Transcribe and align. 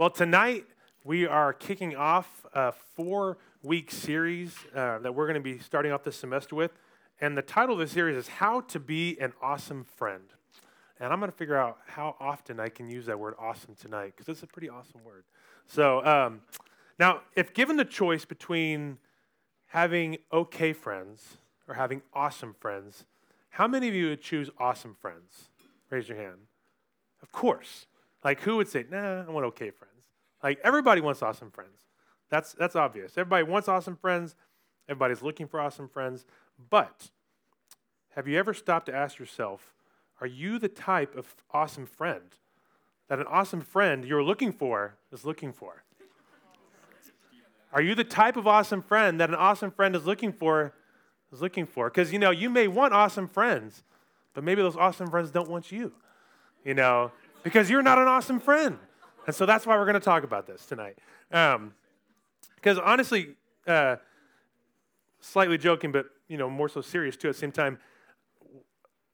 Well, 0.00 0.08
tonight 0.08 0.64
we 1.04 1.26
are 1.26 1.52
kicking 1.52 1.94
off 1.94 2.46
a 2.54 2.72
four 2.72 3.36
week 3.62 3.90
series 3.90 4.56
uh, 4.74 4.98
that 5.00 5.14
we're 5.14 5.26
going 5.26 5.34
to 5.34 5.42
be 5.42 5.58
starting 5.58 5.92
off 5.92 6.04
this 6.04 6.16
semester 6.16 6.56
with. 6.56 6.70
And 7.20 7.36
the 7.36 7.42
title 7.42 7.74
of 7.74 7.80
the 7.80 7.86
series 7.86 8.16
is 8.16 8.26
How 8.26 8.62
to 8.62 8.80
Be 8.80 9.18
an 9.20 9.34
Awesome 9.42 9.84
Friend. 9.84 10.24
And 10.98 11.12
I'm 11.12 11.18
going 11.18 11.30
to 11.30 11.36
figure 11.36 11.58
out 11.58 11.80
how 11.86 12.16
often 12.18 12.58
I 12.58 12.70
can 12.70 12.88
use 12.88 13.04
that 13.04 13.18
word 13.18 13.34
awesome 13.38 13.74
tonight 13.74 14.14
because 14.16 14.30
it's 14.30 14.42
a 14.42 14.46
pretty 14.46 14.70
awesome 14.70 15.04
word. 15.04 15.24
So, 15.66 16.02
um, 16.06 16.40
now, 16.98 17.20
if 17.36 17.52
given 17.52 17.76
the 17.76 17.84
choice 17.84 18.24
between 18.24 18.96
having 19.66 20.16
okay 20.32 20.72
friends 20.72 21.36
or 21.68 21.74
having 21.74 22.00
awesome 22.14 22.56
friends, 22.58 23.04
how 23.50 23.68
many 23.68 23.88
of 23.88 23.94
you 23.94 24.08
would 24.08 24.22
choose 24.22 24.48
awesome 24.58 24.96
friends? 24.98 25.50
Raise 25.90 26.08
your 26.08 26.16
hand. 26.16 26.38
Of 27.20 27.32
course. 27.32 27.84
Like, 28.24 28.40
who 28.40 28.56
would 28.56 28.68
say, 28.68 28.84
nah, 28.90 29.24
I 29.26 29.30
want 29.30 29.46
okay 29.46 29.70
friends? 29.70 29.89
Like, 30.42 30.58
everybody 30.64 31.00
wants 31.00 31.22
awesome 31.22 31.50
friends. 31.50 31.86
That's, 32.30 32.52
that's 32.54 32.76
obvious. 32.76 33.12
Everybody 33.18 33.42
wants 33.44 33.68
awesome 33.68 33.96
friends. 33.96 34.36
Everybody's 34.88 35.22
looking 35.22 35.46
for 35.46 35.60
awesome 35.60 35.88
friends. 35.88 36.24
But 36.70 37.10
have 38.14 38.26
you 38.26 38.38
ever 38.38 38.54
stopped 38.54 38.86
to 38.86 38.94
ask 38.94 39.18
yourself, 39.18 39.74
are 40.20 40.26
you 40.26 40.58
the 40.58 40.68
type 40.68 41.16
of 41.16 41.34
awesome 41.52 41.86
friend 41.86 42.22
that 43.08 43.18
an 43.18 43.26
awesome 43.26 43.60
friend 43.60 44.04
you're 44.04 44.22
looking 44.22 44.52
for 44.52 44.96
is 45.12 45.24
looking 45.24 45.52
for? 45.52 45.84
Are 47.72 47.82
you 47.82 47.94
the 47.94 48.04
type 48.04 48.36
of 48.36 48.46
awesome 48.46 48.82
friend 48.82 49.20
that 49.20 49.28
an 49.28 49.36
awesome 49.36 49.70
friend 49.70 49.94
is 49.94 50.04
looking 50.04 50.32
for 50.32 50.72
is 51.32 51.40
looking 51.40 51.66
for? 51.66 51.88
Because 51.88 52.12
you 52.12 52.18
know, 52.18 52.30
you 52.30 52.50
may 52.50 52.66
want 52.66 52.92
awesome 52.92 53.28
friends, 53.28 53.84
but 54.34 54.42
maybe 54.42 54.60
those 54.60 54.76
awesome 54.76 55.08
friends 55.08 55.30
don't 55.30 55.48
want 55.48 55.70
you. 55.70 55.92
You 56.64 56.74
know, 56.74 57.12
because 57.42 57.70
you're 57.70 57.82
not 57.82 57.98
an 57.98 58.08
awesome 58.08 58.40
friend. 58.40 58.78
And 59.30 59.34
so 59.36 59.46
that's 59.46 59.64
why 59.64 59.76
we're 59.76 59.84
going 59.84 59.94
to 59.94 60.00
talk 60.00 60.24
about 60.24 60.48
this 60.48 60.66
tonight. 60.66 60.98
Because 61.28 62.78
um, 62.78 62.82
honestly, 62.84 63.36
uh, 63.64 63.94
slightly 65.20 65.56
joking, 65.56 65.92
but 65.92 66.06
you 66.26 66.36
know, 66.36 66.50
more 66.50 66.68
so 66.68 66.80
serious 66.80 67.16
too 67.16 67.28
at 67.28 67.34
the 67.34 67.38
same 67.38 67.52
time. 67.52 67.78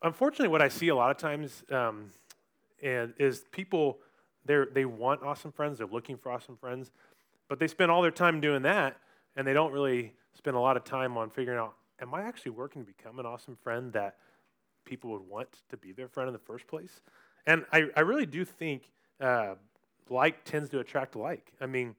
Unfortunately, 0.03 0.49
what 0.49 0.63
I 0.63 0.69
see 0.69 0.89
a 0.89 0.97
lot 0.97 1.11
of 1.11 1.19
times 1.19 1.65
um, 1.71 2.07
and 2.83 3.13
is 3.19 3.45
people 3.53 3.99
they 4.47 4.63
they 4.73 4.87
want 4.87 5.23
awesome 5.23 5.53
friends, 5.53 5.77
they're 5.77 5.87
looking 5.87 6.17
for 6.17 6.33
awesome 6.33 6.57
friends, 6.57 6.93
but 7.47 7.59
they 7.59 7.69
spend 7.69 7.91
all 7.91 8.01
their 8.01 8.11
time 8.11 8.41
doing 8.41 8.63
that, 8.63 8.97
and 9.37 9.47
they 9.47 9.53
don't 9.53 9.71
really 9.71 10.15
spend 10.33 10.57
a 10.57 10.61
lot 10.61 10.79
of 10.79 10.85
time 10.85 11.19
on 11.19 11.29
figuring 11.29 11.59
out, 11.59 11.75
am 12.01 12.15
I 12.15 12.23
actually 12.23 12.53
working 12.53 12.81
to 12.83 12.91
become 12.91 13.19
an 13.19 13.27
awesome 13.27 13.59
friend 13.63 13.93
that 13.93 14.17
people 14.87 15.11
would 15.11 15.29
want 15.29 15.49
to 15.69 15.77
be 15.77 15.93
their 15.93 16.09
friend 16.09 16.27
in 16.27 16.33
the 16.33 16.39
first 16.39 16.67
place? 16.67 17.03
And 17.47 17.67
I, 17.71 17.89
I 17.95 18.01
really 18.01 18.25
do 18.25 18.47
think 18.47 18.91
uh, 19.21 19.57
like 20.09 20.45
tends 20.45 20.71
to 20.71 20.79
attract 20.79 21.17
like. 21.17 21.53
I 21.61 21.67
mean, 21.67 21.95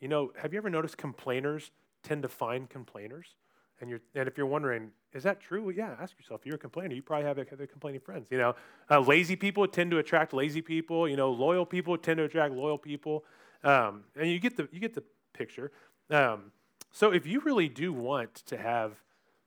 you 0.00 0.08
know, 0.08 0.32
have 0.40 0.52
you 0.52 0.58
ever 0.58 0.70
noticed 0.70 0.96
complainers 0.96 1.70
tend 2.02 2.22
to 2.22 2.28
find 2.28 2.68
complainers? 2.68 3.34
And, 3.80 3.88
you're, 3.88 4.00
and 4.14 4.28
if 4.28 4.36
you're 4.36 4.46
wondering, 4.46 4.90
is 5.12 5.22
that 5.22 5.40
true? 5.40 5.62
Well, 5.62 5.74
yeah, 5.74 5.96
ask 6.00 6.16
yourself. 6.18 6.40
If 6.42 6.46
you're 6.46 6.56
a 6.56 6.58
complainer, 6.58 6.94
you 6.94 7.02
probably 7.02 7.26
have 7.26 7.38
other 7.38 7.66
complaining 7.66 8.00
friends. 8.00 8.28
You 8.30 8.38
know, 8.38 8.54
uh, 8.90 9.00
lazy 9.00 9.36
people 9.36 9.66
tend 9.66 9.90
to 9.90 9.98
attract 9.98 10.32
lazy 10.32 10.60
people. 10.60 11.08
You 11.08 11.16
know, 11.16 11.30
loyal 11.30 11.64
people 11.64 11.96
tend 11.96 12.18
to 12.18 12.24
attract 12.24 12.54
loyal 12.54 12.78
people. 12.78 13.24
Um, 13.64 14.04
and 14.16 14.30
you 14.30 14.38
get 14.38 14.56
the 14.56 14.68
you 14.70 14.80
get 14.80 14.94
the 14.94 15.02
picture. 15.32 15.72
Um, 16.10 16.52
so 16.90 17.12
if 17.12 17.26
you 17.26 17.40
really 17.40 17.68
do 17.68 17.92
want 17.92 18.34
to 18.46 18.56
have 18.56 18.92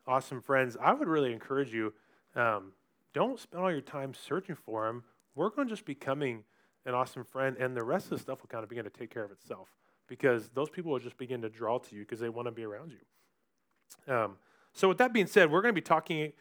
awesome 0.08 0.42
friends, 0.42 0.78
I 0.82 0.94
would 0.94 1.08
really 1.08 1.32
encourage 1.32 1.74
you. 1.74 1.94
Um, 2.36 2.74
don't 3.14 3.40
spend 3.40 3.64
all 3.64 3.72
your 3.72 3.82
time 3.82 4.14
searching 4.14 4.56
for 4.56 4.88
them. 4.88 5.04
Work 5.36 5.58
on 5.58 5.70
just 5.70 5.86
becoming 5.86 6.44
an 6.86 6.94
awesome 6.94 7.24
friend, 7.24 7.58
and 7.60 7.76
the 7.76 7.84
rest 7.84 8.06
of 8.06 8.12
the 8.12 8.20
stuff 8.20 8.42
will 8.42 8.50
kind 8.50 8.64
of 8.64 8.70
begin 8.70 8.84
to 8.84 8.90
take 8.90 9.14
care 9.14 9.24
of 9.24 9.32
itself 9.32 9.70
because 10.08 10.50
those 10.50 10.70
people 10.70 10.92
will 10.92 11.00
just 11.00 11.18
begin 11.18 11.42
to 11.42 11.50
draw 11.50 11.78
to 11.78 11.96
you 11.96 12.02
because 12.02 12.20
they 12.20 12.30
want 12.30 12.48
to 12.48 12.52
be 12.52 12.64
around 12.64 12.92
you. 12.92 14.14
Um, 14.14 14.38
so, 14.74 14.88
with 14.88 14.98
that 14.98 15.14
being 15.14 15.28
said, 15.28 15.52
we're 15.52 15.62
going 15.62 15.74
to 15.74 15.80
be 15.80 15.86
talking 15.86 16.34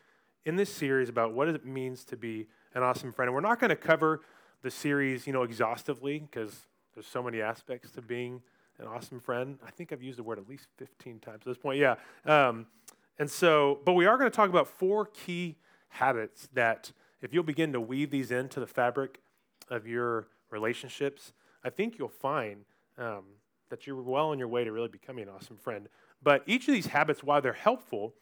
in 0.44 0.56
this 0.56 0.72
series 0.72 1.08
about 1.08 1.32
what 1.32 1.48
it 1.48 1.64
means 1.64 2.04
to 2.04 2.16
be 2.16 2.48
an 2.74 2.82
awesome 2.82 3.12
friend. 3.12 3.28
And 3.28 3.34
we're 3.34 3.48
not 3.48 3.60
going 3.60 3.70
to 3.70 3.76
cover 3.76 4.22
the 4.62 4.70
series, 4.70 5.26
you 5.26 5.32
know, 5.32 5.42
exhaustively 5.42 6.18
because 6.20 6.66
there's 6.94 7.06
so 7.06 7.22
many 7.22 7.40
aspects 7.40 7.90
to 7.92 8.02
being 8.02 8.42
an 8.78 8.86
awesome 8.86 9.20
friend. 9.20 9.58
I 9.66 9.70
think 9.70 9.92
I've 9.92 10.02
used 10.02 10.18
the 10.18 10.22
word 10.22 10.38
at 10.38 10.48
least 10.48 10.66
15 10.78 11.20
times 11.20 11.40
at 11.42 11.44
this 11.44 11.58
point. 11.58 11.78
Yeah. 11.78 11.96
Um, 12.24 12.66
and 13.18 13.30
so, 13.30 13.80
but 13.84 13.92
we 13.92 14.06
are 14.06 14.16
going 14.16 14.30
to 14.30 14.34
talk 14.34 14.48
about 14.48 14.66
four 14.66 15.06
key 15.06 15.56
habits 15.88 16.48
that, 16.54 16.92
if 17.20 17.32
you'll 17.32 17.44
begin 17.44 17.72
to 17.72 17.80
weave 17.80 18.10
these 18.10 18.30
into 18.30 18.58
the 18.58 18.66
fabric 18.66 19.20
of 19.68 19.86
your 19.86 20.28
relationships, 20.50 21.32
I 21.64 21.70
think 21.70 21.98
you'll 21.98 22.08
find 22.08 22.64
um, 22.98 23.24
that 23.70 23.86
you're 23.86 24.00
well 24.02 24.30
on 24.30 24.38
your 24.38 24.48
way 24.48 24.64
to 24.64 24.72
really 24.72 24.88
becoming 24.88 25.24
an 25.24 25.30
awesome 25.34 25.56
friend. 25.56 25.88
But 26.22 26.42
each 26.46 26.68
of 26.68 26.74
these 26.74 26.86
habits, 26.86 27.22
while 27.22 27.40
they're 27.40 27.52
helpful, 27.52 28.14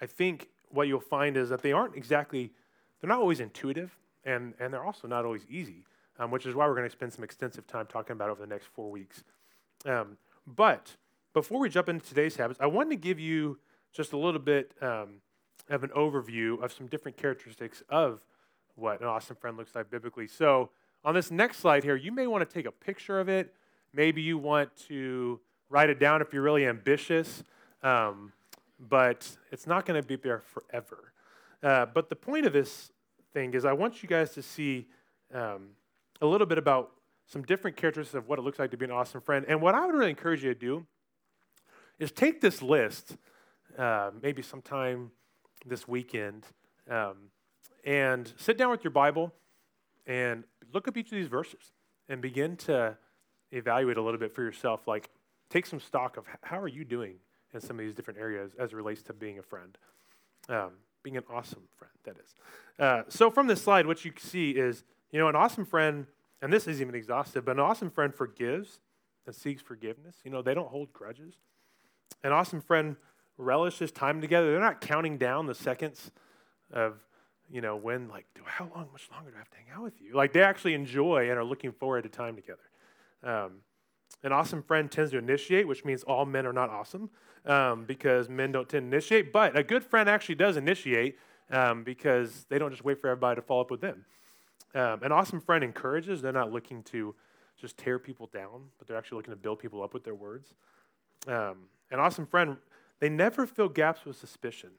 I 0.00 0.06
think 0.06 0.48
what 0.68 0.88
you'll 0.88 1.00
find 1.00 1.36
is 1.36 1.48
that 1.48 1.62
they 1.62 1.72
aren't 1.72 1.96
exactly, 1.96 2.52
they're 3.00 3.08
not 3.08 3.20
always 3.20 3.40
intuitive, 3.40 3.96
and, 4.24 4.54
and 4.58 4.72
they're 4.72 4.84
also 4.84 5.08
not 5.08 5.24
always 5.24 5.46
easy, 5.48 5.84
um, 6.18 6.30
which 6.30 6.46
is 6.46 6.54
why 6.54 6.66
we're 6.66 6.74
going 6.74 6.86
to 6.86 6.92
spend 6.92 7.12
some 7.12 7.24
extensive 7.24 7.66
time 7.66 7.86
talking 7.86 8.12
about 8.12 8.30
over 8.30 8.40
the 8.40 8.46
next 8.46 8.66
four 8.66 8.90
weeks. 8.90 9.24
Um, 9.86 10.16
but 10.46 10.96
before 11.32 11.58
we 11.58 11.68
jump 11.68 11.88
into 11.88 12.06
today's 12.06 12.36
habits, 12.36 12.58
I 12.60 12.66
wanted 12.66 12.90
to 12.90 12.96
give 12.96 13.18
you 13.18 13.58
just 13.92 14.12
a 14.12 14.16
little 14.16 14.40
bit 14.40 14.72
um, 14.80 15.20
of 15.68 15.84
an 15.84 15.90
overview 15.90 16.62
of 16.62 16.72
some 16.72 16.86
different 16.86 17.16
characteristics 17.16 17.82
of 17.88 18.20
what 18.76 19.00
an 19.00 19.06
awesome 19.06 19.36
friend 19.36 19.56
looks 19.56 19.74
like 19.74 19.90
biblically. 19.90 20.26
So, 20.26 20.70
on 21.04 21.14
this 21.14 21.30
next 21.30 21.58
slide 21.58 21.84
here, 21.84 21.96
you 21.96 22.12
may 22.12 22.26
want 22.26 22.48
to 22.48 22.52
take 22.52 22.66
a 22.66 22.72
picture 22.72 23.20
of 23.20 23.28
it. 23.28 23.54
Maybe 23.92 24.22
you 24.22 24.38
want 24.38 24.74
to 24.88 25.38
write 25.68 25.90
it 25.90 25.98
down 25.98 26.22
if 26.22 26.32
you're 26.32 26.42
really 26.42 26.66
ambitious, 26.66 27.44
um, 27.82 28.32
but 28.80 29.36
it's 29.52 29.66
not 29.66 29.84
going 29.84 30.00
to 30.00 30.06
be 30.06 30.16
there 30.16 30.40
forever. 30.40 31.12
Uh, 31.62 31.86
but 31.86 32.08
the 32.08 32.16
point 32.16 32.46
of 32.46 32.52
this 32.52 32.90
thing 33.32 33.52
is, 33.54 33.64
I 33.64 33.72
want 33.72 34.02
you 34.02 34.08
guys 34.08 34.30
to 34.32 34.42
see 34.42 34.86
um, 35.32 35.70
a 36.20 36.26
little 36.26 36.46
bit 36.46 36.58
about 36.58 36.92
some 37.26 37.42
different 37.42 37.76
characteristics 37.76 38.14
of 38.14 38.28
what 38.28 38.38
it 38.38 38.42
looks 38.42 38.58
like 38.58 38.70
to 38.70 38.76
be 38.76 38.84
an 38.84 38.90
awesome 38.90 39.20
friend. 39.20 39.44
And 39.48 39.60
what 39.60 39.74
I 39.74 39.84
would 39.84 39.94
really 39.94 40.10
encourage 40.10 40.42
you 40.42 40.52
to 40.52 40.58
do 40.58 40.86
is 41.98 42.12
take 42.12 42.40
this 42.40 42.62
list, 42.62 43.16
uh, 43.78 44.10
maybe 44.22 44.42
sometime 44.42 45.10
this 45.66 45.88
weekend 45.88 46.44
um, 46.90 47.30
and 47.84 48.32
sit 48.36 48.58
down 48.58 48.70
with 48.70 48.82
your 48.82 48.90
Bible 48.90 49.32
and 50.06 50.44
look 50.72 50.88
up 50.88 50.96
each 50.96 51.06
of 51.06 51.18
these 51.18 51.28
verses 51.28 51.72
and 52.08 52.20
begin 52.20 52.56
to 52.56 52.96
evaluate 53.52 53.96
a 53.96 54.02
little 54.02 54.18
bit 54.18 54.34
for 54.34 54.42
yourself. 54.42 54.86
Like, 54.86 55.10
take 55.50 55.66
some 55.66 55.80
stock 55.80 56.16
of 56.16 56.24
how 56.42 56.58
are 56.58 56.68
you 56.68 56.84
doing 56.84 57.16
in 57.52 57.60
some 57.60 57.78
of 57.78 57.84
these 57.84 57.94
different 57.94 58.18
areas 58.18 58.52
as 58.58 58.72
it 58.72 58.76
relates 58.76 59.02
to 59.02 59.12
being 59.12 59.38
a 59.38 59.42
friend, 59.42 59.78
um, 60.48 60.72
being 61.02 61.16
an 61.16 61.24
awesome 61.30 61.62
friend, 61.76 61.92
that 62.04 62.16
is. 62.18 62.34
Uh, 62.78 63.02
so, 63.08 63.30
from 63.30 63.46
this 63.46 63.62
slide, 63.62 63.86
what 63.86 64.04
you 64.04 64.12
see 64.18 64.50
is, 64.50 64.84
you 65.12 65.18
know, 65.18 65.28
an 65.28 65.36
awesome 65.36 65.64
friend, 65.64 66.06
and 66.42 66.52
this 66.52 66.66
isn't 66.66 66.82
even 66.82 66.94
exhaustive, 66.94 67.44
but 67.44 67.52
an 67.52 67.60
awesome 67.60 67.90
friend 67.90 68.14
forgives 68.14 68.80
and 69.26 69.34
seeks 69.34 69.62
forgiveness. 69.62 70.16
You 70.24 70.30
know, 70.30 70.42
they 70.42 70.54
don't 70.54 70.68
hold 70.68 70.92
grudges. 70.92 71.34
An 72.22 72.32
awesome 72.32 72.60
friend 72.60 72.96
relishes 73.38 73.92
time 73.92 74.20
together. 74.20 74.50
They're 74.50 74.60
not 74.60 74.80
counting 74.80 75.18
down 75.18 75.46
the 75.46 75.54
seconds 75.54 76.10
of, 76.72 76.94
you 77.50 77.60
know, 77.60 77.76
when, 77.76 78.08
like, 78.08 78.26
do, 78.34 78.42
how 78.44 78.70
long, 78.74 78.88
much 78.92 79.08
longer 79.12 79.30
do 79.30 79.36
I 79.36 79.38
have 79.38 79.50
to 79.50 79.56
hang 79.56 79.66
out 79.74 79.82
with 79.82 80.00
you? 80.00 80.14
Like, 80.14 80.32
they 80.32 80.42
actually 80.42 80.74
enjoy 80.74 81.28
and 81.30 81.38
are 81.38 81.44
looking 81.44 81.72
forward 81.72 82.02
to 82.02 82.08
time 82.08 82.36
together. 82.36 82.62
Um, 83.22 83.60
an 84.22 84.32
awesome 84.32 84.62
friend 84.62 84.90
tends 84.90 85.10
to 85.10 85.18
initiate, 85.18 85.68
which 85.68 85.84
means 85.84 86.02
all 86.02 86.24
men 86.24 86.46
are 86.46 86.52
not 86.52 86.70
awesome 86.70 87.10
um, 87.46 87.84
because 87.84 88.28
men 88.28 88.52
don't 88.52 88.68
tend 88.68 88.90
to 88.90 88.96
initiate. 88.96 89.32
But 89.32 89.56
a 89.56 89.62
good 89.62 89.84
friend 89.84 90.08
actually 90.08 90.36
does 90.36 90.56
initiate 90.56 91.18
um, 91.50 91.84
because 91.84 92.46
they 92.48 92.58
don't 92.58 92.70
just 92.70 92.84
wait 92.84 93.00
for 93.00 93.08
everybody 93.08 93.40
to 93.40 93.42
follow 93.42 93.60
up 93.60 93.70
with 93.70 93.80
them. 93.80 94.04
Um, 94.74 95.02
an 95.02 95.12
awesome 95.12 95.40
friend 95.40 95.62
encourages. 95.62 96.22
They're 96.22 96.32
not 96.32 96.52
looking 96.52 96.82
to 96.84 97.14
just 97.60 97.76
tear 97.76 97.98
people 97.98 98.28
down, 98.32 98.64
but 98.78 98.88
they're 98.88 98.96
actually 98.96 99.16
looking 99.16 99.32
to 99.32 99.36
build 99.36 99.58
people 99.58 99.82
up 99.82 99.94
with 99.94 100.04
their 100.04 100.14
words. 100.14 100.54
Um, 101.26 101.68
an 101.90 102.00
awesome 102.00 102.26
friend 102.26 102.56
they 103.00 103.08
never 103.08 103.46
fill 103.46 103.68
gaps 103.68 104.04
with 104.04 104.16
suspicion, 104.16 104.70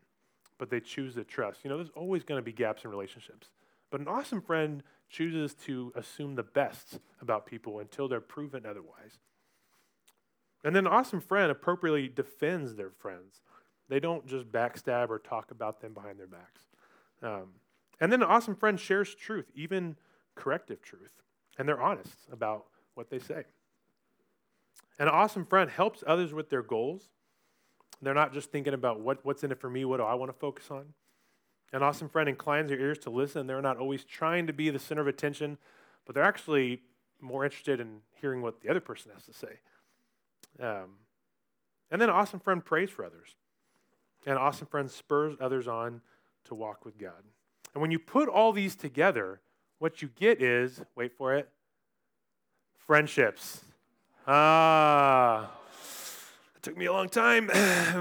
but 0.58 0.70
they 0.70 0.80
choose 0.80 1.16
to 1.16 1.24
trust. 1.24 1.60
You 1.64 1.70
know, 1.70 1.78
there's 1.78 1.92
always 1.96 2.24
going 2.24 2.40
to 2.40 2.46
be 2.46 2.52
gaps 2.52 2.84
in 2.84 2.90
relationships. 2.90 3.50
But 3.92 4.02
an 4.02 4.08
awesome 4.08 4.42
friend 4.42 4.84
chooses 5.10 5.54
to 5.66 5.92
assume 5.96 6.36
the 6.36 6.44
best 6.44 7.00
about 7.22 7.46
people 7.46 7.80
until 7.80 8.08
they're 8.08 8.22
proven 8.22 8.66
otherwise. 8.66 9.20
And 10.64 10.76
then 10.76 10.88
an 10.88 10.92
awesome 10.92 11.22
friend 11.22 11.52
appropriately 11.52 12.08
defends 12.08 12.76
their 12.76 12.90
friends. 12.90 13.42
They 13.88 14.00
don't 14.00 14.26
just 14.26 14.52
backstab 14.52 15.10
or 15.10 15.20
talk 15.20 15.52
about 15.52 15.80
them 15.80 15.94
behind 15.94 16.20
their 16.20 16.28
backs. 16.28 16.62
Um, 17.22 17.50
and 18.02 18.12
then 18.12 18.24
an 18.24 18.28
awesome 18.28 18.56
friend 18.56 18.80
shares 18.80 19.14
truth, 19.14 19.46
even 19.54 19.96
corrective 20.34 20.82
truth, 20.82 21.12
and 21.58 21.68
they're 21.68 21.82
honest 21.82 22.18
about 22.32 22.66
what 22.96 23.10
they 23.10 23.20
say. 23.20 23.44
An 24.98 25.08
awesome 25.08 25.46
friend 25.46 25.70
helps 25.70 26.04
others 26.08 26.34
with 26.34 26.50
their 26.50 26.64
goals 26.64 27.10
they're 28.02 28.14
not 28.14 28.34
just 28.34 28.52
thinking 28.52 28.74
about 28.74 29.00
what, 29.00 29.26
what's 29.26 29.44
in 29.44 29.52
it 29.52 29.60
for 29.60 29.70
me, 29.70 29.86
what 29.86 29.98
do 29.98 30.04
I 30.04 30.14
want 30.14 30.32
to 30.32 30.38
focus 30.38 30.70
on. 30.70 30.94
An 31.74 31.84
awesome 31.84 32.10
friend 32.10 32.30
inclines 32.30 32.70
their 32.70 32.80
ears 32.80 33.00
to 33.00 33.10
listen. 33.10 33.48
They're 33.48 33.62
not 33.62 33.78
always 33.78 34.04
trying 34.04 34.48
to 34.48 34.54
be 34.54 34.70
the 34.70 34.80
center 34.80 35.02
of 35.02 35.08
attention, 35.08 35.58
but 36.06 36.16
they're 36.16 36.24
actually 36.24 36.82
more 37.20 37.44
interested 37.44 37.80
in 37.80 38.02
hearing 38.22 38.42
what 38.42 38.62
the 38.62 38.70
other 38.70 38.80
person 38.80 39.12
has 39.14 39.26
to 39.26 39.34
say. 39.34 39.60
Um, 40.60 40.98
and 41.92 42.02
then 42.02 42.10
an 42.10 42.16
awesome 42.16 42.40
friend 42.40 42.64
prays 42.64 42.90
for 42.90 43.04
others. 43.04 43.36
And 44.26 44.38
an 44.38 44.42
awesome 44.42 44.68
friend 44.68 44.90
spurs 44.90 45.36
others 45.40 45.68
on 45.68 46.02
to 46.46 46.56
walk 46.56 46.86
with 46.86 46.98
God. 46.98 47.24
And 47.74 47.82
when 47.82 47.92
you 47.92 48.00
put 48.00 48.30
all 48.30 48.52
these 48.54 48.76
together, 48.76 49.42
what 49.80 50.02
you 50.02 50.10
get 50.16 50.42
is 50.42 50.82
wait 50.96 51.12
for 51.18 51.34
it 51.36 51.50
friendships. 52.86 53.62
Ah, 54.28 55.35
took 56.66 56.76
me 56.76 56.86
a 56.86 56.92
long 56.92 57.08
time, 57.08 57.48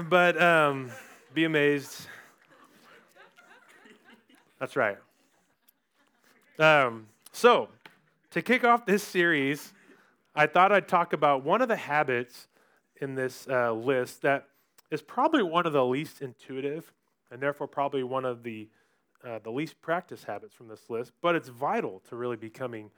but 0.09 0.41
um, 0.41 0.89
be 1.35 1.43
amazed. 1.43 2.07
That's 4.59 4.75
right. 4.75 4.97
Um, 6.57 7.05
so, 7.31 7.69
to 8.31 8.41
kick 8.41 8.63
off 8.63 8.87
this 8.87 9.03
series, 9.03 9.71
I 10.33 10.47
thought 10.47 10.71
I'd 10.71 10.87
talk 10.87 11.13
about 11.13 11.43
one 11.43 11.61
of 11.61 11.67
the 11.67 11.75
habits 11.75 12.47
in 12.99 13.13
this 13.13 13.47
uh, 13.47 13.71
list 13.71 14.23
that 14.23 14.47
is 14.89 15.03
probably 15.03 15.43
one 15.43 15.67
of 15.67 15.73
the 15.73 15.85
least 15.85 16.23
intuitive 16.23 16.91
and 17.29 17.39
therefore 17.39 17.67
probably 17.67 18.01
one 18.01 18.25
of 18.25 18.41
the, 18.41 18.67
uh, 19.23 19.37
the 19.43 19.51
least 19.51 19.79
practiced 19.79 20.23
habits 20.23 20.55
from 20.55 20.69
this 20.69 20.89
list, 20.89 21.11
but 21.21 21.35
it's 21.35 21.49
vital 21.49 22.01
to 22.09 22.15
really 22.15 22.35
becoming 22.35 22.89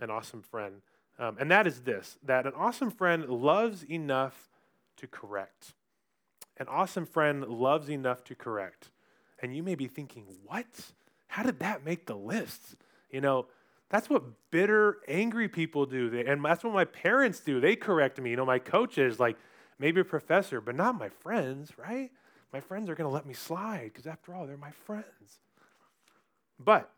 an 0.00 0.10
awesome 0.10 0.42
friend. 0.42 0.82
Um, 1.20 1.36
and 1.38 1.48
that 1.52 1.68
is 1.68 1.82
this 1.82 2.18
that 2.24 2.46
an 2.48 2.52
awesome 2.56 2.90
friend 2.90 3.28
loves 3.28 3.84
enough 3.84 4.50
to 4.96 5.06
correct. 5.06 5.74
An 6.56 6.68
awesome 6.68 7.06
friend 7.06 7.44
loves 7.44 7.88
enough 7.88 8.24
to 8.24 8.34
correct. 8.34 8.90
And 9.42 9.54
you 9.56 9.62
may 9.62 9.74
be 9.74 9.88
thinking, 9.88 10.26
what? 10.44 10.66
How 11.28 11.42
did 11.42 11.58
that 11.58 11.84
make 11.84 12.06
the 12.06 12.14
list? 12.14 12.76
You 13.10 13.20
know, 13.20 13.46
that's 13.90 14.08
what 14.08 14.22
bitter, 14.50 14.98
angry 15.08 15.48
people 15.48 15.86
do. 15.86 16.24
And 16.26 16.44
that's 16.44 16.64
what 16.64 16.72
my 16.72 16.84
parents 16.84 17.40
do. 17.40 17.60
They 17.60 17.76
correct 17.76 18.20
me. 18.20 18.30
You 18.30 18.36
know, 18.36 18.46
my 18.46 18.58
coaches, 18.58 19.18
like 19.20 19.36
maybe 19.78 20.00
a 20.00 20.04
professor, 20.04 20.60
but 20.60 20.74
not 20.74 20.96
my 20.96 21.08
friends, 21.08 21.72
right? 21.76 22.10
My 22.52 22.60
friends 22.60 22.88
are 22.88 22.94
going 22.94 23.08
to 23.08 23.12
let 23.12 23.26
me 23.26 23.34
slide 23.34 23.90
because, 23.92 24.06
after 24.06 24.32
all, 24.32 24.46
they're 24.46 24.56
my 24.56 24.70
friends. 24.70 25.40
But 26.58 26.90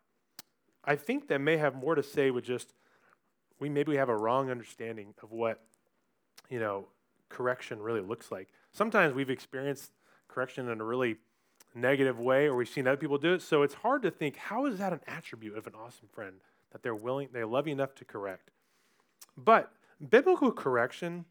I 0.85 0.97
think 0.97 1.29
that 1.29 1.41
may 1.41 1.57
have 1.57 1.75
more 1.75 1.95
to 1.95 2.03
say 2.03 2.31
with 2.31 2.45
just 2.45 2.75
we 3.59 3.69
maybe 3.69 3.93
we 3.93 3.97
have 3.97 4.09
a 4.09 4.17
wrong 4.17 4.51
understanding 4.51 5.15
of 5.23 5.33
what 5.33 5.63
you 6.49 6.61
know 6.61 6.87
correction 7.29 7.81
really 7.81 8.01
looks 8.01 8.31
like. 8.31 8.49
Sometimes 8.73 9.15
we've 9.15 9.31
experienced 9.31 9.91
correction 10.29 10.69
in 10.69 10.81
a 10.81 10.85
really 10.85 11.17
negative 11.75 12.19
way, 12.19 12.47
or 12.47 12.57
we've 12.57 12.69
seen 12.69 12.87
other 12.87 12.97
people 12.97 13.19
do 13.19 13.35
it. 13.35 13.43
So 13.43 13.63
it's 13.63 13.75
hard 13.75 14.03
to 14.03 14.11
think 14.11 14.37
how 14.37 14.67
is 14.67 14.79
that 14.79 14.93
an 14.93 15.01
attribute 15.07 15.57
of 15.57 15.67
an 15.67 15.75
awesome 15.75 16.09
friend 16.13 16.37
that 16.73 16.83
they're 16.83 16.95
willing, 16.95 17.29
they 17.33 17.45
love 17.45 17.67
you 17.67 17.73
enough 17.73 17.95
to 17.97 18.05
correct. 18.05 18.51
But 19.37 19.73
biblical 20.11 20.53
correction, 20.53 21.25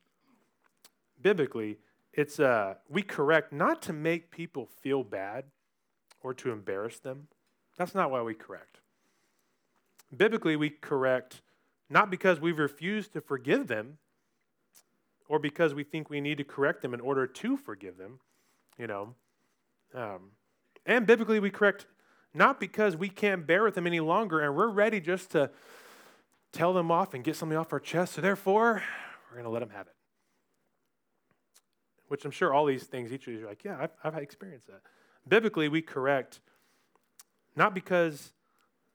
biblically, 1.21 1.77
it's 2.13 2.39
uh, 2.39 2.75
we 2.89 3.01
correct 3.01 3.51
not 3.51 3.81
to 3.83 3.93
make 3.93 4.31
people 4.31 4.67
feel 4.81 5.03
bad 5.03 5.45
or 6.21 6.33
to 6.35 6.51
embarrass 6.51 6.99
them. 6.99 7.27
That's 7.77 7.93
not 7.93 8.09
why 8.09 8.21
we 8.21 8.33
correct. 8.33 8.79
Biblically, 10.15 10.55
we 10.55 10.69
correct 10.69 11.41
not 11.89 12.09
because 12.09 12.39
we've 12.39 12.57
refused 12.57 13.13
to 13.13 13.21
forgive 13.21 13.67
them 13.67 13.97
or 15.27 15.39
because 15.39 15.73
we 15.73 15.83
think 15.83 16.09
we 16.09 16.21
need 16.21 16.37
to 16.37 16.43
correct 16.43 16.81
them 16.81 16.93
in 16.93 16.99
order 16.99 17.25
to 17.25 17.57
forgive 17.57 17.97
them, 17.97 18.19
you 18.77 18.87
know. 18.87 19.15
Um, 19.93 20.31
and 20.85 21.07
biblically, 21.07 21.39
we 21.39 21.49
correct 21.49 21.85
not 22.33 22.59
because 22.59 22.95
we 22.95 23.09
can't 23.09 23.47
bear 23.47 23.63
with 23.63 23.75
them 23.75 23.87
any 23.87 23.99
longer 23.99 24.41
and 24.41 24.55
we're 24.55 24.67
ready 24.67 24.99
just 24.99 25.31
to 25.31 25.49
tell 26.51 26.73
them 26.73 26.91
off 26.91 27.13
and 27.13 27.23
get 27.23 27.35
something 27.35 27.57
off 27.57 27.71
our 27.73 27.79
chest. 27.79 28.13
So, 28.13 28.21
therefore, 28.21 28.83
we're 29.29 29.37
going 29.37 29.45
to 29.45 29.49
let 29.49 29.59
them 29.59 29.69
have 29.69 29.87
it. 29.87 29.93
Which 32.07 32.23
I'm 32.23 32.31
sure 32.31 32.53
all 32.53 32.65
these 32.65 32.83
things, 32.83 33.11
each 33.11 33.27
of 33.27 33.33
these 33.33 33.41
are 33.41 33.47
like, 33.47 33.63
yeah, 33.63 33.77
I've, 33.79 33.91
I've 34.03 34.21
experienced 34.21 34.67
that. 34.67 34.81
Biblically, 35.27 35.69
we 35.69 35.81
correct 35.81 36.39
not 37.55 37.73
because 37.73 38.33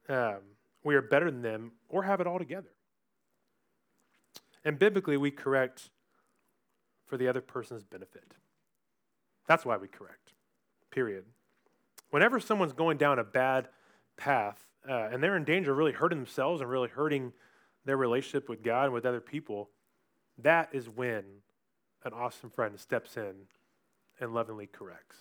um, 0.08 0.38
we 0.84 0.94
are 0.94 1.02
better 1.02 1.30
than 1.30 1.42
them 1.42 1.72
or 1.88 2.04
have 2.04 2.20
it 2.20 2.26
all 2.26 2.38
together. 2.38 2.70
And 4.64 4.78
biblically, 4.78 5.16
we 5.16 5.30
correct 5.30 5.90
for 7.10 7.16
the 7.16 7.26
other 7.26 7.40
person's 7.40 7.82
benefit. 7.82 8.34
That's 9.48 9.66
why 9.66 9.76
we 9.76 9.88
correct, 9.88 10.32
period. 10.92 11.24
Whenever 12.10 12.38
someone's 12.38 12.72
going 12.72 12.98
down 12.98 13.18
a 13.18 13.24
bad 13.24 13.68
path 14.16 14.64
uh, 14.88 15.08
and 15.10 15.20
they're 15.20 15.36
in 15.36 15.44
danger 15.44 15.72
of 15.72 15.76
really 15.78 15.92
hurting 15.92 16.18
themselves 16.18 16.60
and 16.60 16.70
really 16.70 16.88
hurting 16.88 17.32
their 17.84 17.96
relationship 17.96 18.48
with 18.48 18.62
God 18.62 18.84
and 18.84 18.94
with 18.94 19.04
other 19.04 19.20
people, 19.20 19.70
that 20.38 20.68
is 20.72 20.88
when 20.88 21.24
an 22.04 22.12
awesome 22.12 22.48
friend 22.48 22.78
steps 22.78 23.16
in 23.16 23.34
and 24.20 24.32
lovingly 24.32 24.68
corrects. 24.68 25.16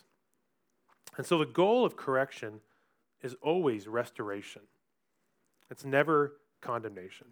And 1.17 1.25
so 1.25 1.39
the 1.39 1.45
goal 1.45 1.85
of 1.85 1.97
correction 1.97 2.61
is 3.23 3.35
always 3.41 3.87
restoration, 3.87 4.61
it's 5.71 5.83
never 5.83 6.33
condemnation. 6.61 7.27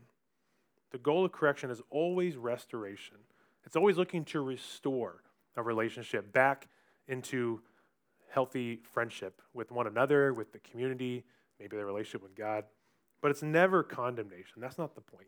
The 0.92 0.98
goal 0.98 1.26
of 1.26 1.32
correction 1.32 1.70
is 1.70 1.82
always 1.92 2.38
restoration. 2.38 3.18
It's 3.68 3.76
always 3.76 3.98
looking 3.98 4.24
to 4.26 4.40
restore 4.40 5.24
a 5.58 5.62
relationship 5.62 6.32
back 6.32 6.70
into 7.10 7.60
healthy 8.30 8.80
friendship 8.94 9.42
with 9.54 9.72
one 9.74 9.88
another, 9.88 10.34
with 10.34 10.54
the 10.54 10.60
community, 10.60 11.26
maybe 11.60 11.76
their 11.76 11.86
relationship 11.86 12.24
with 12.24 12.34
God. 12.34 12.64
But 13.22 13.32
it's 13.32 13.44
never 13.44 13.84
condemnation. 13.84 14.62
That's 14.62 14.78
not 14.78 14.96
the 14.96 15.02
point. 15.02 15.28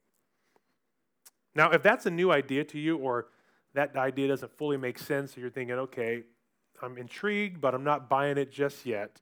Now, 1.54 1.72
if 1.72 1.84
that's 1.84 2.06
a 2.06 2.10
new 2.10 2.32
idea 2.32 2.64
to 2.64 2.80
you, 2.80 2.96
or 2.96 3.28
that 3.74 3.98
idea 3.98 4.30
doesn't 4.30 4.58
fully 4.58 4.78
make 4.78 5.00
sense, 5.00 5.36
or 5.36 5.42
you're 5.42 5.50
thinking, 5.50 5.76
okay, 5.76 6.24
I'm 6.82 6.98
intrigued, 6.98 7.60
but 7.60 7.76
I'm 7.76 7.84
not 7.84 8.08
buying 8.08 8.38
it 8.38 8.54
just 8.54 8.86
yet, 8.86 9.20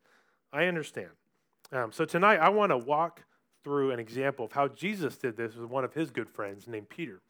I 0.53 0.65
understand. 0.65 1.09
Um, 1.71 1.91
so 1.91 2.05
tonight, 2.05 2.37
I 2.37 2.49
want 2.49 2.71
to 2.71 2.77
walk 2.77 3.23
through 3.63 3.89
an 3.89 3.99
example 3.99 4.45
of 4.45 4.51
how 4.51 4.67
Jesus 4.67 5.17
did 5.17 5.37
this 5.37 5.55
with 5.55 5.71
one 5.71 5.83
of 5.83 5.95
his 5.95 6.11
good 6.11 6.29
friends 6.29 6.67
named 6.67 6.89
Peter. 6.89 7.23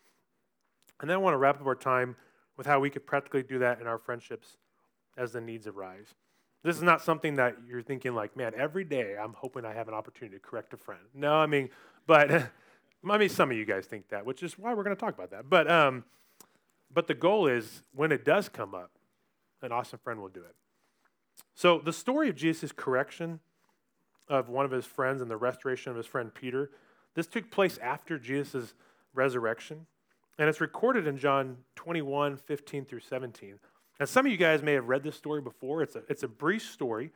And 0.99 1.09
then 1.09 1.15
I 1.15 1.17
want 1.17 1.33
to 1.33 1.37
wrap 1.37 1.59
up 1.59 1.67
our 1.67 1.75
time 1.75 2.15
with 2.57 2.65
how 2.65 2.79
we 2.79 2.89
could 2.89 3.05
practically 3.05 3.43
do 3.43 3.59
that 3.59 3.79
in 3.79 3.87
our 3.87 3.97
friendships 3.97 4.57
as 5.17 5.31
the 5.31 5.41
needs 5.41 5.67
arise. 5.67 6.15
This 6.63 6.75
is 6.75 6.83
not 6.83 7.01
something 7.01 7.35
that 7.35 7.55
you're 7.67 7.83
thinking 7.83 8.15
like, 8.15 8.35
man, 8.35 8.53
every 8.57 8.83
day 8.83 9.15
I'm 9.21 9.33
hoping 9.33 9.63
I 9.63 9.73
have 9.73 9.87
an 9.87 9.93
opportunity 9.93 10.37
to 10.37 10.41
correct 10.41 10.73
a 10.73 10.77
friend. 10.77 11.01
No, 11.13 11.35
I 11.35 11.45
mean, 11.45 11.69
but 12.07 12.31
I 13.09 13.17
mean, 13.17 13.29
some 13.29 13.51
of 13.51 13.57
you 13.57 13.65
guys 13.65 13.85
think 13.85 14.09
that, 14.09 14.25
which 14.25 14.43
is 14.43 14.57
why 14.57 14.73
we're 14.73 14.83
going 14.83 14.95
to 14.95 14.99
talk 14.99 15.13
about 15.13 15.31
that. 15.31 15.49
But 15.49 15.69
um, 15.69 16.03
but 16.91 17.07
the 17.07 17.13
goal 17.13 17.47
is 17.47 17.83
when 17.93 18.11
it 18.11 18.25
does 18.25 18.49
come 18.49 18.73
up, 18.73 18.91
an 19.61 19.71
awesome 19.71 19.99
friend 19.99 20.19
will 20.19 20.29
do 20.29 20.41
it. 20.41 20.55
So 21.53 21.79
the 21.79 21.93
story 21.93 22.29
of 22.29 22.35
Jesus' 22.35 22.71
correction 22.71 23.39
of 24.27 24.49
one 24.49 24.65
of 24.65 24.71
his 24.71 24.85
friends 24.85 25.21
and 25.21 25.31
the 25.31 25.37
restoration 25.37 25.91
of 25.91 25.97
his 25.97 26.05
friend 26.05 26.33
Peter. 26.33 26.71
This 27.15 27.27
took 27.27 27.49
place 27.49 27.77
after 27.79 28.19
Jesus' 28.19 28.73
resurrection, 29.13 29.87
and 30.37 30.49
it's 30.49 30.61
recorded 30.61 31.07
in 31.07 31.17
John 31.17 31.57
21 31.75 32.37
15 32.37 32.85
through 32.85 32.99
17. 32.99 33.59
Now, 33.99 34.05
some 34.05 34.25
of 34.25 34.31
you 34.31 34.37
guys 34.37 34.61
may 34.61 34.73
have 34.73 34.87
read 34.87 35.03
this 35.03 35.15
story 35.15 35.41
before. 35.41 35.81
It's 35.81 35.95
a, 35.95 36.03
it's 36.07 36.23
a 36.23 36.27
brief 36.27 36.63
story, 36.63 37.11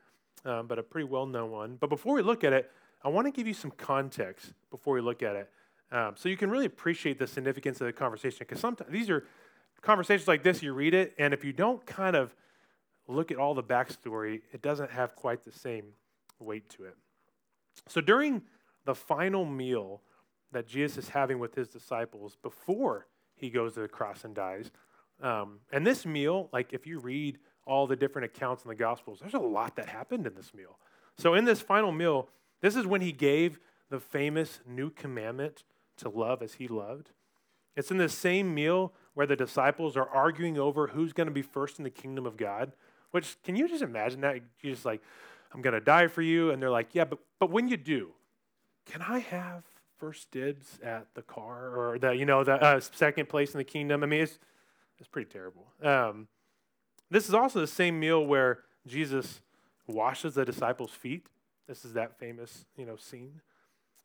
um, 0.45 0.67
but 0.67 0.79
a 0.79 0.83
pretty 0.83 1.07
well 1.07 1.25
known 1.25 1.51
one. 1.51 1.77
But 1.79 1.89
before 1.89 2.15
we 2.15 2.21
look 2.21 2.43
at 2.43 2.53
it, 2.53 2.71
I 3.03 3.09
want 3.09 3.27
to 3.27 3.31
give 3.31 3.47
you 3.47 3.53
some 3.53 3.71
context 3.71 4.53
before 4.69 4.95
we 4.95 5.01
look 5.01 5.21
at 5.21 5.35
it. 5.35 5.49
Um, 5.91 6.13
so 6.15 6.29
you 6.29 6.37
can 6.37 6.49
really 6.49 6.65
appreciate 6.65 7.19
the 7.19 7.27
significance 7.27 7.81
of 7.81 7.87
the 7.87 7.93
conversation. 7.93 8.37
Because 8.39 8.59
sometimes 8.59 8.91
these 8.91 9.09
are 9.09 9.25
conversations 9.81 10.27
like 10.27 10.43
this, 10.43 10.63
you 10.63 10.73
read 10.73 10.93
it, 10.93 11.13
and 11.17 11.33
if 11.33 11.43
you 11.43 11.53
don't 11.53 11.85
kind 11.85 12.15
of 12.15 12.33
look 13.07 13.31
at 13.31 13.37
all 13.37 13.53
the 13.53 13.63
backstory, 13.63 14.41
it 14.51 14.61
doesn't 14.61 14.91
have 14.91 15.15
quite 15.15 15.43
the 15.43 15.51
same 15.51 15.85
weight 16.39 16.69
to 16.69 16.85
it. 16.85 16.95
So 17.87 18.01
during 18.01 18.43
the 18.85 18.95
final 18.95 19.45
meal 19.45 20.01
that 20.51 20.67
Jesus 20.67 21.05
is 21.05 21.09
having 21.09 21.39
with 21.39 21.55
his 21.55 21.67
disciples 21.67 22.37
before 22.41 23.07
he 23.35 23.49
goes 23.49 23.73
to 23.73 23.81
the 23.81 23.87
cross 23.87 24.23
and 24.23 24.35
dies, 24.35 24.71
um, 25.21 25.59
and 25.71 25.85
this 25.85 26.05
meal, 26.05 26.49
like 26.51 26.73
if 26.73 26.87
you 26.87 26.99
read 26.99 27.37
all 27.65 27.87
the 27.87 27.95
different 27.95 28.25
accounts 28.25 28.63
in 28.63 28.69
the 28.69 28.75
Gospels, 28.75 29.19
there's 29.19 29.33
a 29.33 29.39
lot 29.39 29.75
that 29.75 29.87
happened 29.87 30.25
in 30.25 30.33
this 30.33 30.53
meal. 30.53 30.79
So 31.17 31.35
in 31.35 31.45
this 31.45 31.61
final 31.61 31.91
meal, 31.91 32.27
this 32.61 32.75
is 32.75 32.85
when 32.85 33.01
he 33.01 33.11
gave 33.11 33.59
the 33.89 33.99
famous 33.99 34.61
new 34.65 34.89
commandment 34.89 35.63
to 35.97 36.09
love 36.09 36.41
as 36.41 36.55
he 36.55 36.67
loved. 36.67 37.11
It's 37.75 37.91
in 37.91 37.97
the 37.97 38.09
same 38.09 38.53
meal 38.53 38.93
where 39.13 39.27
the 39.27 39.35
disciples 39.35 39.95
are 39.95 40.09
arguing 40.09 40.57
over 40.57 40.87
who's 40.87 41.13
going 41.13 41.27
to 41.27 41.33
be 41.33 41.41
first 41.41 41.77
in 41.77 41.83
the 41.83 41.89
kingdom 41.89 42.25
of 42.25 42.37
God. 42.37 42.73
Which, 43.11 43.37
can 43.43 43.55
you 43.55 43.67
just 43.67 43.83
imagine 43.83 44.21
that? 44.21 44.37
Just 44.61 44.85
like, 44.85 45.01
I'm 45.53 45.61
going 45.61 45.73
to 45.73 45.81
die 45.81 46.07
for 46.07 46.21
you. 46.21 46.51
And 46.51 46.61
they're 46.61 46.69
like, 46.69 46.89
yeah, 46.93 47.05
but, 47.05 47.19
but 47.39 47.51
when 47.51 47.67
you 47.67 47.77
do, 47.77 48.11
can 48.85 49.01
I 49.01 49.19
have 49.19 49.63
first 50.01 50.31
dibs 50.31 50.79
at 50.83 51.05
the 51.13 51.21
car 51.21 51.73
or 51.77 51.99
the, 51.99 52.11
you 52.11 52.25
know, 52.25 52.43
the 52.43 52.55
uh, 52.55 52.79
second 52.79 53.29
place 53.29 53.53
in 53.53 53.59
the 53.59 53.63
kingdom? 53.63 54.03
I 54.03 54.07
mean, 54.07 54.23
it's, 54.23 54.39
it's 54.97 55.07
pretty 55.07 55.29
terrible. 55.31 55.67
Um, 55.81 56.27
this 57.11 57.29
is 57.29 57.35
also 57.35 57.59
the 57.61 57.67
same 57.67 57.99
meal 57.99 58.25
where 58.25 58.59
Jesus 58.87 59.41
washes 59.87 60.33
the 60.33 60.43
disciples' 60.43 60.91
feet. 60.91 61.27
This 61.67 61.85
is 61.85 61.93
that 61.93 62.17
famous, 62.17 62.65
you 62.75 62.85
know, 62.85 62.95
scene. 62.95 63.41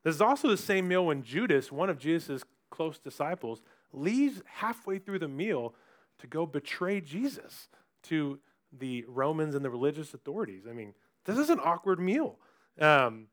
This 0.05 0.15
is 0.15 0.21
also 0.21 0.49
the 0.49 0.57
same 0.57 0.87
meal 0.87 1.07
when 1.07 1.23
Judas, 1.23 1.73
one 1.73 1.89
of 1.89 1.99
Jesus' 1.99 2.45
close 2.71 2.99
disciples, 2.99 3.63
leaves 3.93 4.43
halfway 4.47 4.99
through 4.99 5.21
the 5.21 5.29
meal 5.29 5.75
to 6.19 6.27
go 6.27 6.45
betray 6.45 7.01
Jesus 7.01 7.69
to 8.05 8.39
the 8.71 9.05
Romans 9.09 9.55
and 9.55 9.65
the 9.65 9.71
religious 9.71 10.13
authorities. 10.13 10.65
I 10.69 10.73
mean, 10.73 10.93
this 11.25 11.39
is 11.39 11.51
an 11.51 11.61
awkward 11.63 11.99
meal. 11.99 12.39
Um, 12.79 13.29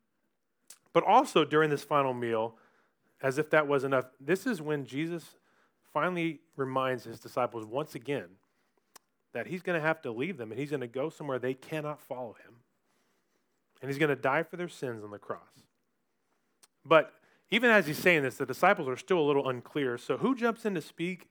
but 0.93 1.03
also 1.03 1.43
during 1.43 1.69
this 1.69 1.83
final 1.83 2.13
meal, 2.13 2.55
as 3.21 3.37
if 3.37 3.49
that 3.49 3.67
was 3.67 3.83
enough, 3.83 4.05
this 4.19 4.45
is 4.45 4.61
when 4.61 4.85
Jesus 4.85 5.35
finally 5.93 6.39
reminds 6.55 7.03
his 7.03 7.19
disciples 7.19 7.65
once 7.65 7.95
again 7.95 8.27
that 9.33 9.47
he's 9.47 9.61
going 9.61 9.79
to 9.79 9.85
have 9.85 10.01
to 10.01 10.11
leave 10.11 10.37
them 10.37 10.51
and 10.51 10.59
he's 10.59 10.69
going 10.69 10.81
to 10.81 10.87
go 10.87 11.09
somewhere 11.09 11.39
they 11.39 11.53
cannot 11.53 11.99
follow 11.99 12.35
him. 12.45 12.55
And 13.81 13.89
he's 13.89 13.97
going 13.97 14.09
to 14.09 14.15
die 14.15 14.43
for 14.43 14.55
their 14.55 14.69
sins 14.69 15.03
on 15.03 15.11
the 15.11 15.17
cross. 15.17 15.39
But 16.85 17.13
even 17.51 17.69
as 17.69 17.87
he's 17.87 17.97
saying 17.97 18.23
this, 18.23 18.37
the 18.37 18.45
disciples 18.45 18.87
are 18.87 18.97
still 18.97 19.19
a 19.19 19.27
little 19.27 19.49
unclear. 19.49 19.97
So 19.97 20.17
who 20.17 20.35
jumps 20.35 20.65
in 20.65 20.75
to 20.75 20.81
speak? 20.81 21.29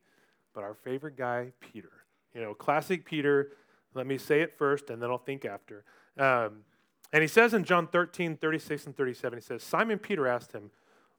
But 0.55 0.63
our 0.65 0.75
favorite 0.75 1.17
guy, 1.17 1.53
Peter. 1.61 1.91
You 2.35 2.43
know, 2.43 2.55
classic 2.55 3.05
Peter. 3.05 3.53
Let 3.95 4.07
me 4.07 4.19
say 4.19 4.41
it 4.41 4.53
first 4.53 4.91
and 4.91 5.01
then 5.01 5.11
I'll 5.11 5.19
think 5.19 5.45
after. 5.45 5.85
Um, 6.19 6.65
and 7.13 7.23
he 7.23 7.29
says 7.29 7.53
in 7.53 7.65
John 7.65 7.87
13, 7.87 8.37
36 8.37 8.87
and 8.87 8.97
37, 8.97 9.39
he 9.39 9.43
says, 9.43 9.63
Simon 9.63 9.99
Peter 9.99 10.27
asked 10.27 10.53
him, 10.53 10.71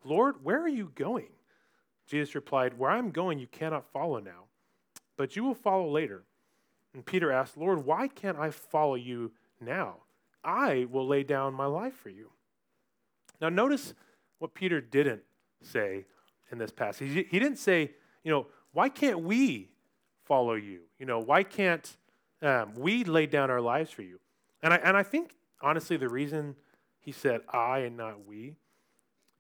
Lord, 0.04 0.44
where 0.44 0.62
are 0.62 0.70
you 0.70 0.92
going? 0.96 1.30
Jesus 2.08 2.36
replied, 2.36 2.78
Where 2.78 2.92
I'm 2.92 3.12
going, 3.12 3.40
you 3.40 3.48
cannot 3.48 3.86
follow 3.92 4.20
now, 4.20 4.46
but 5.18 5.36
you 5.36 5.44
will 5.44 5.54
follow 5.54 5.90
later. 5.90 6.24
And 6.94 7.06
Peter 7.06 7.32
asked, 7.32 7.58
Lord, 7.58 7.86
why 7.86 8.08
can't 8.08 8.38
I 8.38 8.50
follow 8.52 8.96
you 8.96 9.32
now? 9.62 9.98
I 10.44 10.88
will 10.92 11.08
lay 11.08 11.24
down 11.24 11.54
my 11.54 11.66
life 11.66 11.96
for 11.96 12.10
you. 12.10 12.30
Now, 13.40 13.50
notice 13.50 13.94
what 14.40 14.54
Peter 14.54 14.82
didn't 14.82 15.22
say 15.62 16.06
in 16.52 16.58
this 16.58 16.72
passage. 16.72 17.12
He 17.14 17.40
didn't 17.40 17.58
say, 17.58 17.92
you 18.24 18.32
know, 18.32 18.48
why 18.74 18.90
can't 18.90 19.22
we 19.22 19.70
follow 20.26 20.54
you? 20.54 20.82
You 21.00 21.06
know, 21.06 21.20
why 21.20 21.44
can't 21.44 21.98
um, 22.42 22.74
we 22.76 23.04
lay 23.04 23.26
down 23.26 23.50
our 23.50 23.62
lives 23.62 23.92
for 23.92 24.02
you? 24.02 24.20
And 24.62 24.74
I, 24.74 24.78
and 24.78 24.98
I 24.98 25.04
think, 25.04 25.36
honestly, 25.64 25.98
the 25.98 26.10
reason 26.10 26.56
he 27.00 27.12
said 27.12 27.42
I 27.50 27.80
and 27.80 27.98
not 27.98 28.28
we 28.28 28.56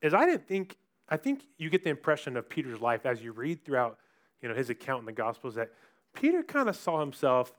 is 0.01 0.13
I 0.13 0.25
didn't 0.25 0.48
think, 0.48 0.77
I 1.08 1.18
think 1.18 1.44
you 1.58 1.70
get 1.70 1.84
the 1.84 1.89
impression 1.89 2.36
of 2.38 2.50
Peter's 2.50 2.82
life 2.82 3.06
as 3.06 3.22
you 3.22 3.32
read 3.32 3.63
throughout, 3.63 4.00
you 4.42 4.50
know, 4.50 4.56
his 4.56 4.70
account 4.70 5.01
in 5.01 5.06
the 5.06 5.12
Gospels 5.12 5.56
that 5.56 5.72
Peter 6.13 6.42
kind 6.42 6.70
of 6.70 6.75
saw 6.75 7.00
himself 7.00 7.53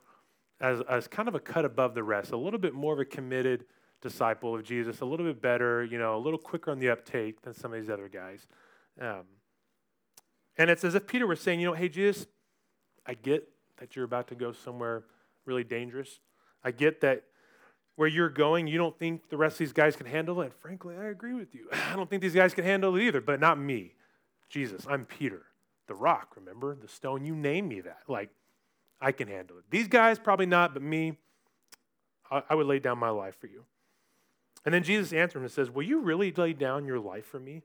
as, 0.60 0.80
as 0.88 1.06
kind 1.06 1.28
of 1.28 1.34
a 1.34 1.40
cut 1.40 1.64
above 1.64 1.94
the 1.94 2.02
rest, 2.02 2.32
a 2.32 2.36
little 2.36 2.58
bit 2.58 2.74
more 2.74 2.92
of 2.92 2.98
a 2.98 3.04
committed 3.04 3.64
disciple 4.00 4.54
of 4.54 4.64
Jesus, 4.64 5.00
a 5.00 5.04
little 5.04 5.26
bit 5.26 5.40
better, 5.40 5.84
you 5.84 5.98
know, 5.98 6.16
a 6.16 6.18
little 6.18 6.38
quicker 6.38 6.70
on 6.70 6.78
the 6.78 6.90
uptake 6.90 7.42
than 7.42 7.54
some 7.54 7.72
of 7.72 7.80
these 7.80 7.90
other 7.90 8.08
guys. 8.08 8.46
Um, 9.00 9.22
and 10.56 10.70
it's 10.70 10.84
as 10.84 10.94
if 10.94 11.06
Peter 11.06 11.26
was 11.26 11.40
saying, 11.40 11.60
you 11.60 11.66
know, 11.66 11.74
hey, 11.74 11.88
Jesus, 11.88 12.26
I 13.06 13.14
get 13.14 13.48
that 13.78 13.96
you're 13.96 14.04
about 14.04 14.28
to 14.28 14.34
go 14.34 14.52
somewhere 14.52 15.04
really 15.46 15.64
dangerous. 15.64 16.20
I 16.62 16.70
get 16.70 17.00
that 17.00 17.24
where 17.96 18.08
you're 18.08 18.28
going, 18.28 18.66
you 18.66 18.78
don't 18.78 18.98
think 18.98 19.28
the 19.28 19.36
rest 19.36 19.54
of 19.54 19.58
these 19.58 19.72
guys 19.72 19.96
can 19.96 20.06
handle 20.06 20.40
it. 20.40 20.46
And 20.46 20.54
frankly, 20.54 20.96
I 20.96 21.06
agree 21.06 21.34
with 21.34 21.54
you. 21.54 21.68
I 21.90 21.96
don't 21.96 22.10
think 22.10 22.22
these 22.22 22.34
guys 22.34 22.54
can 22.54 22.64
handle 22.64 22.96
it 22.96 23.02
either, 23.02 23.20
but 23.20 23.40
not 23.40 23.58
me. 23.58 23.94
Jesus, 24.48 24.86
I'm 24.88 25.04
Peter, 25.04 25.42
the 25.86 25.94
rock, 25.94 26.34
remember? 26.36 26.76
The 26.80 26.88
stone, 26.88 27.24
you 27.24 27.34
name 27.34 27.68
me 27.68 27.80
that. 27.80 28.02
Like, 28.08 28.30
I 29.00 29.12
can 29.12 29.28
handle 29.28 29.58
it. 29.58 29.64
These 29.70 29.88
guys, 29.88 30.18
probably 30.18 30.46
not, 30.46 30.74
but 30.74 30.82
me, 30.82 31.18
I, 32.30 32.42
I 32.50 32.54
would 32.54 32.66
lay 32.66 32.78
down 32.78 32.98
my 32.98 33.10
life 33.10 33.36
for 33.40 33.46
you. 33.46 33.64
And 34.64 34.72
then 34.72 34.82
Jesus 34.82 35.12
answered 35.12 35.38
him 35.38 35.44
and 35.44 35.52
says, 35.52 35.70
Will 35.70 35.82
you 35.82 36.00
really 36.00 36.32
lay 36.32 36.52
down 36.52 36.86
your 36.86 36.98
life 36.98 37.26
for 37.26 37.38
me? 37.38 37.62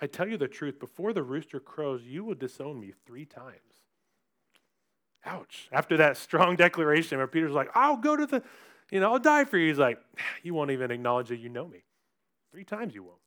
I 0.00 0.06
tell 0.06 0.28
you 0.28 0.36
the 0.36 0.48
truth, 0.48 0.78
before 0.78 1.12
the 1.12 1.22
rooster 1.22 1.60
crows, 1.60 2.02
you 2.04 2.24
will 2.24 2.34
disown 2.34 2.80
me 2.80 2.92
three 3.06 3.24
times. 3.24 3.82
Ouch. 5.24 5.68
After 5.72 5.96
that 5.96 6.16
strong 6.16 6.56
declaration 6.56 7.18
where 7.18 7.26
Peter's 7.26 7.52
like, 7.52 7.70
I'll 7.74 7.96
go 7.96 8.16
to 8.16 8.26
the, 8.26 8.42
you 8.92 9.00
know, 9.00 9.10
I'll 9.10 9.18
die 9.18 9.44
for 9.44 9.56
you. 9.56 9.68
He's 9.68 9.78
like, 9.78 9.98
You 10.44 10.54
won't 10.54 10.70
even 10.70 10.90
acknowledge 10.90 11.28
that 11.28 11.38
you 11.38 11.48
know 11.48 11.66
me. 11.66 11.82
Three 12.52 12.64
times 12.64 12.94
you 12.94 13.02
won't. 13.02 13.18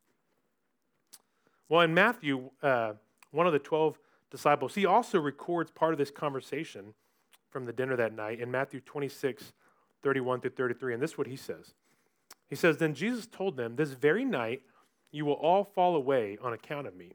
Well, 1.67 1.81
in 1.81 1.93
Matthew, 1.93 2.51
uh, 2.61 2.93
one 3.31 3.47
of 3.47 3.53
the 3.53 3.59
12 3.59 3.97
disciples, 4.29 4.75
he 4.75 4.85
also 4.85 5.19
records 5.19 5.71
part 5.71 5.93
of 5.93 5.97
this 5.97 6.11
conversation 6.11 6.93
from 7.49 7.65
the 7.65 7.73
dinner 7.73 7.95
that 7.95 8.13
night 8.13 8.39
in 8.39 8.51
Matthew 8.51 8.79
26, 8.81 9.53
31 10.03 10.41
through 10.41 10.51
33. 10.51 10.93
And 10.93 11.01
this 11.01 11.11
is 11.11 11.17
what 11.17 11.25
he 11.25 11.35
says. 11.35 11.73
He 12.47 12.55
says, 12.55 12.77
Then 12.77 12.93
Jesus 12.93 13.25
told 13.25 13.57
them, 13.57 13.75
This 13.75 13.91
very 13.91 14.23
night 14.23 14.61
you 15.11 15.25
will 15.25 15.33
all 15.33 15.63
fall 15.63 15.95
away 15.95 16.37
on 16.41 16.53
account 16.53 16.85
of 16.85 16.95
me. 16.95 17.13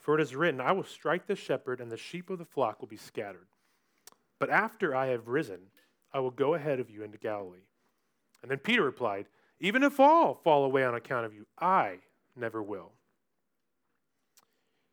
For 0.00 0.18
it 0.18 0.22
is 0.22 0.34
written, 0.34 0.60
I 0.60 0.72
will 0.72 0.84
strike 0.84 1.26
the 1.26 1.36
shepherd, 1.36 1.80
and 1.80 1.92
the 1.92 1.96
sheep 1.96 2.30
of 2.30 2.38
the 2.38 2.44
flock 2.44 2.80
will 2.80 2.88
be 2.88 2.96
scattered. 2.96 3.46
But 4.40 4.50
after 4.50 4.94
I 4.94 5.06
have 5.08 5.28
risen, 5.28 5.60
I 6.12 6.18
will 6.18 6.30
go 6.30 6.54
ahead 6.54 6.80
of 6.80 6.90
you 6.90 7.02
into 7.02 7.18
Galilee. 7.18 7.66
And 8.42 8.50
then 8.50 8.58
Peter 8.58 8.82
replied, 8.82 9.26
Even 9.60 9.82
if 9.82 9.98
all 9.98 10.34
fall 10.34 10.64
away 10.64 10.84
on 10.84 10.94
account 10.94 11.26
of 11.26 11.34
you, 11.34 11.46
I 11.58 11.98
never 12.36 12.62
will. 12.62 12.92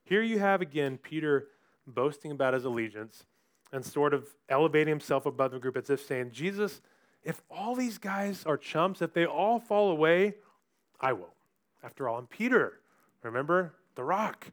Here 0.04 0.22
you 0.22 0.40
have 0.40 0.62
again 0.62 0.98
Peter 0.98 1.48
boasting 1.88 2.32
about 2.32 2.54
his 2.54 2.66
allegiance 2.66 3.26
and 3.72 3.86
sort 3.86 4.14
of 4.14 4.28
elevating 4.50 4.92
himself 4.92 5.26
above 5.26 5.52
the 5.52 5.60
group 5.60 5.78
as 5.78 5.90
if 5.90 6.06
saying, 6.06 6.32
Jesus, 6.32 6.82
if 7.24 7.42
all 7.50 7.76
these 7.76 7.98
guys 7.98 8.44
are 8.46 8.58
chumps, 8.58 9.02
if 9.02 9.14
they 9.14 9.26
all 9.26 9.60
fall 9.60 9.92
away, 9.92 10.36
I 11.00 11.14
won't. 11.14 11.32
After 11.84 12.08
all, 12.08 12.18
I'm 12.18 12.28
Peter. 12.28 12.80
Remember? 13.24 13.74
The 13.96 14.04
rock. 14.04 14.52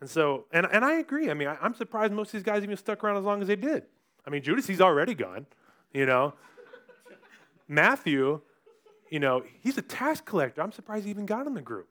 And 0.00 0.08
so, 0.08 0.44
and, 0.52 0.66
and 0.70 0.84
I 0.84 0.94
agree. 0.94 1.30
I 1.30 1.34
mean, 1.34 1.48
I, 1.48 1.56
am 1.64 1.74
surprised 1.74 2.12
most 2.12 2.28
of 2.28 2.32
these 2.32 2.42
guys 2.42 2.62
even 2.62 2.76
stuck 2.76 3.02
around 3.02 3.16
as 3.16 3.24
long 3.24 3.40
as 3.40 3.48
they 3.48 3.56
did. 3.56 3.84
I 4.26 4.30
mean, 4.30 4.42
Judas, 4.42 4.66
he's 4.66 4.80
already 4.80 5.14
gone, 5.14 5.46
you 5.92 6.06
know. 6.06 6.34
Matthew, 7.68 8.40
you 9.10 9.20
know, 9.20 9.42
he's 9.60 9.78
a 9.78 9.82
tax 9.82 10.20
collector. 10.20 10.62
I'm 10.62 10.72
surprised 10.72 11.04
he 11.04 11.10
even 11.10 11.26
got 11.26 11.46
in 11.46 11.54
the 11.54 11.62
group. 11.62 11.88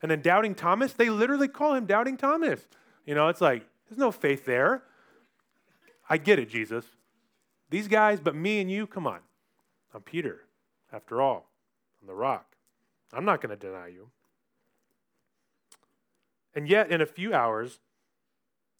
And 0.00 0.10
then 0.10 0.20
Doubting 0.20 0.54
Thomas, 0.54 0.92
they 0.92 1.10
literally 1.10 1.48
call 1.48 1.74
him 1.74 1.86
Doubting 1.86 2.16
Thomas. 2.16 2.60
You 3.06 3.14
know, 3.14 3.28
it's 3.28 3.40
like, 3.40 3.64
there's 3.88 3.98
no 3.98 4.10
faith 4.10 4.44
there. 4.44 4.82
I 6.08 6.16
get 6.16 6.38
it, 6.38 6.48
Jesus. 6.48 6.84
These 7.70 7.88
guys, 7.88 8.20
but 8.20 8.34
me 8.34 8.60
and 8.60 8.70
you, 8.70 8.86
come 8.86 9.06
on. 9.06 9.20
I'm 9.94 10.02
Peter, 10.02 10.40
after 10.92 11.20
all. 11.20 11.48
I'm 12.00 12.08
the 12.08 12.14
rock. 12.14 12.56
I'm 13.12 13.24
not 13.24 13.40
going 13.40 13.56
to 13.56 13.66
deny 13.66 13.88
you. 13.88 14.08
And 16.54 16.68
yet, 16.68 16.90
in 16.90 17.00
a 17.00 17.06
few 17.06 17.32
hours, 17.32 17.78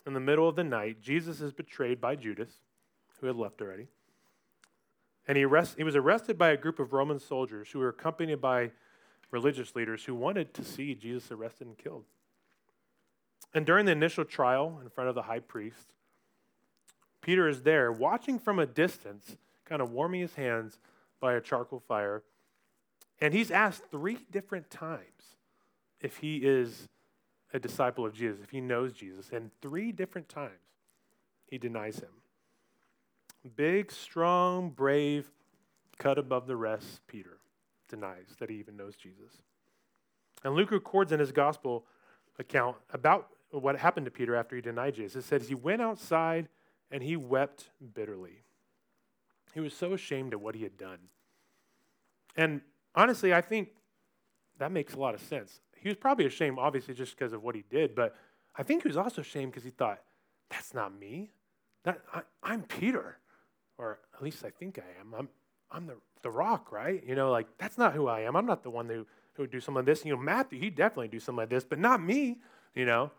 in 0.06 0.14
the 0.14 0.20
middle 0.20 0.48
of 0.48 0.56
the 0.56 0.64
night, 0.64 1.00
Jesus 1.00 1.40
is 1.40 1.52
betrayed 1.52 2.00
by 2.00 2.16
Judas, 2.16 2.50
who 3.20 3.26
had 3.28 3.36
left 3.36 3.62
already. 3.62 3.88
And 5.28 5.36
he, 5.36 5.44
arrest, 5.44 5.76
he 5.76 5.84
was 5.84 5.96
arrested 5.96 6.36
by 6.36 6.50
a 6.50 6.56
group 6.56 6.78
of 6.78 6.92
Roman 6.92 7.20
soldiers 7.20 7.70
who 7.70 7.78
were 7.78 7.88
accompanied 7.88 8.40
by 8.40 8.72
religious 9.30 9.74
leaders 9.74 10.04
who 10.04 10.14
wanted 10.14 10.52
to 10.54 10.64
see 10.64 10.94
Jesus 10.94 11.30
arrested 11.30 11.66
and 11.66 11.78
killed. 11.78 12.04
And 13.54 13.66
during 13.66 13.86
the 13.86 13.92
initial 13.92 14.24
trial 14.24 14.80
in 14.82 14.88
front 14.88 15.08
of 15.08 15.14
the 15.14 15.22
high 15.22 15.40
priest, 15.40 15.92
Peter 17.20 17.48
is 17.48 17.62
there 17.62 17.92
watching 17.92 18.38
from 18.38 18.58
a 18.58 18.66
distance, 18.66 19.36
kind 19.64 19.80
of 19.80 19.92
warming 19.92 20.20
his 20.20 20.34
hands 20.34 20.78
by 21.20 21.34
a 21.34 21.40
charcoal 21.40 21.80
fire. 21.80 22.22
And 23.20 23.32
he's 23.32 23.50
asked 23.50 23.84
three 23.90 24.18
different 24.30 24.70
times 24.70 25.36
if 26.00 26.16
he 26.16 26.38
is 26.38 26.88
a 27.54 27.60
disciple 27.60 28.04
of 28.04 28.12
Jesus, 28.12 28.40
if 28.42 28.50
he 28.50 28.60
knows 28.60 28.92
Jesus. 28.92 29.30
And 29.32 29.50
three 29.60 29.92
different 29.92 30.28
times 30.28 30.50
he 31.46 31.58
denies 31.58 32.00
him. 32.00 32.21
Big, 33.56 33.90
strong, 33.90 34.70
brave, 34.70 35.30
cut 35.98 36.18
above 36.18 36.46
the 36.46 36.56
rest, 36.56 37.06
Peter 37.06 37.38
denies 37.88 38.36
that 38.38 38.48
he 38.48 38.56
even 38.56 38.76
knows 38.76 38.96
Jesus. 38.96 39.42
And 40.44 40.54
Luke 40.54 40.70
records 40.70 41.12
in 41.12 41.20
his 41.20 41.32
gospel 41.32 41.86
account 42.38 42.76
about 42.92 43.28
what 43.50 43.76
happened 43.76 44.06
to 44.06 44.10
Peter 44.10 44.34
after 44.34 44.56
he 44.56 44.62
denied 44.62 44.94
Jesus. 44.94 45.24
It 45.24 45.28
says 45.28 45.48
he 45.48 45.54
went 45.54 45.82
outside 45.82 46.48
and 46.90 47.02
he 47.02 47.16
wept 47.16 47.70
bitterly. 47.94 48.42
He 49.54 49.60
was 49.60 49.74
so 49.74 49.92
ashamed 49.92 50.32
of 50.32 50.40
what 50.40 50.54
he 50.54 50.62
had 50.62 50.78
done. 50.78 50.98
And 52.36 52.62
honestly, 52.94 53.34
I 53.34 53.42
think 53.42 53.68
that 54.58 54.72
makes 54.72 54.94
a 54.94 54.98
lot 54.98 55.14
of 55.14 55.20
sense. 55.20 55.60
He 55.76 55.88
was 55.88 55.96
probably 55.96 56.26
ashamed, 56.26 56.58
obviously, 56.58 56.94
just 56.94 57.16
because 57.16 57.32
of 57.32 57.42
what 57.42 57.54
he 57.54 57.64
did, 57.68 57.94
but 57.94 58.16
I 58.56 58.62
think 58.62 58.82
he 58.82 58.88
was 58.88 58.96
also 58.96 59.20
ashamed 59.20 59.52
because 59.52 59.64
he 59.64 59.70
thought, 59.70 60.00
that's 60.48 60.74
not 60.74 60.98
me. 60.98 61.30
That, 61.84 62.00
I, 62.42 62.52
am 62.52 62.62
Peter. 62.62 63.18
Or 63.82 63.98
at 64.14 64.22
least 64.22 64.44
I 64.44 64.50
think 64.50 64.78
I 64.78 65.00
am. 65.00 65.12
I'm, 65.12 65.28
I'm 65.72 65.86
the, 65.88 65.96
the 66.22 66.30
rock, 66.30 66.70
right? 66.70 67.02
You 67.04 67.16
know, 67.16 67.32
like, 67.32 67.48
that's 67.58 67.76
not 67.76 67.94
who 67.94 68.06
I 68.06 68.20
am. 68.20 68.36
I'm 68.36 68.46
not 68.46 68.62
the 68.62 68.70
one 68.70 68.88
who, 68.88 69.04
who 69.34 69.42
would 69.42 69.50
do 69.50 69.58
something 69.58 69.78
like 69.78 69.86
this. 69.86 70.04
You 70.04 70.14
know, 70.14 70.22
Matthew, 70.22 70.60
he'd 70.60 70.76
definitely 70.76 71.08
do 71.08 71.18
something 71.18 71.40
like 71.40 71.50
this, 71.50 71.64
but 71.64 71.80
not 71.80 72.00
me, 72.00 72.38
you 72.76 72.86
know. 72.86 73.10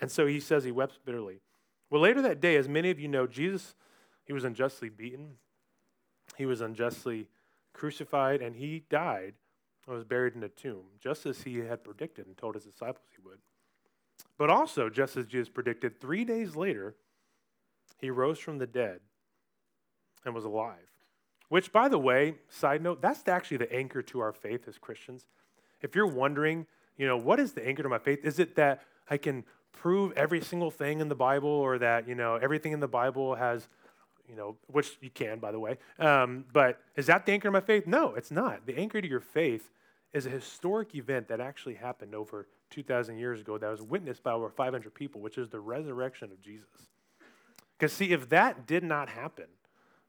And 0.00 0.10
so 0.10 0.26
he 0.26 0.40
says 0.40 0.64
he 0.64 0.72
wept 0.72 0.98
bitterly. 1.04 1.40
Well, 1.88 2.00
later 2.00 2.20
that 2.22 2.40
day, 2.40 2.56
as 2.56 2.68
many 2.68 2.90
of 2.90 2.98
you 2.98 3.06
know, 3.06 3.28
Jesus, 3.28 3.76
he 4.24 4.32
was 4.32 4.42
unjustly 4.42 4.88
beaten, 4.88 5.34
he 6.36 6.46
was 6.46 6.60
unjustly 6.60 7.28
crucified, 7.72 8.42
and 8.42 8.56
he 8.56 8.82
died 8.90 9.34
and 9.86 9.94
was 9.94 10.02
buried 10.02 10.34
in 10.34 10.42
a 10.42 10.48
tomb, 10.48 10.86
just 11.00 11.26
as 11.26 11.42
he 11.42 11.58
had 11.58 11.84
predicted 11.84 12.26
and 12.26 12.36
told 12.36 12.56
his 12.56 12.64
disciples 12.64 13.06
he 13.14 13.22
would. 13.24 13.38
But 14.36 14.50
also, 14.50 14.90
just 14.90 15.16
as 15.16 15.26
Jesus 15.26 15.48
predicted, 15.48 16.00
three 16.00 16.24
days 16.24 16.56
later, 16.56 16.96
he 17.98 18.10
rose 18.10 18.40
from 18.40 18.58
the 18.58 18.66
dead 18.66 18.98
and 20.26 20.34
was 20.34 20.44
alive. 20.44 20.76
Which, 21.48 21.72
by 21.72 21.88
the 21.88 21.98
way, 21.98 22.34
side 22.48 22.82
note, 22.82 23.00
that's 23.00 23.26
actually 23.28 23.58
the 23.58 23.72
anchor 23.72 24.02
to 24.02 24.20
our 24.20 24.32
faith 24.32 24.66
as 24.66 24.78
Christians. 24.78 25.26
If 25.80 25.94
you're 25.94 26.06
wondering, 26.06 26.66
you 26.96 27.06
know, 27.06 27.16
what 27.16 27.38
is 27.38 27.52
the 27.52 27.66
anchor 27.66 27.82
to 27.82 27.88
my 27.88 27.98
faith? 27.98 28.24
Is 28.24 28.38
it 28.38 28.56
that 28.56 28.82
I 29.08 29.16
can 29.16 29.44
prove 29.72 30.12
every 30.16 30.40
single 30.40 30.70
thing 30.70 31.00
in 31.00 31.08
the 31.08 31.14
Bible 31.14 31.48
or 31.48 31.78
that, 31.78 32.08
you 32.08 32.14
know, 32.14 32.34
everything 32.36 32.72
in 32.72 32.80
the 32.80 32.88
Bible 32.88 33.36
has, 33.36 33.68
you 34.28 34.34
know, 34.34 34.56
which 34.66 34.98
you 35.00 35.10
can, 35.10 35.38
by 35.38 35.52
the 35.52 35.60
way. 35.60 35.78
Um, 35.98 36.46
but 36.52 36.80
is 36.96 37.06
that 37.06 37.26
the 37.26 37.32
anchor 37.32 37.48
to 37.48 37.52
my 37.52 37.60
faith? 37.60 37.86
No, 37.86 38.14
it's 38.14 38.30
not. 38.30 38.66
The 38.66 38.76
anchor 38.76 39.00
to 39.00 39.08
your 39.08 39.20
faith 39.20 39.70
is 40.12 40.26
a 40.26 40.30
historic 40.30 40.94
event 40.94 41.28
that 41.28 41.40
actually 41.40 41.74
happened 41.74 42.14
over 42.14 42.48
2,000 42.70 43.18
years 43.18 43.40
ago 43.40 43.58
that 43.58 43.70
was 43.70 43.82
witnessed 43.82 44.22
by 44.22 44.32
over 44.32 44.48
500 44.48 44.92
people, 44.94 45.20
which 45.20 45.38
is 45.38 45.50
the 45.50 45.60
resurrection 45.60 46.32
of 46.32 46.40
Jesus. 46.40 46.88
Because, 47.78 47.92
see, 47.92 48.12
if 48.12 48.30
that 48.30 48.66
did 48.66 48.82
not 48.82 49.10
happen, 49.10 49.46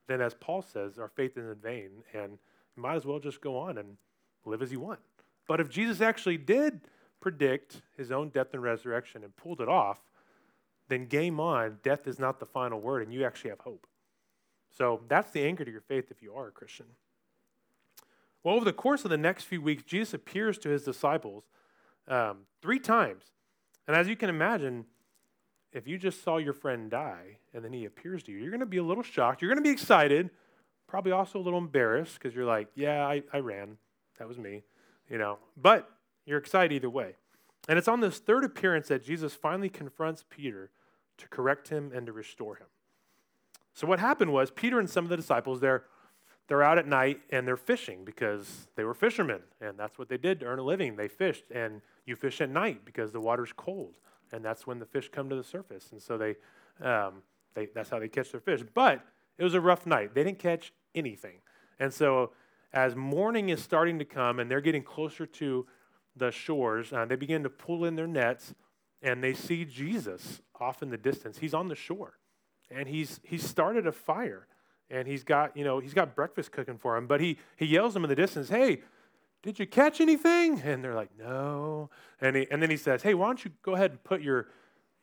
then 0.08 0.20
as 0.20 0.34
Paul 0.34 0.62
says, 0.62 0.98
our 0.98 1.08
faith 1.08 1.36
is 1.36 1.46
in 1.46 1.54
vain, 1.56 1.90
and 2.12 2.38
you 2.76 2.82
might 2.82 2.96
as 2.96 3.04
well 3.04 3.20
just 3.20 3.40
go 3.40 3.56
on 3.56 3.78
and 3.78 3.96
live 4.44 4.62
as 4.62 4.72
you 4.72 4.80
want. 4.80 4.98
But 5.46 5.60
if 5.60 5.68
Jesus 5.68 6.00
actually 6.00 6.38
did 6.38 6.80
predict 7.20 7.82
his 7.96 8.10
own 8.10 8.30
death 8.30 8.48
and 8.52 8.62
resurrection 8.62 9.22
and 9.22 9.36
pulled 9.36 9.60
it 9.60 9.68
off, 9.68 10.00
then 10.88 11.06
game 11.06 11.38
on, 11.38 11.78
death 11.82 12.06
is 12.06 12.18
not 12.18 12.40
the 12.40 12.46
final 12.46 12.80
word, 12.80 13.02
and 13.02 13.12
you 13.12 13.24
actually 13.24 13.50
have 13.50 13.60
hope. 13.60 13.86
So 14.70 15.02
that's 15.08 15.30
the 15.30 15.44
anchor 15.44 15.64
to 15.64 15.70
your 15.70 15.80
faith 15.82 16.10
if 16.10 16.22
you 16.22 16.34
are 16.34 16.48
a 16.48 16.50
Christian. 16.50 16.86
Well, 18.42 18.54
over 18.54 18.64
the 18.64 18.72
course 18.72 19.04
of 19.04 19.10
the 19.10 19.16
next 19.16 19.44
few 19.44 19.60
weeks, 19.60 19.82
Jesus 19.82 20.14
appears 20.14 20.58
to 20.58 20.68
his 20.68 20.82
disciples 20.82 21.44
um, 22.06 22.38
three 22.62 22.78
times. 22.78 23.24
And 23.86 23.96
as 23.96 24.08
you 24.08 24.16
can 24.16 24.30
imagine, 24.30 24.86
if 25.72 25.86
you 25.86 25.98
just 25.98 26.22
saw 26.22 26.38
your 26.38 26.52
friend 26.52 26.90
die 26.90 27.38
and 27.52 27.64
then 27.64 27.72
he 27.72 27.84
appears 27.84 28.22
to 28.24 28.32
you, 28.32 28.38
you're 28.38 28.50
going 28.50 28.60
to 28.60 28.66
be 28.66 28.78
a 28.78 28.82
little 28.82 29.02
shocked. 29.02 29.42
You're 29.42 29.50
going 29.50 29.62
to 29.62 29.68
be 29.68 29.72
excited, 29.72 30.30
probably 30.86 31.12
also 31.12 31.38
a 31.38 31.42
little 31.42 31.58
embarrassed 31.58 32.14
because 32.14 32.34
you're 32.34 32.46
like, 32.46 32.68
yeah, 32.74 33.06
I, 33.06 33.22
I 33.32 33.38
ran. 33.38 33.76
That 34.18 34.28
was 34.28 34.38
me, 34.38 34.62
you 35.10 35.18
know. 35.18 35.38
But 35.56 35.90
you're 36.24 36.38
excited 36.38 36.74
either 36.74 36.90
way. 36.90 37.16
And 37.68 37.78
it's 37.78 37.88
on 37.88 38.00
this 38.00 38.18
third 38.18 38.44
appearance 38.44 38.88
that 38.88 39.04
Jesus 39.04 39.34
finally 39.34 39.68
confronts 39.68 40.24
Peter 40.30 40.70
to 41.18 41.28
correct 41.28 41.68
him 41.68 41.92
and 41.94 42.06
to 42.06 42.12
restore 42.12 42.56
him. 42.56 42.66
So 43.74 43.86
what 43.86 44.00
happened 44.00 44.32
was 44.32 44.50
Peter 44.50 44.80
and 44.80 44.88
some 44.88 45.04
of 45.04 45.10
the 45.10 45.16
disciples, 45.16 45.60
they're, 45.60 45.84
they're 46.48 46.62
out 46.62 46.78
at 46.78 46.86
night 46.86 47.20
and 47.30 47.46
they're 47.46 47.56
fishing 47.56 48.04
because 48.04 48.68
they 48.74 48.84
were 48.84 48.94
fishermen. 48.94 49.42
And 49.60 49.78
that's 49.78 49.98
what 49.98 50.08
they 50.08 50.16
did 50.16 50.40
to 50.40 50.46
earn 50.46 50.58
a 50.58 50.62
living. 50.62 50.96
They 50.96 51.08
fished. 51.08 51.44
And 51.54 51.82
you 52.06 52.16
fish 52.16 52.40
at 52.40 52.48
night 52.48 52.84
because 52.84 53.12
the 53.12 53.20
water's 53.20 53.52
cold 53.54 53.94
and 54.32 54.44
that's 54.44 54.66
when 54.66 54.78
the 54.78 54.86
fish 54.86 55.08
come 55.10 55.28
to 55.28 55.36
the 55.36 55.44
surface. 55.44 55.88
And 55.92 56.00
so 56.00 56.18
they, 56.18 56.36
um, 56.80 57.22
they, 57.54 57.66
that's 57.74 57.90
how 57.90 57.98
they 57.98 58.08
catch 58.08 58.32
their 58.32 58.40
fish. 58.40 58.62
But 58.74 59.04
it 59.38 59.44
was 59.44 59.54
a 59.54 59.60
rough 59.60 59.86
night. 59.86 60.14
They 60.14 60.24
didn't 60.24 60.38
catch 60.38 60.72
anything. 60.94 61.38
And 61.78 61.92
so 61.92 62.32
as 62.72 62.94
morning 62.94 63.48
is 63.48 63.62
starting 63.62 63.98
to 63.98 64.04
come 64.04 64.38
and 64.38 64.50
they're 64.50 64.60
getting 64.60 64.82
closer 64.82 65.26
to 65.26 65.66
the 66.16 66.30
shores, 66.30 66.92
uh, 66.92 67.04
they 67.04 67.16
begin 67.16 67.42
to 67.44 67.50
pull 67.50 67.84
in 67.84 67.96
their 67.96 68.06
nets 68.06 68.54
and 69.02 69.22
they 69.22 69.32
see 69.32 69.64
Jesus 69.64 70.42
off 70.58 70.82
in 70.82 70.90
the 70.90 70.96
distance. 70.96 71.38
He's 71.38 71.54
on 71.54 71.68
the 71.68 71.74
shore 71.74 72.18
and 72.70 72.88
he's, 72.88 73.20
he's 73.22 73.44
started 73.44 73.86
a 73.86 73.92
fire 73.92 74.46
and 74.90 75.06
he's 75.06 75.22
got, 75.22 75.56
you 75.56 75.64
know, 75.64 75.78
he's 75.78 75.94
got 75.94 76.14
breakfast 76.14 76.50
cooking 76.50 76.78
for 76.78 76.96
him. 76.96 77.06
But 77.06 77.20
he, 77.20 77.38
he 77.56 77.66
yells 77.66 77.94
them 77.94 78.04
in 78.04 78.10
the 78.10 78.16
distance, 78.16 78.48
hey, 78.48 78.82
did 79.42 79.58
you 79.58 79.66
catch 79.66 80.00
anything? 80.00 80.60
And 80.60 80.82
they're 80.82 80.94
like, 80.94 81.10
No. 81.18 81.90
And, 82.20 82.36
he, 82.36 82.46
and 82.50 82.62
then 82.62 82.70
he 82.70 82.76
says, 82.76 83.02
Hey, 83.02 83.14
why 83.14 83.26
don't 83.26 83.44
you 83.44 83.50
go 83.62 83.74
ahead 83.74 83.92
and 83.92 84.04
put 84.04 84.20
your, 84.22 84.48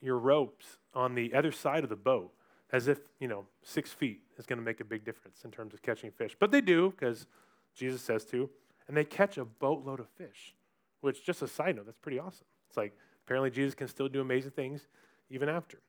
your 0.01 0.17
ropes 0.17 0.77
on 0.93 1.15
the 1.15 1.33
other 1.33 1.51
side 1.51 1.83
of 1.83 1.89
the 1.89 1.95
boat 1.95 2.31
as 2.71 2.87
if, 2.87 2.99
you 3.19 3.27
know, 3.27 3.45
six 3.61 3.91
feet 3.91 4.21
is 4.37 4.45
going 4.45 4.59
to 4.59 4.65
make 4.65 4.81
a 4.81 4.85
big 4.85 5.05
difference 5.05 5.45
in 5.45 5.51
terms 5.51 5.73
of 5.73 5.81
catching 5.81 6.11
fish. 6.11 6.35
But 6.39 6.51
they 6.51 6.61
do 6.61 6.91
because 6.91 7.27
Jesus 7.75 8.01
says 8.01 8.25
to. 8.25 8.49
And 8.87 8.95
they 8.95 9.03
catch 9.03 9.37
a 9.37 9.45
boatload 9.45 9.99
of 9.99 10.07
fish, 10.09 10.53
which, 11.01 11.25
just 11.25 11.41
a 11.41 11.47
side 11.47 11.75
note, 11.75 11.85
that's 11.85 11.97
pretty 11.97 12.19
awesome. 12.19 12.45
It's 12.67 12.77
like 12.77 12.95
apparently 13.25 13.49
Jesus 13.49 13.73
can 13.73 13.87
still 13.87 14.07
do 14.07 14.21
amazing 14.21 14.51
things 14.51 14.87
even 15.29 15.49
after. 15.49 15.79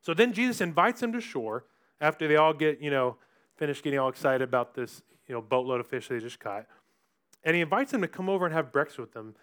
So 0.00 0.14
then 0.14 0.32
Jesus 0.32 0.60
invites 0.60 1.00
them 1.00 1.12
to 1.12 1.20
shore 1.20 1.64
after 2.00 2.28
they 2.28 2.36
all 2.36 2.52
get, 2.52 2.80
you 2.80 2.90
know, 2.90 3.16
finished 3.56 3.82
getting 3.82 3.98
all 3.98 4.08
excited 4.08 4.42
about 4.42 4.74
this, 4.74 5.02
you 5.26 5.34
know, 5.34 5.40
boatload 5.40 5.80
of 5.80 5.86
fish 5.86 6.08
they 6.08 6.18
just 6.18 6.38
caught. 6.38 6.66
And 7.44 7.56
he 7.56 7.62
invites 7.62 7.92
them 7.92 8.02
to 8.02 8.08
come 8.08 8.28
over 8.28 8.44
and 8.46 8.54
have 8.54 8.72
breakfast 8.72 8.98
with 8.98 9.12
them. 9.12 9.34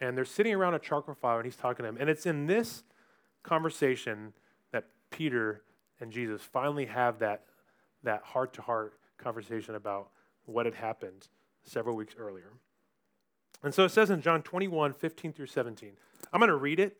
And 0.00 0.16
they're 0.16 0.24
sitting 0.24 0.54
around 0.54 0.74
a 0.74 0.78
charcoal 0.78 1.14
fire 1.14 1.38
and 1.38 1.44
he's 1.44 1.56
talking 1.56 1.84
to 1.84 1.90
them. 1.90 1.96
And 2.00 2.08
it's 2.08 2.26
in 2.26 2.46
this 2.46 2.84
conversation 3.42 4.32
that 4.72 4.84
Peter 5.10 5.62
and 6.00 6.12
Jesus 6.12 6.42
finally 6.42 6.86
have 6.86 7.18
that 7.18 7.44
that 8.04 8.22
heart 8.22 8.52
to 8.54 8.62
heart 8.62 8.94
conversation 9.16 9.74
about 9.74 10.10
what 10.44 10.66
had 10.66 10.74
happened 10.74 11.26
several 11.64 11.96
weeks 11.96 12.14
earlier. 12.16 12.52
And 13.62 13.74
so 13.74 13.84
it 13.84 13.90
says 13.90 14.10
in 14.10 14.20
John 14.22 14.42
21, 14.42 14.92
15 14.92 15.32
through 15.32 15.46
17. 15.46 15.92
I'm 16.32 16.40
going 16.40 16.48
to 16.48 16.56
read 16.56 16.78
it 16.78 16.96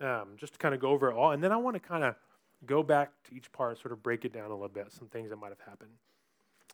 um, 0.00 0.30
just 0.36 0.54
to 0.54 0.58
kind 0.58 0.74
of 0.74 0.80
go 0.80 0.90
over 0.90 1.10
it 1.10 1.14
all. 1.14 1.30
And 1.30 1.42
then 1.42 1.52
I 1.52 1.56
want 1.56 1.74
to 1.74 1.80
kind 1.80 2.02
of 2.02 2.16
go 2.66 2.82
back 2.82 3.12
to 3.28 3.34
each 3.34 3.50
part 3.52 3.78
sort 3.78 3.92
of 3.92 4.02
break 4.02 4.24
it 4.24 4.32
down 4.32 4.46
a 4.46 4.54
little 4.54 4.68
bit, 4.68 4.92
some 4.92 5.08
things 5.08 5.30
that 5.30 5.36
might 5.36 5.50
have 5.50 5.60
happened. 5.60 5.90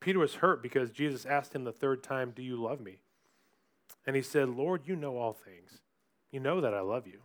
Peter 0.00 0.18
was 0.18 0.36
hurt 0.36 0.62
because 0.62 0.90
Jesus 0.90 1.24
asked 1.26 1.54
him 1.54 1.64
the 1.64 1.72
third 1.72 2.02
time, 2.02 2.32
Do 2.34 2.42
you 2.42 2.56
love 2.56 2.80
me? 2.80 2.98
And 4.06 4.14
he 4.14 4.22
said, 4.22 4.48
Lord, 4.48 4.82
you 4.84 4.96
know 4.96 5.16
all 5.16 5.32
things. 5.32 5.80
You 6.30 6.40
know 6.40 6.60
that 6.60 6.74
I 6.74 6.80
love 6.80 7.06
you. 7.06 7.20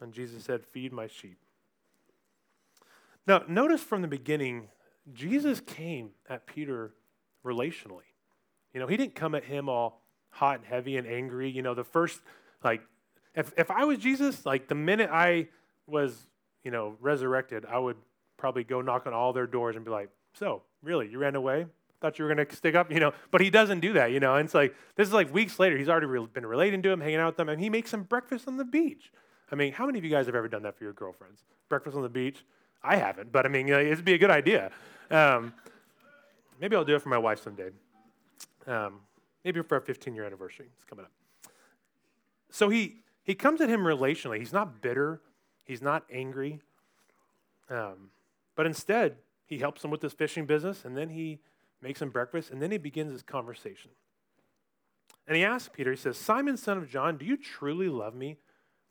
And 0.00 0.12
Jesus 0.12 0.44
said, 0.44 0.64
Feed 0.64 0.92
my 0.92 1.06
sheep. 1.06 1.38
Now, 3.26 3.42
notice 3.46 3.82
from 3.82 4.02
the 4.02 4.08
beginning, 4.08 4.68
Jesus 5.12 5.60
came 5.60 6.10
at 6.28 6.46
Peter 6.46 6.94
relationally. 7.44 8.08
You 8.72 8.80
know, 8.80 8.86
he 8.86 8.96
didn't 8.96 9.14
come 9.14 9.34
at 9.34 9.44
him 9.44 9.68
all 9.68 10.02
hot 10.30 10.58
and 10.58 10.66
heavy 10.66 10.96
and 10.96 11.06
angry. 11.06 11.50
You 11.50 11.62
know, 11.62 11.74
the 11.74 11.84
first, 11.84 12.20
like, 12.62 12.82
if, 13.34 13.52
if 13.56 13.70
I 13.70 13.84
was 13.84 13.98
Jesus, 13.98 14.44
like, 14.44 14.68
the 14.68 14.74
minute 14.74 15.10
I 15.12 15.48
was, 15.86 16.26
you 16.64 16.70
know, 16.70 16.96
resurrected, 17.00 17.64
I 17.66 17.78
would 17.78 17.96
probably 18.36 18.64
go 18.64 18.80
knock 18.80 19.06
on 19.06 19.14
all 19.14 19.32
their 19.32 19.46
doors 19.46 19.76
and 19.76 19.84
be 19.84 19.90
like, 19.90 20.10
So, 20.34 20.62
really, 20.82 21.08
you 21.08 21.18
ran 21.18 21.34
away? 21.34 21.66
Thought 22.00 22.18
you 22.18 22.24
were 22.24 22.34
going 22.34 22.46
to 22.46 22.54
stick 22.54 22.74
up, 22.74 22.92
you 22.92 23.00
know? 23.00 23.12
But 23.30 23.40
he 23.40 23.50
doesn't 23.50 23.80
do 23.80 23.94
that, 23.94 24.12
you 24.12 24.20
know? 24.20 24.36
And 24.36 24.44
it's 24.44 24.54
like, 24.54 24.74
this 24.94 25.08
is 25.08 25.14
like 25.14 25.32
weeks 25.32 25.58
later. 25.58 25.76
He's 25.76 25.88
already 25.88 26.06
re- 26.06 26.26
been 26.32 26.46
relating 26.46 26.80
to 26.82 26.90
him, 26.90 27.00
hanging 27.00 27.16
out 27.16 27.26
with 27.26 27.36
them, 27.36 27.48
and 27.48 27.60
he 27.60 27.68
makes 27.68 27.90
them 27.90 28.04
breakfast 28.04 28.46
on 28.46 28.56
the 28.56 28.64
beach. 28.64 29.12
I 29.50 29.56
mean, 29.56 29.72
how 29.72 29.86
many 29.86 29.98
of 29.98 30.04
you 30.04 30.10
guys 30.10 30.26
have 30.26 30.34
ever 30.34 30.48
done 30.48 30.62
that 30.62 30.76
for 30.76 30.84
your 30.84 30.92
girlfriends? 30.92 31.42
Breakfast 31.68 31.96
on 31.96 32.02
the 32.02 32.08
beach? 32.08 32.44
I 32.82 32.96
haven't, 32.96 33.32
but 33.32 33.44
I 33.44 33.48
mean, 33.48 33.68
it'd 33.68 34.04
be 34.04 34.14
a 34.14 34.18
good 34.18 34.30
idea. 34.30 34.70
Um, 35.10 35.52
maybe 36.60 36.76
I'll 36.76 36.84
do 36.84 36.94
it 36.94 37.02
for 37.02 37.08
my 37.08 37.18
wife 37.18 37.42
someday. 37.42 37.70
Um, 38.66 39.00
maybe 39.44 39.62
for 39.62 39.76
our 39.76 39.80
15 39.80 40.14
year 40.14 40.24
anniversary. 40.24 40.66
It's 40.76 40.84
coming 40.84 41.04
up. 41.04 41.12
So 42.50 42.68
he, 42.68 42.98
he 43.22 43.34
comes 43.34 43.60
at 43.60 43.68
him 43.68 43.80
relationally. 43.80 44.38
He's 44.38 44.52
not 44.52 44.80
bitter, 44.80 45.20
he's 45.64 45.82
not 45.82 46.04
angry. 46.12 46.60
Um, 47.70 48.10
but 48.54 48.66
instead, 48.66 49.16
he 49.48 49.58
helps 49.58 49.82
him 49.82 49.90
with 49.90 50.02
his 50.02 50.12
fishing 50.12 50.44
business, 50.44 50.84
and 50.84 50.96
then 50.96 51.08
he 51.08 51.40
makes 51.80 52.02
him 52.02 52.10
breakfast, 52.10 52.50
and 52.50 52.60
then 52.60 52.70
he 52.70 52.78
begins 52.78 53.12
his 53.12 53.22
conversation. 53.22 53.90
And 55.26 55.36
he 55.36 55.44
asks 55.44 55.70
Peter, 55.74 55.90
he 55.90 55.96
says, 55.96 56.18
Simon, 56.18 56.56
son 56.56 56.78
of 56.78 56.88
John, 56.88 57.16
do 57.16 57.24
you 57.24 57.36
truly 57.36 57.88
love 57.88 58.14
me 58.14 58.36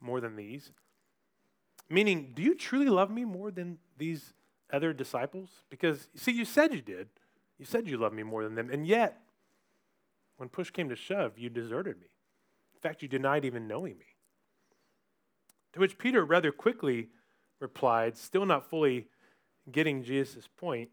more 0.02 0.20
than 0.20 0.36
these? 0.36 0.72
Meaning, 1.90 2.34
do 2.36 2.42
you 2.42 2.56
truly 2.56 2.90
love 2.90 3.12
me 3.12 3.24
more 3.24 3.52
than 3.52 3.78
these 3.98 4.34
other 4.74 4.94
disciples? 4.94 5.50
Because, 5.70 6.08
see, 6.16 6.32
you 6.32 6.44
said 6.44 6.74
you 6.74 6.82
did. 6.82 7.08
You 7.60 7.66
said 7.66 7.88
you 7.88 7.98
loved 7.98 8.16
me 8.16 8.24
more 8.24 8.44
than 8.44 8.56
them, 8.56 8.70
and 8.72 8.86
yet, 8.86 9.22
when 10.38 10.50
push 10.50 10.70
came 10.70 10.90
to 10.90 10.96
shove, 10.96 11.38
you 11.38 11.50
deserted 11.50 12.00
me. 12.00 12.08
In 12.76 12.80
fact, 12.80 13.02
you 13.02 13.08
denied 13.08 13.46
even 13.46 13.68
knowing 13.68 13.98
me. 13.98 14.06
To 15.74 15.80
which 15.80 15.98
Peter 15.98 16.26
rather 16.26 16.52
quickly 16.52 17.10
replied, 17.60 18.18
still 18.18 18.46
not 18.46 18.70
fully 18.70 19.08
getting 19.72 20.04
Jesus' 20.04 20.48
point, 20.58 20.90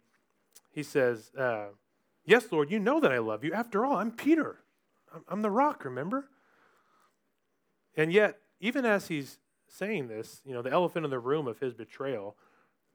he 0.71 0.83
says, 0.83 1.31
uh, 1.39 1.67
Yes, 2.27 2.51
Lord, 2.51 2.71
you 2.71 2.79
know 2.79 3.01
that 3.01 3.13
I 3.13 3.19
love 3.19 3.45
you. 3.45 3.53
After 3.53 3.85
all, 3.85 3.97
I'm 3.97 4.11
Peter. 4.11 4.61
I'm, 5.15 5.25
I'm 5.29 5.43
the 5.43 5.51
rock, 5.51 5.85
remember? 5.85 6.31
And 7.97 8.13
yet, 8.13 8.39
even 8.61 8.87
as 8.87 9.09
he's 9.09 9.39
saying 9.69 10.09
this, 10.09 10.41
you 10.45 10.55
know, 10.55 10.63
the 10.63 10.71
elephant 10.71 11.05
in 11.05 11.11
the 11.11 11.19
room 11.19 11.47
of 11.47 11.59
his 11.59 11.75
betrayal, 11.75 12.37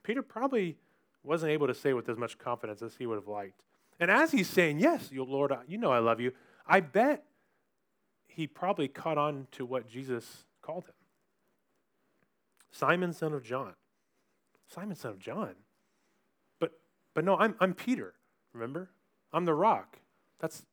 Peter 0.04 0.22
probably 0.22 0.78
wasn't 1.24 1.52
able 1.52 1.68
to 1.68 1.76
say 1.76 1.94
with 1.94 2.10
as 2.10 2.18
much 2.18 2.38
confidence 2.38 2.82
as 2.82 2.96
he 2.96 3.06
would 3.06 3.16
have 3.16 3.28
liked. 3.28 3.62
And 4.00 4.10
as 4.10 4.32
he's 4.32 4.48
saying, 4.48 4.80
Yes, 4.80 5.10
Lord, 5.14 5.54
you 5.68 5.78
know 5.78 5.92
I 5.92 6.00
love 6.00 6.20
you, 6.20 6.32
I 6.66 6.80
bet 6.80 7.26
he 8.28 8.48
probably 8.48 8.88
caught 8.88 9.18
on 9.18 9.48
to 9.52 9.66
what 9.66 9.88
Jesus 9.88 10.46
called 10.62 10.86
him 10.86 10.94
Simon, 12.72 13.14
son 13.14 13.34
of 13.34 13.44
John. 13.44 13.74
Simon, 14.68 14.96
son 14.96 15.12
of 15.12 15.20
John. 15.20 15.56
But, 17.14 17.26
no, 17.26 17.38
I'm, 17.38 17.56
I'm 17.60 17.74
Peter, 17.74 18.14
remember? 18.54 18.90
I'm 19.34 19.46
the 19.46 19.54
rock. 19.54 19.98
That's, 20.40 20.64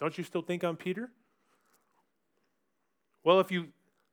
don't 0.00 0.16
you 0.18 0.24
still 0.24 0.42
think 0.42 0.62
I'm 0.62 0.76
Peter? 0.76 1.10
Well, 3.22 3.40
if 3.40 3.50
you, 3.50 3.68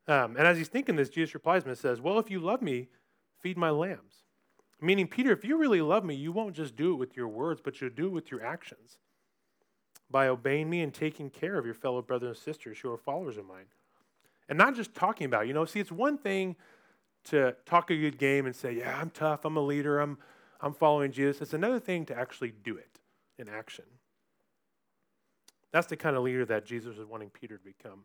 um, 0.07 0.37
and 0.37 0.47
as 0.47 0.57
he's 0.57 0.69
thinking 0.69 0.95
this, 0.95 1.09
Jesus 1.09 1.33
replies 1.33 1.65
and 1.65 1.77
says, 1.77 1.99
Well, 1.99 2.17
if 2.17 2.31
you 2.31 2.39
love 2.39 2.61
me, 2.61 2.87
feed 3.39 3.57
my 3.57 3.69
lambs. 3.69 4.23
Meaning, 4.79 5.07
Peter, 5.07 5.31
if 5.31 5.45
you 5.45 5.57
really 5.57 5.81
love 5.81 6.03
me, 6.03 6.15
you 6.15 6.31
won't 6.31 6.55
just 6.55 6.75
do 6.75 6.93
it 6.93 6.95
with 6.95 7.15
your 7.15 7.27
words, 7.27 7.61
but 7.63 7.79
you'll 7.79 7.91
do 7.91 8.07
it 8.07 8.11
with 8.11 8.31
your 8.31 8.43
actions 8.43 8.97
by 10.09 10.27
obeying 10.27 10.69
me 10.69 10.81
and 10.81 10.93
taking 10.93 11.29
care 11.29 11.57
of 11.57 11.65
your 11.65 11.75
fellow 11.75 12.01
brothers 12.01 12.29
and 12.29 12.37
sisters 12.37 12.79
who 12.79 12.91
are 12.91 12.97
followers 12.97 13.37
of 13.37 13.45
mine. 13.45 13.65
And 14.49 14.57
not 14.57 14.75
just 14.75 14.95
talking 14.95 15.25
about, 15.25 15.47
you 15.47 15.53
know, 15.53 15.65
see, 15.65 15.79
it's 15.79 15.91
one 15.91 16.17
thing 16.17 16.55
to 17.25 17.55
talk 17.65 17.91
a 17.91 17.95
good 17.95 18.17
game 18.17 18.45
and 18.45 18.55
say, 18.55 18.73
yeah, 18.73 18.97
I'm 18.99 19.11
tough, 19.11 19.45
I'm 19.45 19.55
a 19.55 19.61
leader, 19.61 19.99
I'm, 19.99 20.17
I'm 20.61 20.73
following 20.73 21.11
Jesus. 21.11 21.41
It's 21.41 21.53
another 21.53 21.79
thing 21.79 22.05
to 22.05 22.17
actually 22.17 22.53
do 22.63 22.77
it 22.77 22.99
in 23.37 23.49
action. 23.49 23.85
That's 25.71 25.87
the 25.87 25.97
kind 25.97 26.15
of 26.15 26.23
leader 26.23 26.45
that 26.45 26.65
Jesus 26.65 26.97
is 26.97 27.05
wanting 27.05 27.29
Peter 27.29 27.57
to 27.57 27.63
become. 27.63 28.03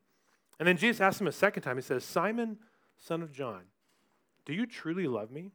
And 0.58 0.66
then 0.66 0.76
Jesus 0.76 1.00
asks 1.00 1.20
him 1.20 1.26
a 1.26 1.32
second 1.32 1.62
time, 1.62 1.76
he 1.76 1.82
says, 1.82 2.04
Simon, 2.04 2.58
son 2.96 3.22
of 3.22 3.32
John, 3.32 3.62
do 4.44 4.54
you 4.54 4.66
truly 4.66 5.06
love 5.06 5.30
me? 5.30 5.50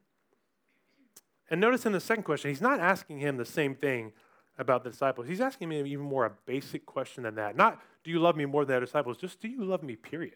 And 1.49 1.59
notice 1.59 1.85
in 1.85 1.91
the 1.91 1.99
second 1.99 2.23
question, 2.23 2.49
he's 2.49 2.61
not 2.61 2.79
asking 2.79 3.19
him 3.19 3.37
the 3.37 3.45
same 3.45 3.75
thing 3.75 4.13
about 4.57 4.83
the 4.83 4.89
disciples. 4.89 5.27
He's 5.27 5.41
asking 5.41 5.71
him 5.71 5.85
even 5.85 6.05
more 6.05 6.25
a 6.25 6.31
basic 6.45 6.85
question 6.85 7.23
than 7.23 7.35
that. 7.35 7.55
Not, 7.55 7.81
do 8.03 8.11
you 8.11 8.19
love 8.19 8.35
me 8.35 8.45
more 8.45 8.63
than 8.63 8.75
the 8.75 8.85
disciples? 8.85 9.17
Just, 9.17 9.41
do 9.41 9.47
you 9.47 9.63
love 9.63 9.81
me, 9.81 9.95
period? 9.95 10.35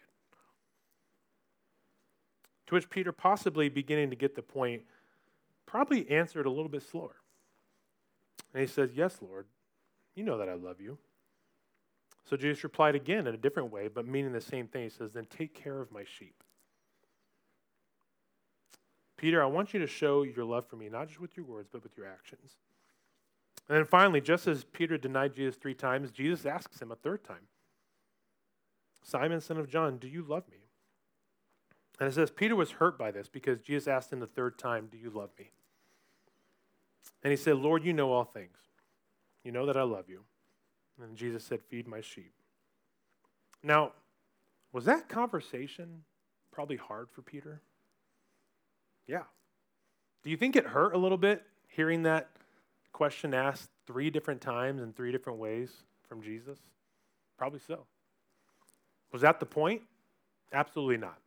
To 2.66 2.74
which 2.74 2.90
Peter, 2.90 3.12
possibly 3.12 3.68
beginning 3.68 4.10
to 4.10 4.16
get 4.16 4.34
the 4.34 4.42
point, 4.42 4.82
probably 5.66 6.08
answered 6.10 6.46
a 6.46 6.50
little 6.50 6.68
bit 6.68 6.82
slower. 6.82 7.16
And 8.54 8.60
he 8.60 8.66
says, 8.66 8.90
Yes, 8.94 9.18
Lord, 9.20 9.46
you 10.14 10.24
know 10.24 10.38
that 10.38 10.48
I 10.48 10.54
love 10.54 10.80
you. 10.80 10.98
So 12.28 12.36
Jesus 12.36 12.64
replied 12.64 12.94
again 12.94 13.26
in 13.26 13.34
a 13.34 13.38
different 13.38 13.70
way, 13.70 13.88
but 13.88 14.06
meaning 14.06 14.32
the 14.32 14.40
same 14.40 14.66
thing. 14.66 14.84
He 14.84 14.88
says, 14.88 15.12
Then 15.12 15.26
take 15.26 15.54
care 15.54 15.80
of 15.80 15.92
my 15.92 16.04
sheep. 16.04 16.42
Peter, 19.16 19.42
I 19.42 19.46
want 19.46 19.72
you 19.72 19.80
to 19.80 19.86
show 19.86 20.22
your 20.22 20.44
love 20.44 20.66
for 20.66 20.76
me, 20.76 20.88
not 20.88 21.08
just 21.08 21.20
with 21.20 21.36
your 21.36 21.46
words, 21.46 21.68
but 21.72 21.82
with 21.82 21.96
your 21.96 22.06
actions. 22.06 22.56
And 23.68 23.78
then 23.78 23.84
finally, 23.84 24.20
just 24.20 24.46
as 24.46 24.64
Peter 24.64 24.98
denied 24.98 25.34
Jesus 25.34 25.56
three 25.56 25.74
times, 25.74 26.10
Jesus 26.10 26.46
asks 26.46 26.80
him 26.80 26.92
a 26.92 26.96
third 26.96 27.24
time 27.24 27.48
Simon, 29.02 29.40
son 29.40 29.56
of 29.56 29.68
John, 29.68 29.98
do 29.98 30.08
you 30.08 30.22
love 30.22 30.48
me? 30.50 30.65
And 31.98 32.08
it 32.08 32.14
says 32.14 32.30
Peter 32.30 32.54
was 32.54 32.72
hurt 32.72 32.98
by 32.98 33.10
this 33.10 33.28
because 33.28 33.60
Jesus 33.60 33.88
asked 33.88 34.12
him 34.12 34.20
the 34.20 34.26
third 34.26 34.58
time, 34.58 34.88
Do 34.90 34.98
you 34.98 35.10
love 35.10 35.30
me? 35.38 35.50
And 37.22 37.30
he 37.30 37.36
said, 37.36 37.56
Lord, 37.56 37.84
you 37.84 37.92
know 37.92 38.12
all 38.12 38.24
things. 38.24 38.56
You 39.42 39.52
know 39.52 39.66
that 39.66 39.76
I 39.76 39.82
love 39.82 40.08
you. 40.08 40.22
And 41.02 41.16
Jesus 41.16 41.44
said, 41.44 41.60
Feed 41.62 41.86
my 41.86 42.00
sheep. 42.00 42.32
Now, 43.62 43.92
was 44.72 44.84
that 44.84 45.08
conversation 45.08 46.02
probably 46.52 46.76
hard 46.76 47.08
for 47.10 47.22
Peter? 47.22 47.62
Yeah. 49.06 49.22
Do 50.22 50.30
you 50.30 50.36
think 50.36 50.56
it 50.56 50.66
hurt 50.66 50.94
a 50.94 50.98
little 50.98 51.18
bit 51.18 51.42
hearing 51.68 52.02
that 52.02 52.28
question 52.92 53.34
asked 53.34 53.70
three 53.86 54.10
different 54.10 54.40
times 54.40 54.82
in 54.82 54.92
three 54.92 55.12
different 55.12 55.38
ways 55.38 55.70
from 56.08 56.22
Jesus? 56.22 56.58
Probably 57.38 57.60
so. 57.66 57.86
Was 59.12 59.22
that 59.22 59.40
the 59.40 59.46
point? 59.46 59.82
Absolutely 60.52 60.96
not. 60.96 61.18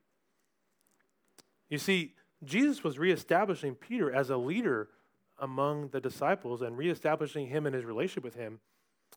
You 1.69 1.77
see, 1.77 2.15
Jesus 2.43 2.83
was 2.83 2.97
reestablishing 2.97 3.75
Peter 3.75 4.11
as 4.11 4.29
a 4.29 4.37
leader 4.37 4.89
among 5.37 5.89
the 5.89 6.01
disciples 6.01 6.61
and 6.61 6.77
reestablishing 6.77 7.47
him 7.47 7.65
in 7.65 7.73
his 7.73 7.85
relationship 7.85 8.23
with 8.23 8.35
him. 8.35 8.59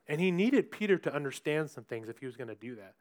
And 0.09 0.21
he 0.21 0.31
needed 0.31 0.71
Peter 0.71 0.99
to 0.99 1.15
understand 1.15 1.71
some 1.71 1.85
things 1.85 2.09
if 2.09 2.19
he 2.19 2.27
was 2.27 2.37
going 2.37 2.49
to 2.49 2.55
do 2.55 2.75
that. 2.77 2.95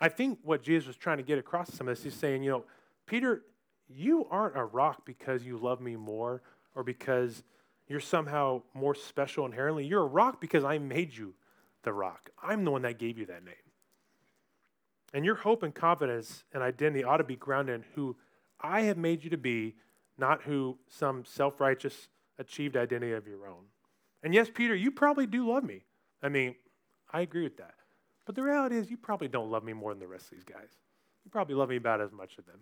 I 0.00 0.08
think 0.08 0.38
what 0.42 0.62
Jesus 0.62 0.86
was 0.86 0.96
trying 0.96 1.18
to 1.18 1.22
get 1.22 1.38
across 1.38 1.70
to 1.70 1.76
some 1.76 1.88
of 1.88 1.96
this, 1.96 2.04
he's 2.04 2.14
saying, 2.14 2.42
you 2.42 2.50
know, 2.50 2.64
Peter, 3.06 3.42
you 3.88 4.26
aren't 4.30 4.56
a 4.56 4.64
rock 4.64 5.04
because 5.04 5.44
you 5.44 5.56
love 5.56 5.80
me 5.80 5.96
more 5.96 6.42
or 6.74 6.82
because 6.82 7.42
you're 7.86 8.00
somehow 8.00 8.62
more 8.72 8.94
special 8.94 9.46
inherently. 9.46 9.86
You're 9.86 10.02
a 10.02 10.06
rock 10.06 10.40
because 10.40 10.64
I 10.64 10.78
made 10.78 11.16
you 11.16 11.34
the 11.82 11.92
rock. 11.92 12.30
I'm 12.42 12.64
the 12.64 12.70
one 12.70 12.82
that 12.82 12.98
gave 12.98 13.18
you 13.18 13.26
that 13.26 13.44
name. 13.44 13.54
And 15.12 15.24
your 15.24 15.36
hope 15.36 15.62
and 15.62 15.74
confidence 15.74 16.44
and 16.52 16.62
identity 16.62 17.04
ought 17.04 17.18
to 17.18 17.24
be 17.24 17.36
grounded 17.36 17.76
in 17.76 17.84
who 17.94 18.16
I 18.64 18.82
have 18.82 18.96
made 18.96 19.22
you 19.22 19.30
to 19.30 19.36
be, 19.36 19.74
not 20.16 20.42
who 20.42 20.78
some 20.88 21.24
self 21.26 21.60
righteous 21.60 22.08
achieved 22.38 22.76
identity 22.76 23.12
of 23.12 23.26
your 23.26 23.46
own. 23.46 23.64
And 24.22 24.32
yes, 24.32 24.48
Peter, 24.52 24.74
you 24.74 24.90
probably 24.90 25.26
do 25.26 25.48
love 25.48 25.64
me. 25.64 25.82
I 26.22 26.30
mean, 26.30 26.54
I 27.12 27.20
agree 27.20 27.42
with 27.42 27.58
that. 27.58 27.74
But 28.24 28.34
the 28.34 28.42
reality 28.42 28.78
is, 28.78 28.90
you 28.90 28.96
probably 28.96 29.28
don't 29.28 29.50
love 29.50 29.64
me 29.64 29.74
more 29.74 29.92
than 29.92 30.00
the 30.00 30.06
rest 30.06 30.24
of 30.24 30.30
these 30.30 30.44
guys. 30.44 30.70
You 31.24 31.30
probably 31.30 31.54
love 31.54 31.68
me 31.68 31.76
about 31.76 32.00
as 32.00 32.10
much 32.10 32.36
as 32.38 32.46
them. 32.46 32.60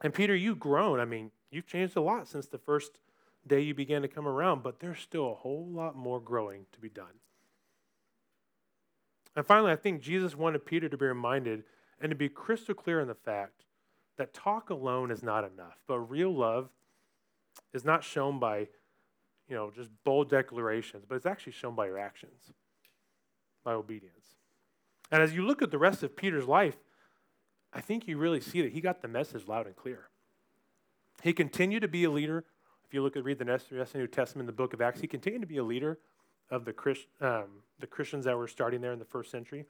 And 0.00 0.12
Peter, 0.12 0.34
you've 0.34 0.58
grown. 0.58 0.98
I 0.98 1.04
mean, 1.04 1.30
you've 1.52 1.66
changed 1.66 1.96
a 1.96 2.00
lot 2.00 2.26
since 2.26 2.48
the 2.48 2.58
first 2.58 2.98
day 3.46 3.60
you 3.60 3.72
began 3.72 4.02
to 4.02 4.08
come 4.08 4.26
around, 4.26 4.64
but 4.64 4.80
there's 4.80 4.98
still 4.98 5.30
a 5.30 5.34
whole 5.34 5.66
lot 5.70 5.96
more 5.96 6.20
growing 6.20 6.66
to 6.72 6.80
be 6.80 6.88
done. 6.88 7.20
And 9.36 9.46
finally, 9.46 9.70
I 9.70 9.76
think 9.76 10.02
Jesus 10.02 10.36
wanted 10.36 10.66
Peter 10.66 10.88
to 10.88 10.96
be 10.96 11.06
reminded 11.06 11.62
and 12.00 12.10
to 12.10 12.16
be 12.16 12.28
crystal 12.28 12.74
clear 12.74 13.00
in 13.00 13.06
the 13.06 13.14
fact 13.14 13.62
that 14.16 14.34
talk 14.34 14.70
alone 14.70 15.10
is 15.10 15.22
not 15.22 15.44
enough, 15.44 15.78
but 15.86 15.98
real 15.98 16.34
love 16.34 16.68
is 17.72 17.84
not 17.84 18.04
shown 18.04 18.38
by, 18.38 18.68
you 19.48 19.56
know, 19.56 19.70
just 19.74 19.90
bold 20.04 20.28
declarations, 20.28 21.04
but 21.08 21.14
it's 21.14 21.26
actually 21.26 21.52
shown 21.52 21.74
by 21.74 21.86
your 21.86 21.98
actions, 21.98 22.52
by 23.64 23.72
obedience. 23.72 24.36
And 25.10 25.22
as 25.22 25.34
you 25.34 25.44
look 25.44 25.62
at 25.62 25.70
the 25.70 25.78
rest 25.78 26.02
of 26.02 26.16
Peter's 26.16 26.46
life, 26.46 26.76
I 27.72 27.80
think 27.80 28.06
you 28.06 28.18
really 28.18 28.40
see 28.40 28.62
that 28.62 28.72
he 28.72 28.80
got 28.80 29.02
the 29.02 29.08
message 29.08 29.48
loud 29.48 29.66
and 29.66 29.76
clear. 29.76 30.08
He 31.22 31.32
continued 31.32 31.80
to 31.80 31.88
be 31.88 32.04
a 32.04 32.10
leader. 32.10 32.44
If 32.84 32.92
you 32.92 33.02
look 33.02 33.16
at 33.16 33.24
read 33.24 33.38
the 33.38 33.44
the 33.44 33.98
New 33.98 34.06
Testament, 34.06 34.46
the 34.46 34.52
book 34.52 34.74
of 34.74 34.80
Acts, 34.80 35.00
he 35.00 35.06
continued 35.06 35.40
to 35.40 35.46
be 35.46 35.56
a 35.56 35.64
leader 35.64 35.98
of 36.50 36.64
the, 36.64 36.72
Christ, 36.72 37.06
um, 37.20 37.62
the 37.80 37.86
Christians 37.86 38.26
that 38.26 38.36
were 38.36 38.48
starting 38.48 38.80
there 38.82 38.92
in 38.92 38.98
the 38.98 39.04
first 39.04 39.30
century. 39.30 39.64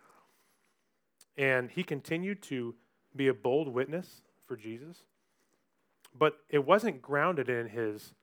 And 1.37 1.71
he 1.71 1.85
continued 1.85 2.43
to 2.43 2.75
be 3.15 3.29
a 3.29 3.35
bold 3.35 3.69
witness 3.69 4.23
for 4.47 4.57
Jesus. 4.57 4.99
But 6.19 6.39
it 6.49 6.67
wasn't 6.67 7.01
grounded 7.01 7.49
in 7.49 7.69
his 7.69 8.15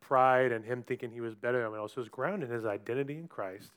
pride 0.00 0.52
and 0.52 0.64
him 0.64 0.82
thinking 0.82 1.10
he 1.10 1.20
was 1.20 1.34
better 1.34 1.58
than 1.58 1.66
anyone 1.66 1.80
else. 1.80 1.92
It 1.92 2.00
was 2.00 2.08
grounded 2.08 2.50
in 2.50 2.54
his 2.54 2.66
identity 2.66 3.14
in 3.14 3.28
Christ 3.28 3.70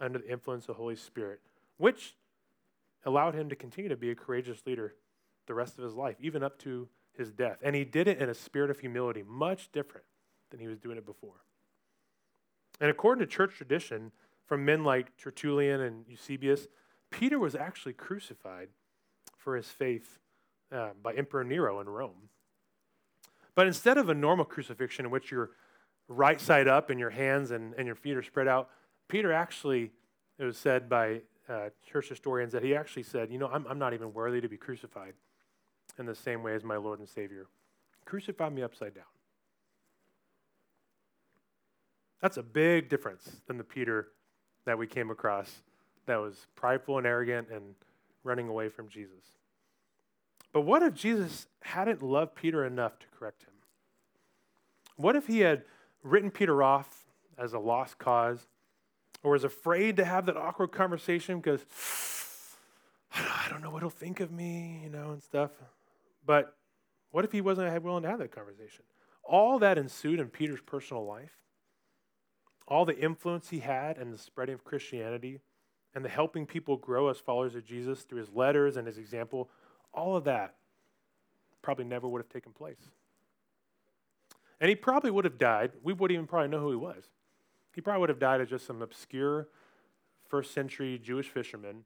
under 0.00 0.18
the 0.18 0.30
influence 0.30 0.64
of 0.64 0.68
the 0.68 0.74
Holy 0.74 0.96
Spirit, 0.96 1.40
which 1.78 2.14
allowed 3.04 3.34
him 3.34 3.48
to 3.48 3.56
continue 3.56 3.88
to 3.88 3.96
be 3.96 4.10
a 4.10 4.14
courageous 4.14 4.60
leader 4.66 4.94
the 5.46 5.54
rest 5.54 5.78
of 5.78 5.84
his 5.84 5.94
life, 5.94 6.16
even 6.20 6.42
up 6.42 6.58
to 6.58 6.88
his 7.16 7.32
death. 7.32 7.58
And 7.62 7.74
he 7.74 7.84
did 7.84 8.06
it 8.06 8.18
in 8.18 8.28
a 8.28 8.34
spirit 8.34 8.70
of 8.70 8.78
humility, 8.78 9.24
much 9.26 9.72
different 9.72 10.06
than 10.50 10.60
he 10.60 10.68
was 10.68 10.78
doing 10.78 10.98
it 10.98 11.06
before. 11.06 11.42
And 12.80 12.90
according 12.90 13.26
to 13.26 13.26
church 13.26 13.56
tradition, 13.56 14.12
from 14.46 14.64
men 14.64 14.84
like 14.84 15.16
Tertullian 15.16 15.80
and 15.80 16.04
Eusebius, 16.08 16.68
Peter 17.10 17.38
was 17.38 17.54
actually 17.54 17.92
crucified 17.92 18.68
for 19.36 19.56
his 19.56 19.68
faith 19.68 20.18
uh, 20.72 20.90
by 21.02 21.12
Emperor 21.14 21.44
Nero 21.44 21.80
in 21.80 21.88
Rome. 21.88 22.28
But 23.54 23.66
instead 23.66 23.98
of 23.98 24.08
a 24.08 24.14
normal 24.14 24.44
crucifixion 24.44 25.04
in 25.04 25.10
which 25.10 25.30
you're 25.30 25.50
right 26.08 26.40
side 26.40 26.68
up 26.68 26.90
and 26.90 27.00
your 27.00 27.10
hands 27.10 27.50
and, 27.50 27.74
and 27.74 27.86
your 27.86 27.96
feet 27.96 28.16
are 28.16 28.22
spread 28.22 28.48
out, 28.48 28.70
Peter 29.08 29.32
actually, 29.32 29.90
it 30.38 30.44
was 30.44 30.56
said 30.56 30.88
by 30.88 31.22
uh, 31.48 31.70
church 31.90 32.08
historians 32.08 32.52
that 32.52 32.62
he 32.62 32.76
actually 32.76 33.02
said, 33.02 33.30
You 33.30 33.38
know, 33.38 33.48
I'm, 33.48 33.66
I'm 33.68 33.78
not 33.78 33.94
even 33.94 34.12
worthy 34.12 34.40
to 34.40 34.48
be 34.48 34.56
crucified 34.56 35.14
in 35.98 36.06
the 36.06 36.14
same 36.14 36.42
way 36.42 36.54
as 36.54 36.62
my 36.62 36.76
Lord 36.76 36.98
and 36.98 37.08
Savior. 37.08 37.46
Crucify 38.04 38.48
me 38.50 38.62
upside 38.62 38.94
down. 38.94 39.04
That's 42.20 42.36
a 42.36 42.42
big 42.42 42.88
difference 42.88 43.30
than 43.46 43.58
the 43.58 43.64
Peter 43.64 44.08
that 44.64 44.78
we 44.78 44.86
came 44.86 45.10
across 45.10 45.62
that 46.06 46.16
was 46.16 46.46
prideful 46.56 46.98
and 46.98 47.06
arrogant 47.06 47.48
and 47.50 47.74
running 48.24 48.48
away 48.48 48.68
from 48.68 48.88
Jesus. 48.88 49.37
But 50.52 50.62
what 50.62 50.82
if 50.82 50.94
Jesus 50.94 51.46
hadn't 51.62 52.02
loved 52.02 52.34
Peter 52.34 52.64
enough 52.64 52.98
to 53.00 53.06
correct 53.18 53.42
him? 53.42 53.52
What 54.96 55.14
if 55.14 55.26
he 55.26 55.40
had 55.40 55.64
written 56.02 56.30
Peter 56.30 56.62
off 56.62 57.04
as 57.36 57.52
a 57.52 57.58
lost 57.58 57.98
cause 57.98 58.48
or 59.22 59.32
was 59.32 59.44
afraid 59.44 59.96
to 59.96 60.04
have 60.04 60.26
that 60.26 60.36
awkward 60.36 60.72
conversation 60.72 61.38
because 61.38 61.64
I 63.14 63.46
don't 63.50 63.62
know 63.62 63.70
what 63.70 63.82
he'll 63.82 63.90
think 63.90 64.20
of 64.20 64.30
me, 64.30 64.80
you 64.82 64.90
know, 64.90 65.12
and 65.12 65.22
stuff. 65.22 65.50
But 66.24 66.56
what 67.10 67.24
if 67.24 67.32
he 67.32 67.40
wasn't 67.40 67.82
willing 67.82 68.02
to 68.02 68.08
have 68.08 68.18
that 68.18 68.32
conversation? 68.32 68.84
All 69.22 69.58
that 69.58 69.78
ensued 69.78 70.20
in 70.20 70.28
Peter's 70.28 70.60
personal 70.60 71.04
life, 71.06 71.36
all 72.66 72.84
the 72.84 72.98
influence 72.98 73.48
he 73.48 73.60
had 73.60 73.98
in 73.98 74.10
the 74.10 74.18
spreading 74.18 74.54
of 74.54 74.64
Christianity, 74.64 75.40
and 75.94 76.04
the 76.04 76.08
helping 76.08 76.46
people 76.46 76.76
grow 76.76 77.08
as 77.08 77.18
followers 77.18 77.54
of 77.54 77.64
Jesus 77.64 78.02
through 78.02 78.18
his 78.18 78.30
letters 78.30 78.76
and 78.76 78.86
his 78.86 78.98
example, 78.98 79.48
all 79.92 80.16
of 80.16 80.24
that 80.24 80.54
probably 81.62 81.84
never 81.84 82.08
would 82.08 82.20
have 82.20 82.28
taken 82.28 82.52
place. 82.52 82.90
And 84.60 84.68
he 84.68 84.74
probably 84.74 85.10
would 85.10 85.24
have 85.24 85.38
died. 85.38 85.72
We 85.82 85.92
wouldn't 85.92 86.14
even 86.14 86.26
probably 86.26 86.48
know 86.48 86.60
who 86.60 86.70
he 86.70 86.76
was. 86.76 87.04
He 87.74 87.80
probably 87.80 88.00
would 88.00 88.08
have 88.08 88.18
died 88.18 88.40
as 88.40 88.48
just 88.48 88.66
some 88.66 88.82
obscure 88.82 89.48
first 90.28 90.52
century 90.52 90.98
Jewish 90.98 91.28
fisherman, 91.28 91.84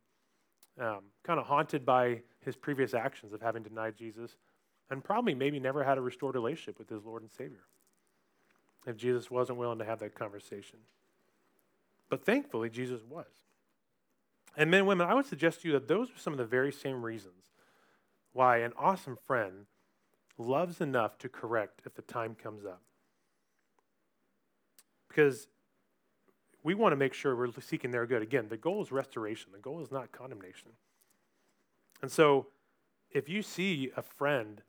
um, 0.81 1.01
kind 1.23 1.39
of 1.39 1.47
haunted 1.47 1.85
by 1.85 2.23
his 2.41 2.57
previous 2.57 2.95
actions 2.95 3.33
of 3.33 3.41
having 3.41 3.63
denied 3.63 3.97
Jesus, 3.97 4.37
and 4.91 5.03
probably 5.05 5.35
maybe 5.35 5.61
never 5.61 5.85
had 5.85 5.99
a 5.99 6.01
restored 6.01 6.35
relationship 6.35 6.79
with 6.79 6.89
his 6.89 7.05
Lord 7.05 7.23
and 7.23 7.31
Savior 7.31 7.65
if 8.87 8.97
Jesus 8.97 9.31
wasn't 9.31 9.59
willing 9.59 9.79
to 9.79 9.85
have 9.85 10.01
that 10.01 10.15
conversation. 10.15 10.79
But 12.09 12.25
thankfully, 12.25 12.69
Jesus 12.69 13.01
was. 13.09 13.27
And 14.57 14.71
men 14.71 14.81
and 14.81 14.89
women, 14.89 15.07
I 15.09 15.15
would 15.15 15.27
suggest 15.27 15.63
to 15.63 15.69
you 15.69 15.75
that 15.75 15.89
those 15.89 16.11
are 16.11 16.19
some 16.19 16.33
of 16.33 16.39
the 16.39 16.45
very 16.45 16.73
same 16.73 17.03
reasons 17.03 17.35
why 18.33 18.59
an 18.59 18.73
awesome 18.79 19.17
friend 19.27 19.67
loves 20.39 20.81
enough 20.81 21.19
to 21.19 21.29
correct 21.29 21.83
if 21.85 21.95
the 21.95 22.03
time 22.03 22.35
comes 22.35 22.65
up. 22.65 22.83
Because 25.09 25.49
we 26.63 26.75
want 26.75 26.93
to 26.93 26.97
make 26.97 27.13
sure 27.13 27.37
we're 27.37 27.51
seeking 27.61 27.91
their 27.91 28.07
good. 28.07 28.23
Again, 28.23 28.47
the 28.49 28.57
goal 28.57 28.83
is 28.83 28.93
restoration, 28.93 29.51
the 29.53 29.59
goal 29.59 29.83
is 29.83 29.91
not 29.91 30.13
condemnation. 30.13 30.71
And 32.01 32.11
so, 32.11 32.49
if 33.11 33.29
you 33.29 33.43
see 33.43 33.91
a 33.97 34.03
friend 34.03 34.63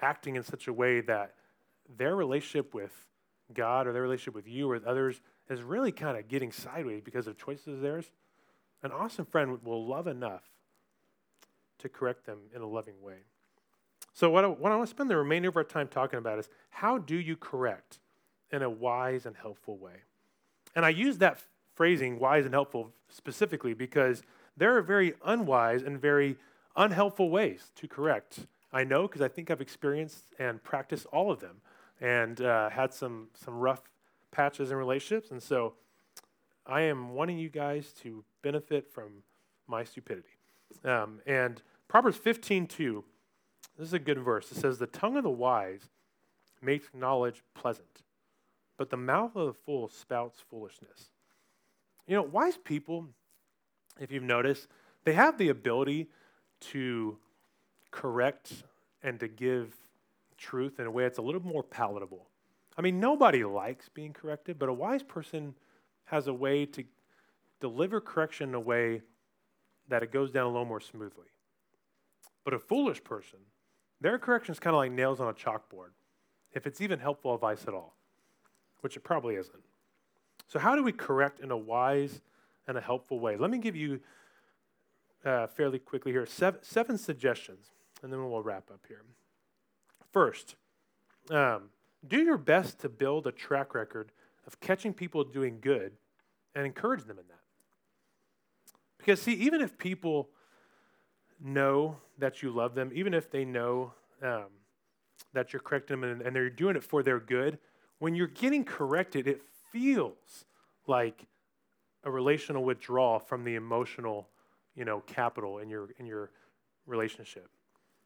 acting 0.00 0.36
in 0.36 0.44
such 0.44 0.68
a 0.68 0.72
way 0.72 1.00
that 1.00 1.34
their 1.96 2.14
relationship 2.14 2.72
with 2.72 2.92
God 3.52 3.86
or 3.86 3.92
their 3.92 4.02
relationship 4.02 4.34
with 4.34 4.48
you 4.48 4.70
or 4.70 4.74
with 4.74 4.84
others 4.84 5.20
is 5.50 5.62
really 5.62 5.92
kind 5.92 6.16
of 6.16 6.28
getting 6.28 6.52
sideways 6.52 7.02
because 7.02 7.26
of 7.26 7.36
choices 7.36 7.74
of 7.74 7.80
theirs, 7.80 8.10
an 8.82 8.92
awesome 8.92 9.26
friend 9.26 9.62
will 9.62 9.86
love 9.86 10.06
enough 10.06 10.42
to 11.84 11.88
correct 11.88 12.26
them 12.26 12.38
in 12.54 12.60
a 12.60 12.66
loving 12.66 13.00
way. 13.00 13.18
So, 14.12 14.30
what 14.30 14.44
I, 14.44 14.48
what 14.48 14.72
I 14.72 14.76
want 14.76 14.88
to 14.88 14.90
spend 14.90 15.10
the 15.10 15.16
remainder 15.16 15.48
of 15.48 15.56
our 15.56 15.64
time 15.64 15.88
talking 15.88 16.18
about 16.18 16.38
is 16.38 16.48
how 16.70 16.98
do 16.98 17.16
you 17.16 17.36
correct 17.36 17.98
in 18.50 18.62
a 18.62 18.70
wise 18.70 19.26
and 19.26 19.36
helpful 19.36 19.76
way? 19.76 20.02
And 20.76 20.84
I 20.84 20.90
use 20.90 21.18
that 21.18 21.40
phrasing, 21.74 22.18
wise 22.18 22.44
and 22.44 22.54
helpful, 22.54 22.92
specifically 23.08 23.74
because 23.74 24.22
there 24.56 24.76
are 24.76 24.82
very 24.82 25.14
unwise 25.24 25.82
and 25.82 26.00
very 26.00 26.36
unhelpful 26.76 27.30
ways 27.30 27.70
to 27.76 27.88
correct. 27.88 28.40
I 28.72 28.84
know 28.84 29.02
because 29.02 29.20
I 29.22 29.28
think 29.28 29.50
I've 29.50 29.60
experienced 29.60 30.24
and 30.38 30.62
practiced 30.62 31.06
all 31.06 31.30
of 31.30 31.40
them 31.40 31.60
and 32.00 32.40
uh, 32.40 32.70
had 32.70 32.92
some, 32.92 33.28
some 33.34 33.58
rough 33.58 33.82
patches 34.30 34.70
in 34.70 34.76
relationships. 34.76 35.30
And 35.30 35.42
so 35.42 35.74
I 36.66 36.82
am 36.82 37.14
wanting 37.14 37.38
you 37.38 37.48
guys 37.48 37.92
to 38.02 38.24
benefit 38.42 38.92
from 38.92 39.22
my 39.66 39.84
stupidity. 39.84 40.28
Um, 40.84 41.20
and 41.26 41.62
Proverbs 41.94 42.18
15:2. 42.18 43.04
this 43.78 43.86
is 43.86 43.92
a 43.92 44.00
good 44.00 44.18
verse. 44.18 44.50
It 44.50 44.56
says, 44.56 44.80
The 44.80 44.88
tongue 44.88 45.16
of 45.16 45.22
the 45.22 45.30
wise 45.30 45.90
makes 46.60 46.88
knowledge 46.92 47.44
pleasant, 47.54 48.02
but 48.76 48.90
the 48.90 48.96
mouth 48.96 49.36
of 49.36 49.46
the 49.46 49.52
fool 49.52 49.86
spouts 49.86 50.40
foolishness. 50.40 51.10
You 52.08 52.16
know, 52.16 52.22
wise 52.22 52.56
people, 52.56 53.10
if 54.00 54.10
you've 54.10 54.24
noticed, 54.24 54.66
they 55.04 55.12
have 55.12 55.38
the 55.38 55.50
ability 55.50 56.08
to 56.72 57.16
correct 57.92 58.64
and 59.04 59.20
to 59.20 59.28
give 59.28 59.76
truth 60.36 60.80
in 60.80 60.86
a 60.86 60.90
way 60.90 61.04
that's 61.04 61.18
a 61.18 61.22
little 61.22 61.42
more 61.42 61.62
palatable. 61.62 62.26
I 62.76 62.82
mean, 62.82 62.98
nobody 62.98 63.44
likes 63.44 63.88
being 63.88 64.12
corrected, 64.12 64.58
but 64.58 64.68
a 64.68 64.74
wise 64.74 65.04
person 65.04 65.54
has 66.06 66.26
a 66.26 66.34
way 66.34 66.66
to 66.66 66.82
deliver 67.60 68.00
correction 68.00 68.48
in 68.48 68.56
a 68.56 68.60
way 68.60 69.02
that 69.86 70.02
it 70.02 70.10
goes 70.10 70.32
down 70.32 70.46
a 70.46 70.48
little 70.48 70.64
more 70.64 70.80
smoothly. 70.80 71.28
But 72.44 72.54
a 72.54 72.58
foolish 72.58 73.02
person, 73.02 73.38
their 74.00 74.18
correction 74.18 74.52
is 74.52 74.60
kind 74.60 74.74
of 74.74 74.78
like 74.78 74.92
nails 74.92 75.20
on 75.20 75.28
a 75.28 75.32
chalkboard, 75.32 75.92
if 76.52 76.66
it's 76.66 76.80
even 76.80 76.98
helpful 76.98 77.34
advice 77.34 77.64
at 77.66 77.74
all, 77.74 77.96
which 78.80 78.96
it 78.96 79.00
probably 79.00 79.36
isn't. 79.36 79.64
So, 80.46 80.58
how 80.58 80.76
do 80.76 80.82
we 80.82 80.92
correct 80.92 81.40
in 81.40 81.50
a 81.50 81.56
wise 81.56 82.20
and 82.68 82.76
a 82.76 82.80
helpful 82.80 83.18
way? 83.18 83.36
Let 83.36 83.50
me 83.50 83.58
give 83.58 83.74
you 83.74 84.00
uh, 85.24 85.46
fairly 85.46 85.78
quickly 85.78 86.12
here 86.12 86.26
seven, 86.26 86.60
seven, 86.62 86.98
suggestions, 86.98 87.70
and 88.02 88.12
then 88.12 88.22
we'll 88.22 88.42
wrap 88.42 88.70
up 88.70 88.80
here. 88.86 89.02
First, 90.12 90.56
um, 91.30 91.70
do 92.06 92.18
your 92.22 92.36
best 92.36 92.78
to 92.80 92.88
build 92.88 93.26
a 93.26 93.32
track 93.32 93.74
record 93.74 94.12
of 94.46 94.60
catching 94.60 94.92
people 94.92 95.24
doing 95.24 95.58
good 95.60 95.92
and 96.54 96.66
encourage 96.66 97.04
them 97.04 97.18
in 97.18 97.26
that. 97.28 97.40
Because, 98.98 99.20
see, 99.20 99.32
even 99.32 99.60
if 99.60 99.78
people 99.78 100.28
know 101.42 101.96
that 102.18 102.42
you 102.42 102.50
love 102.50 102.74
them, 102.74 102.90
even 102.94 103.14
if 103.14 103.30
they 103.30 103.44
know 103.44 103.92
um, 104.22 104.46
that 105.32 105.52
you're 105.52 105.60
correcting 105.60 106.00
them 106.00 106.10
and, 106.10 106.22
and 106.22 106.34
they're 106.34 106.50
doing 106.50 106.76
it 106.76 106.84
for 106.84 107.02
their 107.02 107.20
good, 107.20 107.58
when 107.98 108.14
you're 108.14 108.26
getting 108.26 108.64
corrected, 108.64 109.26
it 109.26 109.42
feels 109.72 110.44
like 110.86 111.26
a 112.04 112.10
relational 112.10 112.64
withdrawal 112.64 113.18
from 113.18 113.44
the 113.44 113.54
emotional, 113.54 114.28
you 114.74 114.84
know, 114.84 115.00
capital 115.00 115.58
in 115.58 115.68
your 115.68 115.88
in 115.98 116.06
your 116.06 116.30
relationship. 116.86 117.48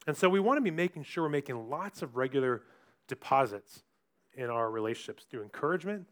And 0.07 0.17
so 0.17 0.29
we 0.29 0.41
want 0.41 0.57
to 0.59 0.63
be 0.63 0.71
making 0.71 1.03
sure 1.03 1.25
we're 1.25 1.31
making 1.31 1.69
lots 1.69 2.03
of 2.03 2.17
regular 2.17 2.63
deposits 3.09 3.83
in 4.35 4.49
our 4.49 4.71
relationships 4.71 5.27
through 5.29 5.43
encouragement, 5.43 6.07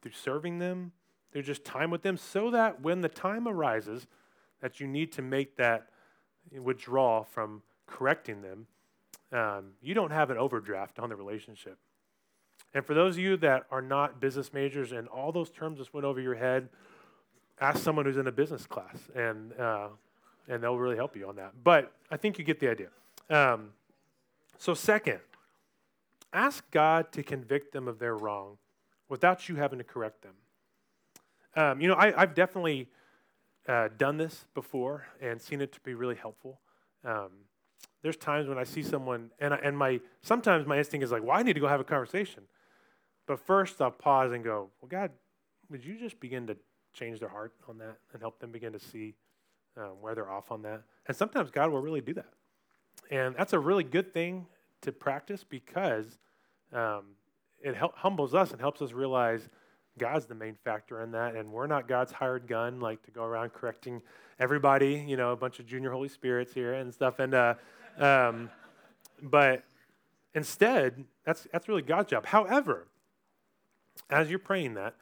through 0.00 0.12
serving 0.12 0.58
them, 0.58 0.92
through 1.32 1.42
just 1.42 1.64
time 1.64 1.90
with 1.90 2.02
them, 2.02 2.16
so 2.16 2.50
that 2.50 2.80
when 2.80 3.00
the 3.00 3.08
time 3.08 3.48
arises 3.48 4.06
that 4.60 4.80
you 4.80 4.86
need 4.86 5.12
to 5.12 5.22
make 5.22 5.56
that 5.56 5.88
withdrawal 6.52 7.24
from 7.24 7.62
correcting 7.86 8.42
them, 8.42 8.66
um, 9.32 9.70
you 9.82 9.94
don't 9.94 10.10
have 10.10 10.30
an 10.30 10.38
overdraft 10.38 10.98
on 10.98 11.08
the 11.08 11.16
relationship. 11.16 11.78
And 12.74 12.84
for 12.84 12.94
those 12.94 13.14
of 13.14 13.20
you 13.20 13.36
that 13.38 13.64
are 13.70 13.82
not 13.82 14.20
business 14.20 14.52
majors 14.52 14.92
and 14.92 15.08
all 15.08 15.32
those 15.32 15.50
terms 15.50 15.78
just 15.78 15.94
went 15.94 16.04
over 16.04 16.20
your 16.20 16.34
head, 16.34 16.68
ask 17.60 17.82
someone 17.82 18.04
who's 18.04 18.16
in 18.16 18.26
a 18.26 18.32
business 18.32 18.66
class, 18.66 18.96
and 19.14 19.52
uh, 19.58 19.88
and 20.48 20.62
they'll 20.62 20.78
really 20.78 20.96
help 20.96 21.16
you 21.16 21.28
on 21.28 21.36
that. 21.36 21.52
But 21.62 21.92
I 22.10 22.16
think 22.16 22.38
you 22.38 22.44
get 22.44 22.60
the 22.60 22.70
idea. 22.70 22.88
Um, 23.30 23.70
so, 24.58 24.74
second, 24.74 25.20
ask 26.32 26.68
God 26.70 27.12
to 27.12 27.22
convict 27.22 27.72
them 27.72 27.88
of 27.88 27.98
their 27.98 28.16
wrong 28.16 28.58
without 29.08 29.48
you 29.48 29.56
having 29.56 29.78
to 29.78 29.84
correct 29.84 30.22
them. 30.22 30.34
Um, 31.56 31.80
you 31.80 31.88
know, 31.88 31.94
I, 31.94 32.12
have 32.12 32.34
definitely 32.34 32.88
uh, 33.68 33.88
done 33.98 34.16
this 34.16 34.46
before 34.54 35.06
and 35.20 35.40
seen 35.40 35.60
it 35.60 35.72
to 35.72 35.80
be 35.80 35.94
really 35.94 36.16
helpful. 36.16 36.60
Um, 37.04 37.30
there's 38.02 38.16
times 38.16 38.48
when 38.48 38.58
I 38.58 38.64
see 38.64 38.82
someone, 38.82 39.30
and, 39.38 39.52
I, 39.52 39.58
and 39.58 39.76
my 39.76 40.00
sometimes 40.22 40.66
my 40.66 40.78
instinct 40.78 41.04
is 41.04 41.12
like, 41.12 41.22
well, 41.22 41.36
I 41.36 41.42
need 41.42 41.52
to 41.54 41.60
go 41.60 41.68
have 41.68 41.80
a 41.80 41.84
conversation. 41.84 42.44
But 43.26 43.40
first, 43.40 43.80
I'll 43.82 43.90
pause 43.90 44.32
and 44.32 44.42
go, 44.42 44.70
well, 44.80 44.88
God, 44.88 45.10
would 45.68 45.84
you 45.84 45.98
just 45.98 46.18
begin 46.18 46.46
to 46.46 46.56
change 46.94 47.20
their 47.20 47.28
heart 47.28 47.52
on 47.68 47.78
that 47.78 47.98
and 48.12 48.22
help 48.22 48.38
them 48.40 48.50
begin 48.50 48.72
to 48.72 48.78
see 48.78 49.14
um, 49.76 50.00
where 50.00 50.14
they're 50.14 50.30
off 50.30 50.50
on 50.50 50.62
that? 50.62 50.82
And 51.06 51.16
sometimes 51.16 51.50
God 51.50 51.70
will 51.70 51.80
really 51.82 52.00
do 52.00 52.14
that. 52.14 52.30
And 53.10 53.34
that's 53.36 53.52
a 53.52 53.58
really 53.58 53.84
good 53.84 54.14
thing 54.14 54.46
to 54.82 54.92
practice 54.92 55.44
because 55.44 56.18
um, 56.72 57.16
it 57.60 57.74
hel- 57.74 57.92
humbles 57.94 58.34
us 58.34 58.52
and 58.52 58.60
helps 58.60 58.80
us 58.80 58.92
realize 58.92 59.48
God's 59.98 60.26
the 60.26 60.34
main 60.34 60.56
factor 60.64 61.02
in 61.02 61.12
that, 61.12 61.34
and 61.34 61.52
we're 61.52 61.66
not 61.66 61.88
God's 61.88 62.12
hired 62.12 62.46
gun, 62.46 62.80
like 62.80 63.02
to 63.04 63.10
go 63.10 63.24
around 63.24 63.52
correcting 63.52 64.00
everybody. 64.38 65.04
You 65.06 65.16
know, 65.16 65.32
a 65.32 65.36
bunch 65.36 65.58
of 65.58 65.66
junior 65.66 65.90
Holy 65.90 66.08
Spirits 66.08 66.52
here 66.52 66.74
and 66.74 66.92
stuff. 66.92 67.18
And 67.18 67.34
uh, 67.34 67.54
um, 67.98 68.50
but 69.22 69.64
instead, 70.34 71.04
that's 71.24 71.46
that's 71.52 71.68
really 71.68 71.82
God's 71.82 72.10
job. 72.10 72.26
However, 72.26 72.86
as 74.10 74.30
you're 74.30 74.38
praying 74.38 74.74
that, 74.74 74.94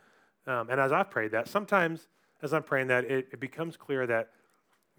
um, 0.47 0.71
and 0.71 0.81
as 0.81 0.93
I've 0.93 1.11
prayed 1.11 1.33
that, 1.33 1.49
sometimes 1.49 2.09
as 2.43 2.53
I'm 2.53 2.63
praying 2.63 2.89
that, 2.89 3.05
it, 3.05 3.29
it 3.33 3.41
becomes 3.41 3.77
clear 3.77 4.07
that 4.07 4.31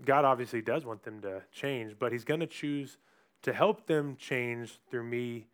God 0.04 0.26
obviously 0.26 0.62
does 0.62 0.86
want 0.86 1.04
them 1.04 1.22
to 1.22 1.44
change, 1.52 1.96
but 1.98 2.12
He's 2.12 2.24
going 2.24 2.40
to 2.40 2.48
choose 2.48 2.98
to 3.44 3.54
help 3.54 3.88
them 3.88 4.16
change 4.18 4.80
through 4.90 5.04
me 5.04 5.48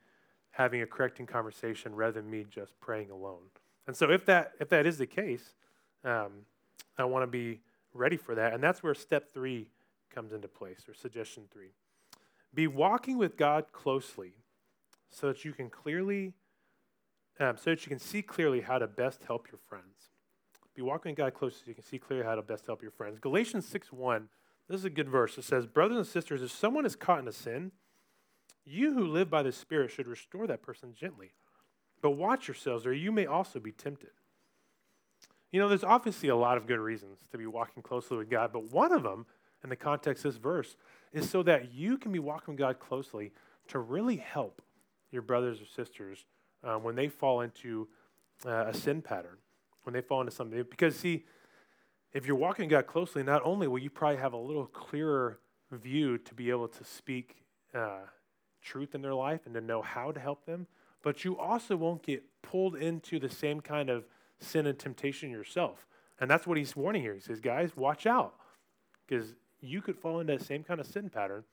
having 0.52 0.82
a 0.82 0.86
correcting 0.86 1.26
conversation 1.26 1.96
rather 1.96 2.22
than 2.22 2.30
me 2.30 2.46
just 2.50 2.80
praying 2.80 3.10
alone. 3.10 3.42
And 3.88 3.96
so, 3.96 4.10
if 4.10 4.26
that 4.26 4.54
if 4.60 4.70
that 4.70 4.86
is 4.86 4.98
the 4.98 5.08
case, 5.08 5.54
um, 6.04 6.46
I 6.98 7.04
want 7.06 7.24
to 7.24 7.28
be 7.28 7.62
ready 7.94 8.18
for 8.18 8.36
that, 8.36 8.54
and 8.54 8.64
that's 8.64 8.82
where 8.82 8.94
step 8.94 9.34
three 9.34 9.68
comes 10.14 10.32
into 10.32 10.48
place, 10.48 10.86
or 10.88 10.94
suggestion 10.94 11.44
three: 11.52 11.72
be 12.54 12.68
walking 12.68 13.18
with 13.18 13.36
God 13.36 13.66
closely, 13.72 14.34
so 15.10 15.28
that 15.28 15.44
you 15.44 15.54
can 15.54 15.70
clearly, 15.70 16.34
um, 17.40 17.58
so 17.58 17.72
that 17.72 17.86
you 17.86 17.90
can 17.90 18.00
see 18.00 18.22
clearly 18.22 18.62
how 18.62 18.78
to 18.78 18.88
best 18.88 19.24
help 19.26 19.48
your 19.52 19.60
friends. 19.68 20.10
Be 20.76 20.82
walking 20.82 21.12
with 21.12 21.18
God 21.18 21.34
closely 21.34 21.60
so 21.60 21.70
you 21.70 21.76
can 21.76 21.84
see 21.84 22.00
clearly 22.00 22.26
how 22.26 22.36
to 22.36 22.42
best 22.42 22.66
help 22.66 22.82
your 22.82 22.92
friends. 22.92 23.20
Galatians 23.20 23.68
6 23.68 23.92
1 23.92 24.30
This 24.68 24.80
is 24.80 24.86
a 24.86 24.90
good 24.90 25.10
verse. 25.10 25.38
It 25.38 25.44
says, 25.44 25.68
Brothers 25.68 25.98
and 25.98 26.08
sisters, 26.08 26.42
if 26.42 26.52
someone 26.52 26.86
is 26.86 26.96
caught 26.96 27.20
in 27.20 27.28
a 27.28 27.32
sin, 27.32 27.72
you 28.66 28.94
who 28.94 29.06
live 29.06 29.30
by 29.30 29.44
the 29.44 29.52
Spirit 29.52 29.92
should 29.92 30.08
restore 30.08 30.48
that 30.48 30.62
person 30.62 30.94
gently. 30.96 31.34
But 32.04 32.12
watch 32.12 32.50
yourselves, 32.50 32.86
or 32.86 32.94
you 32.94 33.14
may 33.14 33.26
also 33.26 33.62
be 33.62 33.72
tempted. 33.72 34.12
You 35.54 35.62
know, 35.62 35.70
there's 35.70 35.86
obviously 35.86 36.28
a 36.28 36.36
lot 36.36 36.58
of 36.58 36.68
good 36.68 36.80
reasons 36.80 37.20
to 37.32 37.38
be 37.38 37.48
walking 37.48 37.82
closely 37.82 38.18
with 38.18 38.30
God, 38.30 38.52
but 38.52 38.72
one 38.72 38.92
of 38.92 39.04
them, 39.04 39.26
in 39.64 39.70
the 39.70 39.78
context 39.78 40.26
of 40.26 40.34
this 40.34 40.42
verse, 40.42 40.76
is 41.14 41.30
so 41.30 41.42
that 41.44 41.74
you 41.74 41.98
can 41.98 42.12
be 42.12 42.20
walking 42.20 42.56
with 42.56 42.60
God 42.60 42.78
closely 42.78 43.32
to 43.70 43.80
really 43.80 44.18
help 44.18 44.62
your 45.12 45.22
brothers 45.22 45.62
or 45.62 45.66
sisters 45.66 46.26
uh, 46.62 46.76
when 46.76 46.96
they 46.96 47.08
fall 47.08 47.40
into 47.40 47.88
uh, 48.46 48.66
a 48.68 48.74
sin 48.74 49.02
pattern, 49.02 49.38
when 49.84 49.94
they 49.94 50.02
fall 50.02 50.20
into 50.20 50.34
something. 50.34 50.62
Because, 50.70 50.98
see, 50.98 51.24
if 52.12 52.26
you're 52.26 52.36
walking 52.36 52.68
God 52.68 52.86
closely, 52.86 53.24
not 53.24 53.42
only 53.46 53.68
will 53.70 53.80
you 53.80 53.90
probably 53.90 54.18
have 54.18 54.34
a 54.34 54.38
little 54.38 54.66
clearer 54.66 55.40
view 55.72 56.18
to 56.18 56.34
be 56.34 56.50
able 56.50 56.68
to 56.68 56.84
speak 56.84 57.46
uh, 57.74 58.02
truth 58.62 58.94
in 58.94 59.02
their 59.02 59.14
life 59.14 59.46
and 59.46 59.56
to 59.56 59.62
know 59.62 59.82
how 59.82 60.12
to 60.12 60.20
help 60.20 60.46
them, 60.46 60.68
but 61.04 61.24
you 61.24 61.38
also 61.38 61.76
won't 61.76 62.02
get 62.02 62.24
pulled 62.42 62.76
into 62.76 63.20
the 63.20 63.30
same 63.30 63.62
kind 63.62 63.90
of 63.90 64.06
sin 64.40 64.66
and 64.66 64.80
temptation 64.80 65.30
yourself. 65.30 65.86
And 66.20 66.32
that's 66.32 66.48
what 66.48 66.58
he's 66.58 66.76
warning 66.76 67.02
here. 67.02 67.14
He 67.14 67.20
says, 67.20 67.40
guys, 67.40 67.76
watch 67.76 68.08
out, 68.08 68.34
because 69.06 69.36
you 69.62 69.82
could 69.82 69.98
fall 69.98 70.20
into 70.20 70.34
that 70.34 70.44
same 70.44 70.64
kind 70.64 70.80
of 70.80 70.88
sin 70.88 71.10
pattern 71.10 71.44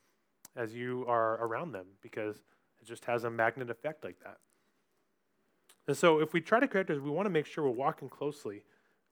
as 0.57 0.75
you 0.75 1.05
are 1.07 1.45
around 1.45 1.73
them, 1.73 1.87
because 2.01 2.37
it 2.81 2.87
just 2.87 3.05
has 3.05 3.25
a 3.25 3.31
magnet 3.31 3.69
effect 3.69 4.05
like 4.05 4.19
that. 4.21 4.39
And 5.87 5.97
so, 5.97 6.21
if 6.21 6.33
we 6.33 6.41
try 6.41 6.61
to 6.61 6.69
correct 6.69 6.91
us, 6.91 6.99
we 7.01 7.11
want 7.11 7.27
to 7.27 7.31
make 7.31 7.47
sure 7.47 7.65
we're 7.65 7.71
walking 7.71 8.09
closely 8.09 8.63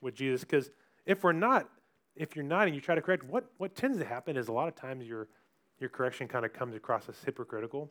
with 0.01 0.15
Jesus, 0.15 0.43
because 0.43 0.71
if 1.07 1.25
we're 1.25 1.33
not, 1.33 1.69
if 2.15 2.37
you're 2.37 2.45
not 2.45 2.67
and 2.67 2.75
you 2.75 2.81
try 2.81 2.95
to 2.95 3.03
correct, 3.03 3.25
what, 3.25 3.51
what 3.59 3.75
tends 3.75 3.99
to 3.99 4.05
happen 4.05 4.37
is 4.37 4.49
a 4.49 4.53
lot 4.53 4.69
of 4.69 4.77
times 4.77 5.07
your, 5.07 5.29
your 5.81 5.89
correction 5.89 6.29
kind 6.29 6.45
of 6.45 6.53
comes 6.53 6.77
across 6.77 7.09
as 7.09 7.17
hypocritical. 7.25 7.91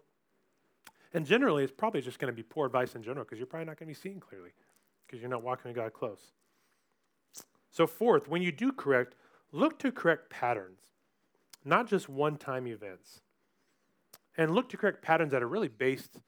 And 1.17 1.25
generally, 1.25 1.63
it's 1.63 1.73
probably 1.75 2.01
just 2.01 2.19
going 2.19 2.31
to 2.31 2.35
be 2.35 2.43
poor 2.43 2.67
advice 2.67 2.93
in 2.93 3.01
general 3.01 3.25
because 3.25 3.39
you're 3.39 3.47
probably 3.47 3.65
not 3.65 3.79
going 3.79 3.91
to 3.91 3.99
be 3.99 3.99
seeing 3.99 4.19
clearly 4.19 4.51
because 5.03 5.19
you're 5.19 5.31
not 5.31 5.41
walking 5.41 5.69
with 5.69 5.75
God 5.75 5.91
close. 5.91 6.19
So, 7.71 7.87
fourth, 7.87 8.27
when 8.27 8.43
you 8.43 8.51
do 8.51 8.71
correct, 8.71 9.15
look 9.51 9.79
to 9.79 9.91
correct 9.91 10.29
patterns, 10.29 10.79
not 11.65 11.87
just 11.87 12.07
one 12.07 12.37
time 12.37 12.67
events. 12.67 13.21
And 14.37 14.53
look 14.53 14.69
to 14.69 14.77
correct 14.77 15.01
patterns 15.01 15.31
that 15.31 15.41
are 15.41 15.47
really 15.47 15.69
based 15.69 16.19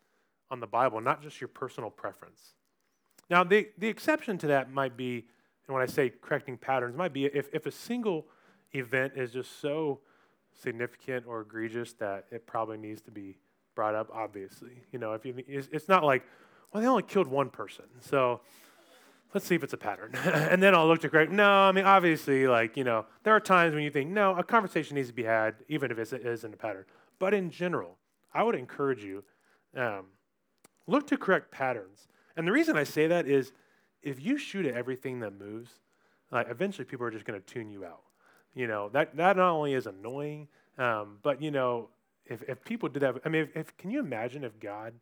on 0.49 0.59
the 0.59 0.65
Bible, 0.65 0.99
not 1.01 1.21
just 1.21 1.39
your 1.39 1.49
personal 1.49 1.91
preference. 1.91 2.55
Now, 3.29 3.43
the, 3.43 3.67
the 3.77 3.89
exception 3.89 4.39
to 4.39 4.47
that 4.47 4.71
might 4.71 4.97
be 4.97 5.27
and 5.67 5.75
when 5.75 5.83
I 5.83 5.85
say 5.85 6.09
correcting 6.09 6.57
patterns, 6.57 6.97
might 6.97 7.13
be 7.13 7.25
if, 7.25 7.47
if 7.53 7.67
a 7.67 7.71
single 7.71 8.25
event 8.73 9.13
is 9.15 9.33
just 9.33 9.61
so 9.61 9.99
significant 10.51 11.27
or 11.27 11.41
egregious 11.41 11.93
that 11.99 12.25
it 12.31 12.47
probably 12.47 12.79
needs 12.79 13.01
to 13.03 13.11
be 13.11 13.37
brought 13.79 13.95
up, 13.95 14.09
obviously. 14.13 14.83
You 14.91 14.99
know, 14.99 15.13
if 15.13 15.25
you, 15.25 15.33
it's, 15.47 15.87
not 15.87 16.03
like, 16.03 16.25
well, 16.73 16.83
they 16.83 16.89
only 16.89 17.03
killed 17.03 17.27
one 17.27 17.49
person. 17.49 17.85
So 18.01 18.41
let's 19.33 19.47
see 19.47 19.55
if 19.55 19.63
it's 19.63 19.71
a 19.71 19.77
pattern. 19.77 20.13
and 20.25 20.61
then 20.61 20.75
I'll 20.75 20.85
look 20.85 20.99
to 20.99 21.09
correct. 21.09 21.31
No, 21.31 21.49
I 21.49 21.71
mean, 21.71 21.85
obviously, 21.85 22.45
like, 22.45 22.75
you 22.75 22.83
know, 22.83 23.05
there 23.23 23.33
are 23.33 23.39
times 23.39 23.73
when 23.73 23.83
you 23.85 23.89
think, 23.89 24.09
no, 24.09 24.35
a 24.35 24.43
conversation 24.43 24.95
needs 24.95 25.07
to 25.07 25.13
be 25.13 25.23
had, 25.23 25.55
even 25.69 25.91
if 25.91 25.97
it 25.97 26.25
isn't 26.25 26.53
a 26.53 26.57
pattern. 26.57 26.83
But 27.19 27.33
in 27.33 27.49
general, 27.49 27.95
I 28.33 28.43
would 28.43 28.53
encourage 28.53 29.01
you 29.01 29.23
um, 29.77 30.07
look 30.85 31.07
to 31.07 31.17
correct 31.17 31.49
patterns. 31.49 32.09
And 32.35 32.45
the 32.45 32.51
reason 32.51 32.75
I 32.75 32.83
say 32.83 33.07
that 33.07 33.27
is 33.27 33.53
if 34.03 34.21
you 34.21 34.37
shoot 34.37 34.65
at 34.65 34.75
everything 34.75 35.21
that 35.21 35.39
moves, 35.39 35.71
like 36.33 36.49
eventually 36.49 36.83
people 36.83 37.05
are 37.05 37.11
just 37.11 37.23
going 37.23 37.39
to 37.39 37.45
tune 37.45 37.69
you 37.69 37.85
out. 37.85 38.01
You 38.53 38.67
know 38.67 38.89
that 38.89 39.15
that 39.15 39.37
not 39.37 39.51
only 39.51 39.73
is 39.73 39.87
annoying, 39.87 40.49
um, 40.77 41.19
but 41.23 41.41
you 41.41 41.51
know 41.51 41.91
if 42.29 42.43
if 42.47 42.63
people 42.63 42.89
did 42.89 43.01
that, 43.01 43.15
I 43.25 43.29
mean, 43.29 43.43
if, 43.43 43.55
if 43.55 43.77
can 43.77 43.91
you 43.91 43.99
imagine 43.99 44.43
if 44.43 44.59
God 44.59 44.93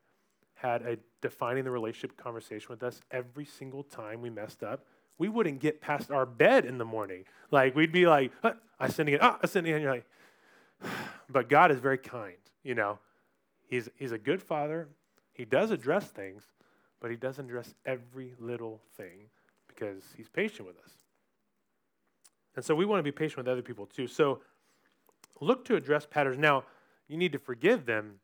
had 0.55 0.81
a 0.81 0.97
defining 1.21 1.63
the 1.63 1.71
relationship 1.71 2.17
conversation 2.17 2.67
with 2.69 2.81
us 2.81 3.01
every 3.11 3.45
single 3.45 3.83
time 3.83 4.21
we 4.21 4.29
messed 4.29 4.63
up? 4.63 4.85
We 5.19 5.29
wouldn't 5.29 5.59
get 5.59 5.81
past 5.81 6.11
our 6.11 6.25
bed 6.25 6.65
in 6.65 6.77
the 6.77 6.85
morning. 6.85 7.25
Like 7.51 7.75
we'd 7.75 7.91
be 7.91 8.07
like, 8.07 8.31
huh, 8.41 8.53
I 8.79 8.87
sinned 8.89 9.09
again. 9.09 9.19
Ah, 9.21 9.39
I 9.43 9.47
sinned 9.47 9.67
again. 9.67 9.81
You're 9.81 9.91
like, 9.91 10.05
but 11.29 11.49
God 11.49 11.71
is 11.71 11.79
very 11.79 11.97
kind. 11.97 12.37
You 12.63 12.75
know, 12.75 12.99
he's 13.67 13.89
he's 13.95 14.11
a 14.11 14.17
good 14.17 14.41
father. 14.41 14.87
He 15.33 15.45
does 15.45 15.71
address 15.71 16.05
things, 16.05 16.43
but 16.99 17.11
he 17.11 17.17
doesn't 17.17 17.45
address 17.45 17.75
every 17.85 18.33
little 18.39 18.81
thing 18.95 19.29
because 19.67 20.03
he's 20.15 20.29
patient 20.29 20.67
with 20.67 20.77
us. 20.79 20.91
And 22.55 22.65
so 22.65 22.73
we 22.73 22.85
want 22.85 22.99
to 22.99 23.03
be 23.03 23.11
patient 23.11 23.37
with 23.37 23.47
other 23.47 23.61
people 23.61 23.85
too. 23.85 24.07
So 24.07 24.41
look 25.39 25.63
to 25.65 25.75
address 25.75 26.07
patterns. 26.09 26.39
Now, 26.39 26.63
you 27.07 27.17
need 27.17 27.31
to 27.31 27.39
forgive 27.39 27.85
them 27.85 28.19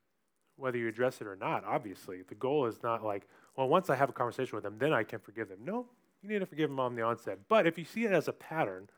whether 0.56 0.78
you 0.78 0.88
address 0.88 1.22
it 1.22 1.28
or 1.28 1.36
not, 1.36 1.64
obviously. 1.66 2.22
The 2.28 2.36
goal 2.36 2.66
is 2.66 2.84
not 2.84 3.04
like, 3.04 3.28
well, 3.56 3.68
once 3.68 3.90
I 3.90 3.96
have 3.96 4.10
a 4.10 4.14
conversation 4.14 4.56
with 4.56 4.64
them, 4.64 4.78
then 4.78 4.94
I 4.94 5.04
can 5.04 5.20
forgive 5.20 5.50
them. 5.50 5.60
No, 5.64 5.88
you 6.22 6.30
need 6.30 6.40
to 6.40 6.46
forgive 6.46 6.70
them 6.70 6.80
on 6.80 6.96
the 6.96 7.02
onset. 7.02 7.40
But 7.48 7.68
if 7.68 7.78
you 7.78 7.86
see 7.86 8.06
it 8.06 8.12
as 8.12 8.28
a 8.28 8.34
pattern, 8.34 8.90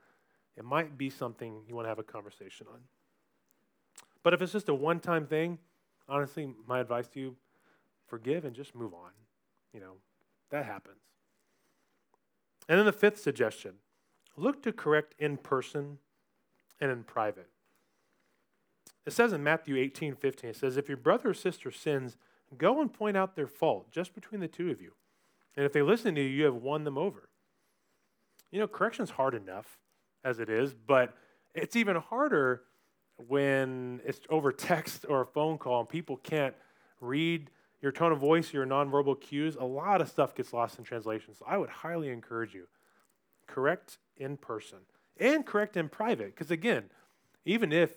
it 0.58 0.64
might 0.64 0.98
be 0.98 1.10
something 1.10 1.62
you 1.68 1.76
want 1.76 1.86
to 1.86 1.90
have 1.90 2.00
a 2.00 2.04
conversation 2.04 2.68
on. 2.72 2.80
But 4.24 4.34
if 4.34 4.42
it's 4.42 4.52
just 4.52 4.70
a 4.70 4.74
one 4.74 5.00
time 5.00 5.28
thing, 5.28 5.60
honestly, 6.10 6.54
my 6.68 6.80
advice 6.80 7.08
to 7.10 7.20
you 7.20 7.36
forgive 8.08 8.46
and 8.46 8.56
just 8.56 8.76
move 8.76 8.94
on. 8.94 9.12
You 9.74 9.80
know, 9.82 9.94
that 10.52 10.66
happens. 10.66 11.02
And 12.68 12.80
then 12.80 12.86
the 12.86 12.94
fifth 12.94 13.20
suggestion 13.20 13.74
look 14.38 14.64
to 14.64 14.72
correct 14.72 15.16
in 15.20 15.38
person 15.38 16.00
and 16.80 16.92
in 16.92 17.04
private. 17.04 17.50
It 19.06 19.14
says 19.14 19.34
in 19.34 19.44
Matthew 19.44 19.78
18 19.78 20.16
15, 20.16 20.50
it 20.50 20.56
says, 20.56 20.78
If 20.78 20.88
your 20.88 20.98
brother 20.98 21.30
or 21.30 21.34
sister 21.34 21.72
sins, 21.72 22.18
go 22.58 22.82
and 22.82 22.92
point 22.92 23.18
out 23.18 23.36
their 23.36 23.48
fault 23.48 23.92
just 23.92 24.14
between 24.16 24.42
the 24.42 24.48
two 24.48 24.72
of 24.72 24.82
you. 24.82 24.94
And 25.56 25.66
if 25.66 25.74
they 25.74 25.82
listen 25.82 26.16
to 26.16 26.22
you, 26.22 26.28
you 26.28 26.46
have 26.46 26.56
won 26.56 26.84
them 26.84 26.98
over. 26.98 27.30
You 28.52 28.60
know, 28.60 28.68
correction's 28.68 29.12
hard 29.12 29.36
enough 29.36 29.78
as 30.24 30.40
it 30.40 30.50
is, 30.50 30.74
but 30.74 31.16
it's 31.54 31.76
even 31.76 31.96
harder 31.96 32.64
when 33.28 34.02
it's 34.06 34.20
over 34.30 34.52
text 34.52 35.06
or 35.08 35.22
a 35.22 35.26
phone 35.26 35.58
call 35.58 35.82
and 35.82 35.90
people 35.90 36.18
can't 36.18 36.56
read 37.00 37.50
your 37.82 37.92
tone 37.92 38.12
of 38.12 38.20
voice, 38.20 38.52
your 38.52 38.66
nonverbal 38.66 39.20
cues, 39.20 39.56
a 39.60 39.64
lot 39.64 40.02
of 40.02 40.10
stuff 40.10 40.34
gets 40.34 40.52
lost 40.54 40.80
in 40.80 40.84
translation. 40.84 41.34
So 41.36 41.46
I 41.48 41.58
would 41.58 41.70
highly 41.70 42.10
encourage 42.10 42.54
you 42.54 42.68
correct 43.48 44.00
in 44.18 44.38
person 44.38 44.80
and 45.20 45.46
correct 45.46 45.78
in 45.78 45.90
private. 45.90 46.34
Because 46.36 46.50
again, 46.50 46.86
even 47.46 47.72
if 47.72 47.96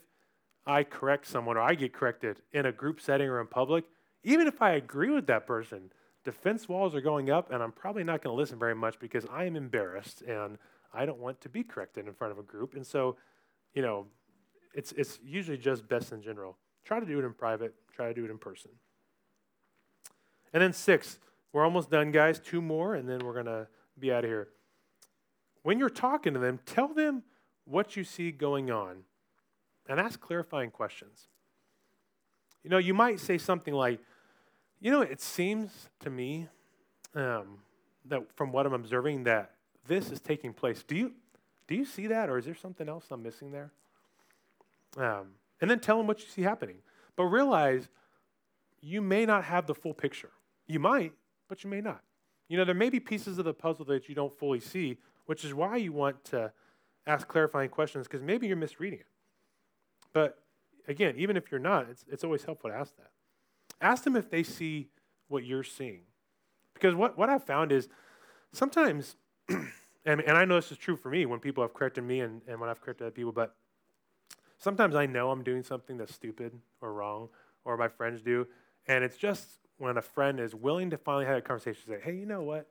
I 0.69 0.85
correct 0.85 1.27
someone 1.27 1.57
or 1.57 1.63
I 1.63 1.75
get 1.75 1.95
corrected 1.95 2.37
in 2.53 2.67
a 2.67 2.73
group 2.73 3.01
setting 3.01 3.27
or 3.27 3.41
in 3.41 3.47
public, 3.47 3.85
even 4.23 4.47
if 4.47 4.61
I 4.61 4.73
agree 4.73 5.11
with 5.11 5.27
that 5.29 5.47
person, 5.47 5.91
defense 6.25 6.69
walls 6.69 6.95
are 6.95 7.01
going 7.01 7.31
up 7.31 7.51
and 7.51 7.63
I'm 7.63 7.73
probably 7.73 8.05
not 8.05 8.23
going 8.23 8.35
to 8.35 8.39
listen 8.39 8.59
very 8.59 8.75
much 8.75 9.01
because 9.01 9.25
I 9.33 9.45
am 9.45 9.57
embarrassed 9.57 10.21
and 10.23 10.59
I 10.93 11.07
don't 11.07 11.19
want 11.19 11.41
to 11.41 11.49
be 11.49 11.63
corrected 11.63 12.07
in 12.07 12.13
front 12.13 12.33
of 12.33 12.39
a 12.39 12.43
group. 12.43 12.75
And 12.75 12.87
so, 12.87 13.17
you 13.75 13.81
know, 13.81 14.07
it's, 14.75 14.93
it's 14.93 15.19
usually 15.25 15.57
just 15.57 15.89
best 15.89 16.13
in 16.13 16.21
general. 16.21 16.59
Try 16.85 17.01
to 17.01 17.07
do 17.07 17.19
it 17.19 17.25
in 17.25 17.33
private, 17.33 17.75
try 17.91 18.09
to 18.09 18.15
do 18.15 18.27
it 18.27 18.31
in 18.31 18.39
person. 18.39 18.71
And 20.53 20.63
then 20.63 20.75
six, 20.75 21.19
we're 21.53 21.65
almost 21.65 21.91
done, 21.91 22.13
guys. 22.13 22.39
Two 22.39 22.61
more, 22.61 22.95
and 22.95 23.09
then 23.09 23.21
we're 23.21 23.33
going 23.33 23.47
to 23.47 23.67
be 23.99 24.13
out 24.13 24.25
of 24.25 24.31
here. 24.31 24.49
When 25.63 25.79
you're 25.79 25.91
talking 25.91 26.35
to 26.35 26.39
them, 26.39 26.61
tell 26.67 26.89
them 26.89 27.23
what 27.65 27.97
you 27.97 28.05
see 28.05 28.31
going 28.31 28.71
on 28.71 29.05
and 29.89 29.99
ask 29.99 30.21
clarifying 30.21 30.71
questions. 30.71 31.29
You 32.63 32.71
know, 32.71 32.79
you 32.79 32.95
might 32.95 33.21
say 33.21 33.39
something 33.39 33.73
like, 33.73 34.01
you 34.81 34.91
know, 34.91 35.01
it 35.01 35.21
seems 35.21 35.89
to 36.01 36.11
me 36.11 36.49
um, 37.15 37.59
that 38.05 38.23
from 38.37 38.53
what 38.53 38.67
I'm 38.67 38.75
observing 38.75 39.25
that 39.25 39.53
this 39.87 40.11
is 40.11 40.21
taking 40.21 40.53
place. 40.53 40.85
Do 40.87 40.95
you, 40.95 41.13
do 41.67 41.75
you 41.75 41.85
see 41.85 42.07
that, 42.09 42.29
or 42.29 42.39
is 42.39 42.45
there 42.45 42.55
something 42.55 42.89
else 42.89 43.07
I'm 43.11 43.23
missing 43.23 43.51
there? 43.51 43.73
Um, 44.97 45.29
and 45.61 45.71
then 45.71 45.81
tell 45.81 45.97
them 45.97 46.07
what 46.07 46.21
you 46.21 46.27
see 46.29 46.43
happening. 46.43 46.77
But 47.17 47.25
realize 47.25 47.89
you 48.81 49.01
may 49.01 49.27
not 49.27 49.45
have 49.45 49.67
the 49.67 49.75
full 49.75 49.95
picture. 49.95 50.31
You 50.67 50.79
might, 50.79 51.13
but 51.49 51.65
you 51.65 51.71
may 51.71 51.81
not. 51.81 52.03
You 52.49 52.57
know, 52.57 52.65
there 52.65 52.75
may 52.75 52.91
be 52.91 53.01
pieces 53.01 53.39
of 53.39 53.45
the 53.45 53.55
puzzle 53.55 53.85
that 53.87 54.09
you 54.09 54.15
don't 54.15 54.37
fully 54.39 54.61
see, 54.61 54.99
which 55.27 55.45
is 55.45 55.55
why 55.55 55.77
you 55.77 55.93
want 55.93 56.25
to 56.27 56.53
ask 57.07 57.27
clarifying 57.27 57.71
questions 57.71 58.07
because 58.07 58.23
maybe 58.23 58.47
you're 58.47 58.57
misreading 58.57 59.01
it. 59.01 59.07
But 60.13 60.39
again, 60.87 61.15
even 61.17 61.37
if 61.37 61.51
you're 61.51 61.61
not, 61.61 61.89
it's, 61.91 62.05
it's 62.11 62.25
always 62.25 62.45
helpful 62.45 62.71
to 62.71 62.77
ask 62.77 62.97
that. 62.97 63.11
Ask 63.81 64.05
them 64.05 64.17
if 64.17 64.31
they 64.31 64.43
see 64.43 64.89
what 65.29 65.45
you're 65.45 65.65
seeing. 65.65 66.01
Because 66.75 66.95
what, 66.95 67.19
what 67.19 67.29
I've 67.29 67.45
found 67.45 67.73
is 67.73 67.89
sometimes, 68.53 69.17
and, 69.49 70.21
and 70.21 70.37
I 70.37 70.45
know 70.45 70.57
this 70.57 70.73
is 70.73 70.79
true 70.79 70.97
for 70.97 71.11
me 71.11 71.27
when 71.27 71.41
people 71.41 71.63
have 71.63 71.75
corrected 71.75 72.05
me 72.05 72.21
and, 72.21 72.41
and 72.49 72.61
when 72.61 72.71
I've 72.71 72.81
corrected 72.81 73.07
other 73.07 73.13
people, 73.13 73.33
but 73.33 73.55
sometimes 74.59 74.95
I 74.95 75.07
know 75.07 75.31
I'm 75.31 75.43
doing 75.43 75.63
something 75.63 75.97
that's 75.97 76.15
stupid 76.15 76.53
or 76.81 76.93
wrong, 76.93 77.29
or 77.65 77.77
my 77.77 77.89
friends 77.89 78.23
do, 78.23 78.47
and 78.87 79.05
it's 79.05 79.17
just 79.17 79.47
when 79.79 79.97
a 79.97 80.03
friend 80.03 80.41
is 80.41 80.55
willing 80.55 80.91
to 80.91 80.99
finally 80.99 81.27
have 81.27 81.37
a 81.37 81.41
conversation, 81.41 81.93
and 81.93 82.01
say, 82.01 82.11
hey, 82.11 82.17
you 82.17 82.27
know 82.27 82.43
what? 82.43 82.69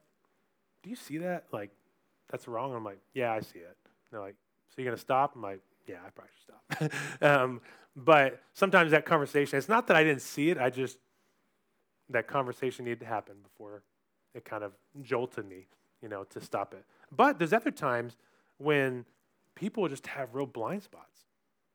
Do 0.84 0.90
you 0.90 0.96
see 0.96 1.18
that? 1.20 1.46
Like, 1.52 1.72
that's 2.30 2.48
wrong. 2.48 2.74
I'm 2.74 2.84
like, 2.84 3.00
yeah, 3.14 3.32
I 3.32 3.40
see 3.40 3.60
it. 3.60 3.78
And 3.86 4.12
they're 4.12 4.22
like, 4.22 4.36
so 4.70 4.76
you're 4.78 4.86
going 4.86 4.96
to 4.96 5.02
stop? 5.02 5.36
I'm 5.36 5.42
like, 5.42 5.62
Yeah, 5.88 5.98
I 6.06 6.10
probably 6.10 6.32
should 6.80 6.92
stop. 6.92 7.22
um, 7.22 7.62
but 7.96 8.42
sometimes 8.54 8.92
that 8.92 9.06
conversation, 9.06 9.58
it's 9.58 9.70
not 9.70 9.88
that 9.88 9.98
I 9.98 10.04
didn't 10.04 10.22
see 10.22 10.50
it, 10.50 10.58
I 10.58 10.70
just, 10.70 10.98
that 12.10 12.28
conversation 12.28 12.86
needed 12.86 13.00
to 13.02 13.06
happen 13.06 13.36
before 13.42 13.84
it 14.36 14.46
kind 14.46 14.64
of 14.64 14.74
jolted 15.02 15.48
me, 15.48 15.68
you 16.02 16.10
know, 16.10 16.24
to 16.26 16.40
stop 16.40 16.74
it. 16.74 16.86
But 17.16 17.40
there's 17.40 17.54
other 17.54 17.72
times 17.72 18.18
when 18.58 19.06
people 19.56 19.88
just 19.88 20.08
have 20.08 20.36
real 20.36 20.46
blind 20.46 20.84
spots. 20.84 21.26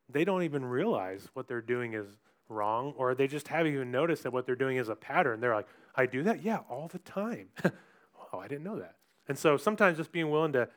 They 0.09 0.25
don't 0.25 0.43
even 0.43 0.65
realize 0.65 1.29
what 1.35 1.49
they're 1.49 1.61
doing 1.61 1.95
is 1.95 2.07
wrong, 2.49 2.95
or 2.97 3.15
they 3.15 3.27
just 3.27 3.49
haven't 3.49 3.73
even 3.73 3.91
noticed 3.91 4.23
that 4.23 4.33
what 4.33 4.47
they're 4.47 4.55
doing 4.55 4.77
is 4.77 4.89
a 4.89 4.95
pattern. 4.95 5.41
They're 5.41 5.55
like, 5.55 5.69
I 5.97 6.07
do 6.07 6.23
that? 6.23 6.43
Yeah, 6.43 6.59
all 6.69 6.89
the 6.89 6.99
time. 7.01 7.49
oh, 7.65 8.39
I 8.39 8.47
didn't 8.47 8.65
know 8.65 8.79
that. 8.79 8.97
And 9.29 9.39
so 9.39 9.57
sometimes 9.57 9.97
just 9.97 10.13
being 10.13 10.31
willing 10.31 10.53
to 10.53 10.69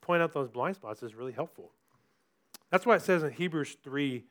point 0.00 0.22
out 0.22 0.32
those 0.32 0.48
blind 0.48 0.76
spots 0.76 1.02
is 1.02 1.14
really 1.14 1.32
helpful. 1.32 1.72
That's 2.70 2.86
why 2.86 2.96
it 2.96 3.02
says 3.02 3.22
in 3.22 3.32
Hebrews 3.32 3.76
3 3.82 4.24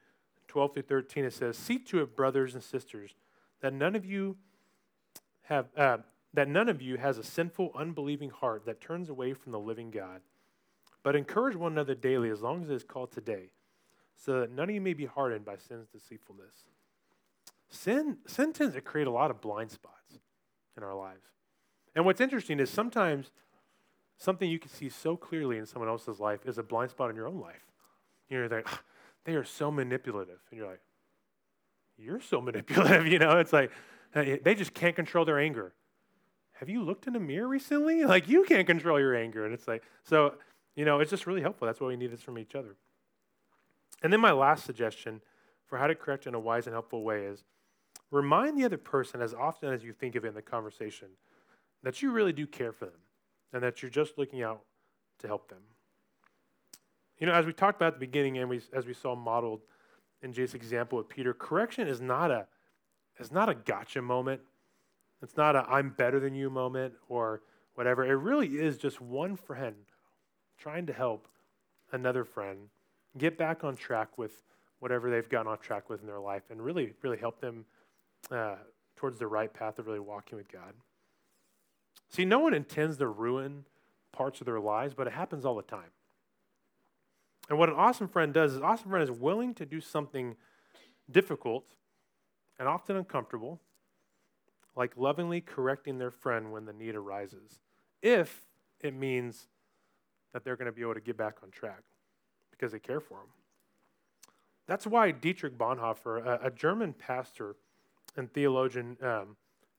12 0.47 0.73
through 0.73 0.83
13, 0.83 1.25
it 1.25 1.33
says, 1.33 1.55
See 1.55 1.77
to 1.77 2.01
it, 2.01 2.15
brothers 2.15 2.55
and 2.55 2.63
sisters, 2.63 3.13
that 3.61 3.71
none 3.71 3.95
of 3.95 4.03
you 4.03 4.35
have, 5.43 5.67
uh, 5.77 5.99
that 6.33 6.47
none 6.47 6.67
of 6.69 6.81
you 6.81 6.97
has 6.97 7.19
a 7.19 7.23
sinful, 7.23 7.71
unbelieving 7.75 8.31
heart 8.31 8.65
that 8.65 8.81
turns 8.81 9.09
away 9.09 9.33
from 9.33 9.51
the 9.51 9.59
living 9.59 9.91
God. 9.91 10.21
But 11.03 11.15
encourage 11.15 11.55
one 11.55 11.71
another 11.71 11.93
daily 11.95 12.29
as 12.29 12.41
long 12.41 12.63
as 12.63 12.69
it 12.69 12.73
is 12.73 12.83
called 12.83 13.11
today, 13.11 13.51
so 14.15 14.39
that 14.41 14.51
none 14.51 14.69
of 14.69 14.75
you 14.75 14.81
may 14.81 14.93
be 14.93 15.05
hardened 15.05 15.45
by 15.45 15.55
sin's 15.55 15.87
deceitfulness. 15.87 16.65
Sin, 17.69 18.17
sin 18.25 18.51
tends 18.51 18.73
to 18.73 18.81
create 18.81 19.07
a 19.07 19.11
lot 19.11 19.29
of 19.29 19.39
blind 19.39 19.71
spots 19.71 20.19
in 20.75 20.83
our 20.83 20.95
lives. 20.95 21.27
And 21.95 22.05
what's 22.05 22.21
interesting 22.21 22.59
is 22.59 22.69
sometimes 22.69 23.31
something 24.17 24.49
you 24.49 24.59
can 24.59 24.71
see 24.71 24.89
so 24.89 25.15
clearly 25.15 25.57
in 25.57 25.65
someone 25.65 25.89
else's 25.89 26.19
life 26.19 26.39
is 26.45 26.57
a 26.57 26.63
blind 26.63 26.89
spot 26.89 27.09
in 27.09 27.15
your 27.15 27.27
own 27.27 27.39
life. 27.39 27.68
You're 28.29 28.47
like, 28.47 28.67
they 29.25 29.33
are 29.33 29.43
so 29.43 29.71
manipulative. 29.71 30.39
And 30.49 30.57
you're 30.57 30.69
like, 30.69 30.81
you're 31.97 32.21
so 32.21 32.41
manipulative, 32.49 33.07
you 33.07 33.19
know? 33.19 33.39
It's 33.39 33.53
like, 33.53 33.71
uh, 34.15 34.23
they 34.43 34.55
just 34.55 34.73
can't 34.73 34.95
control 34.95 35.25
their 35.25 35.39
anger. 35.39 35.73
Have 36.53 36.69
you 36.69 36.83
looked 36.83 37.07
in 37.07 37.15
a 37.15 37.19
mirror 37.19 37.47
recently? 37.47 38.03
Like, 38.05 38.27
you 38.27 38.43
can't 38.43 38.67
control 38.67 38.99
your 38.99 39.15
anger. 39.15 39.45
And 39.45 39.53
it's 39.53 39.67
like, 39.67 39.83
so, 40.03 40.35
you 40.75 40.85
know, 40.85 40.99
it's 40.99 41.11
just 41.11 41.27
really 41.27 41.41
helpful. 41.41 41.65
That's 41.67 41.79
why 41.79 41.87
we 41.87 41.95
need 41.95 42.11
this 42.11 42.21
from 42.21 42.37
each 42.37 42.55
other. 42.55 42.75
And 44.01 44.11
then 44.11 44.19
my 44.19 44.31
last 44.31 44.65
suggestion 44.65 45.21
for 45.65 45.77
how 45.77 45.87
to 45.87 45.95
correct 45.95 46.25
in 46.25 46.33
a 46.33 46.39
wise 46.39 46.65
and 46.65 46.73
helpful 46.73 47.03
way 47.03 47.25
is 47.25 47.43
remind 48.11 48.57
the 48.57 48.65
other 48.65 48.77
person 48.77 49.21
as 49.21 49.33
often 49.33 49.71
as 49.71 49.83
you 49.83 49.93
think 49.93 50.15
of 50.15 50.25
it 50.25 50.29
in 50.29 50.33
the 50.33 50.41
conversation 50.41 51.09
that 51.83 52.01
you 52.01 52.11
really 52.11 52.33
do 52.33 52.47
care 52.47 52.71
for 52.71 52.85
them 52.85 52.99
and 53.53 53.63
that 53.63 53.81
you're 53.81 53.91
just 53.91 54.17
looking 54.17 54.41
out 54.41 54.61
to 55.19 55.27
help 55.27 55.49
them. 55.49 55.59
You 57.19 57.27
know, 57.27 57.33
as 57.33 57.45
we 57.45 57.53
talked 57.53 57.77
about 57.77 57.93
at 57.93 57.93
the 57.95 58.05
beginning 58.05 58.37
and 58.37 58.49
we, 58.49 58.61
as 58.73 58.85
we 58.85 58.93
saw 58.93 59.15
modeled 59.15 59.61
in 60.21 60.31
Jake's 60.33 60.53
example 60.53 60.97
with 60.97 61.09
Peter, 61.09 61.33
correction 61.33 61.87
is 61.87 61.99
not 61.99 62.31
a, 62.31 62.47
is 63.19 63.31
not 63.31 63.49
a 63.49 63.55
gotcha 63.55 64.01
moment. 64.01 64.41
It's 65.21 65.35
not 65.35 65.55
a 65.55 65.65
I'm 65.69 65.89
better 65.89 66.19
than 66.19 66.33
you 66.33 66.49
moment 66.49 66.93
or 67.09 67.41
whatever. 67.75 68.05
It 68.05 68.15
really 68.15 68.47
is 68.47 68.77
just 68.77 69.01
one 69.01 69.35
friend 69.35 69.75
trying 70.57 70.85
to 70.85 70.93
help 70.93 71.27
another 71.91 72.23
friend 72.23 72.57
get 73.17 73.37
back 73.37 73.63
on 73.63 73.75
track 73.75 74.17
with 74.17 74.43
whatever 74.79 75.09
they've 75.09 75.27
gotten 75.27 75.51
off 75.51 75.59
track 75.61 75.89
with 75.89 75.99
in 76.01 76.07
their 76.07 76.19
life 76.19 76.43
and 76.49 76.61
really, 76.61 76.93
really 77.01 77.17
help 77.17 77.41
them 77.41 77.65
uh, 78.31 78.55
towards 78.95 79.19
the 79.19 79.27
right 79.27 79.53
path 79.53 79.77
of 79.77 79.87
really 79.87 79.99
walking 79.99 80.37
with 80.37 80.49
God. 80.49 80.73
See, 82.09 82.23
no 82.23 82.39
one 82.39 82.53
intends 82.53 82.97
to 82.97 83.07
ruin 83.07 83.65
parts 84.11 84.39
of 84.39 84.45
their 84.45 84.59
lives, 84.59 84.93
but 84.93 85.07
it 85.07 85.13
happens 85.13 85.45
all 85.45 85.55
the 85.55 85.63
time. 85.63 85.91
And 87.49 87.57
what 87.57 87.69
an 87.69 87.75
awesome 87.75 88.07
friend 88.07 88.33
does 88.33 88.51
is, 88.51 88.57
an 88.57 88.63
awesome 88.63 88.89
friend 88.89 89.03
is 89.03 89.11
willing 89.11 89.55
to 89.55 89.65
do 89.65 89.81
something 89.81 90.35
difficult 91.09 91.65
and 92.59 92.67
often 92.67 92.95
uncomfortable, 92.95 93.59
like 94.75 94.95
lovingly 94.95 95.41
correcting 95.41 95.97
their 95.97 96.11
friend 96.11 96.51
when 96.51 96.65
the 96.65 96.73
need 96.73 96.95
arises, 96.95 97.59
if 98.01 98.45
it 98.81 98.93
means 98.93 99.47
that 100.31 100.43
they're 100.43 100.55
going 100.55 100.67
to 100.67 100.71
be 100.71 100.81
able 100.81 100.93
to 100.93 101.01
get 101.01 101.17
back 101.17 101.37
on 101.43 101.49
track 101.49 101.81
because 102.51 102.71
they 102.71 102.79
care 102.79 102.99
for 102.99 103.15
them. 103.15 103.27
That's 104.67 104.85
why 104.85 105.09
Dietrich 105.09 105.57
Bonhoeffer, 105.57 106.23
a, 106.23 106.47
a 106.47 106.51
German 106.51 106.93
pastor 106.93 107.55
and 108.15 108.31
theologian, 108.31 108.97
um, 109.01 109.35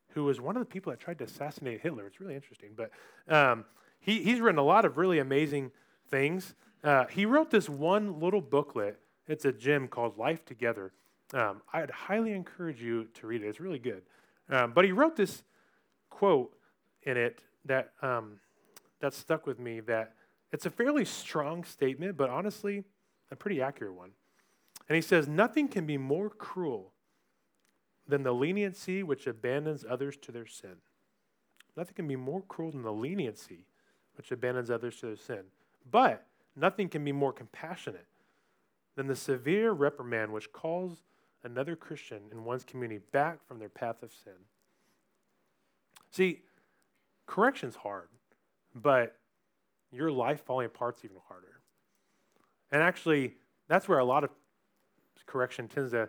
who 0.08 0.24
was 0.24 0.40
one 0.40 0.56
of 0.56 0.60
the 0.60 0.66
people 0.66 0.90
that 0.90 0.98
tried 0.98 1.18
to 1.18 1.24
assassinate 1.24 1.80
Hitler, 1.80 2.06
it's 2.06 2.20
really 2.20 2.34
interesting, 2.34 2.70
but 2.74 2.90
um, 3.32 3.64
he, 4.00 4.22
he's 4.22 4.40
written 4.40 4.58
a 4.58 4.64
lot 4.64 4.84
of 4.84 4.98
really 4.98 5.20
amazing 5.20 5.70
things. 6.10 6.54
Uh, 6.82 7.06
he 7.06 7.26
wrote 7.26 7.50
this 7.50 7.68
one 7.68 8.20
little 8.20 8.40
booklet. 8.40 8.98
It's 9.26 9.44
a 9.44 9.52
gem 9.52 9.88
called 9.88 10.18
Life 10.18 10.44
Together. 10.44 10.92
Um, 11.32 11.62
I'd 11.72 11.90
highly 11.90 12.32
encourage 12.32 12.82
you 12.82 13.04
to 13.14 13.26
read 13.26 13.42
it. 13.42 13.48
It's 13.48 13.60
really 13.60 13.78
good. 13.78 14.02
Um, 14.48 14.72
but 14.72 14.84
he 14.84 14.92
wrote 14.92 15.16
this 15.16 15.42
quote 16.08 16.52
in 17.02 17.16
it 17.16 17.42
that 17.64 17.92
um, 18.02 18.40
that 19.00 19.14
stuck 19.14 19.46
with 19.46 19.58
me. 19.58 19.80
That 19.80 20.14
it's 20.52 20.66
a 20.66 20.70
fairly 20.70 21.04
strong 21.04 21.64
statement, 21.64 22.16
but 22.16 22.30
honestly, 22.30 22.84
a 23.30 23.36
pretty 23.36 23.62
accurate 23.62 23.94
one. 23.94 24.10
And 24.88 24.96
he 24.96 25.02
says, 25.02 25.28
Nothing 25.28 25.68
can 25.68 25.86
be 25.86 25.96
more 25.96 26.30
cruel 26.30 26.92
than 28.08 28.24
the 28.24 28.32
leniency 28.32 29.02
which 29.02 29.26
abandons 29.26 29.84
others 29.88 30.16
to 30.22 30.32
their 30.32 30.46
sin. 30.46 30.76
Nothing 31.76 31.94
can 31.94 32.08
be 32.08 32.16
more 32.16 32.42
cruel 32.42 32.72
than 32.72 32.82
the 32.82 32.92
leniency 32.92 33.66
which 34.16 34.32
abandons 34.32 34.70
others 34.70 34.96
to 34.96 35.06
their 35.06 35.16
sin. 35.16 35.44
But 35.88 36.26
nothing 36.56 36.88
can 36.88 37.04
be 37.04 37.12
more 37.12 37.32
compassionate 37.32 38.06
than 38.96 39.06
the 39.06 39.16
severe 39.16 39.72
reprimand 39.72 40.32
which 40.32 40.52
calls 40.52 40.98
another 41.42 41.76
Christian 41.76 42.20
in 42.30 42.44
one's 42.44 42.64
community 42.64 43.00
back 43.12 43.46
from 43.46 43.58
their 43.58 43.68
path 43.68 44.02
of 44.02 44.12
sin. 44.12 44.34
See, 46.10 46.42
correction's 47.26 47.76
hard, 47.76 48.08
but 48.74 49.16
your 49.92 50.10
life 50.10 50.44
falling 50.44 50.66
apart's 50.66 51.04
even 51.04 51.16
harder. 51.28 51.60
And 52.72 52.82
actually, 52.82 53.34
that's 53.68 53.88
where 53.88 53.98
a 53.98 54.04
lot 54.04 54.24
of 54.24 54.30
correction 55.26 55.68
tends 55.68 55.92
to, 55.92 56.08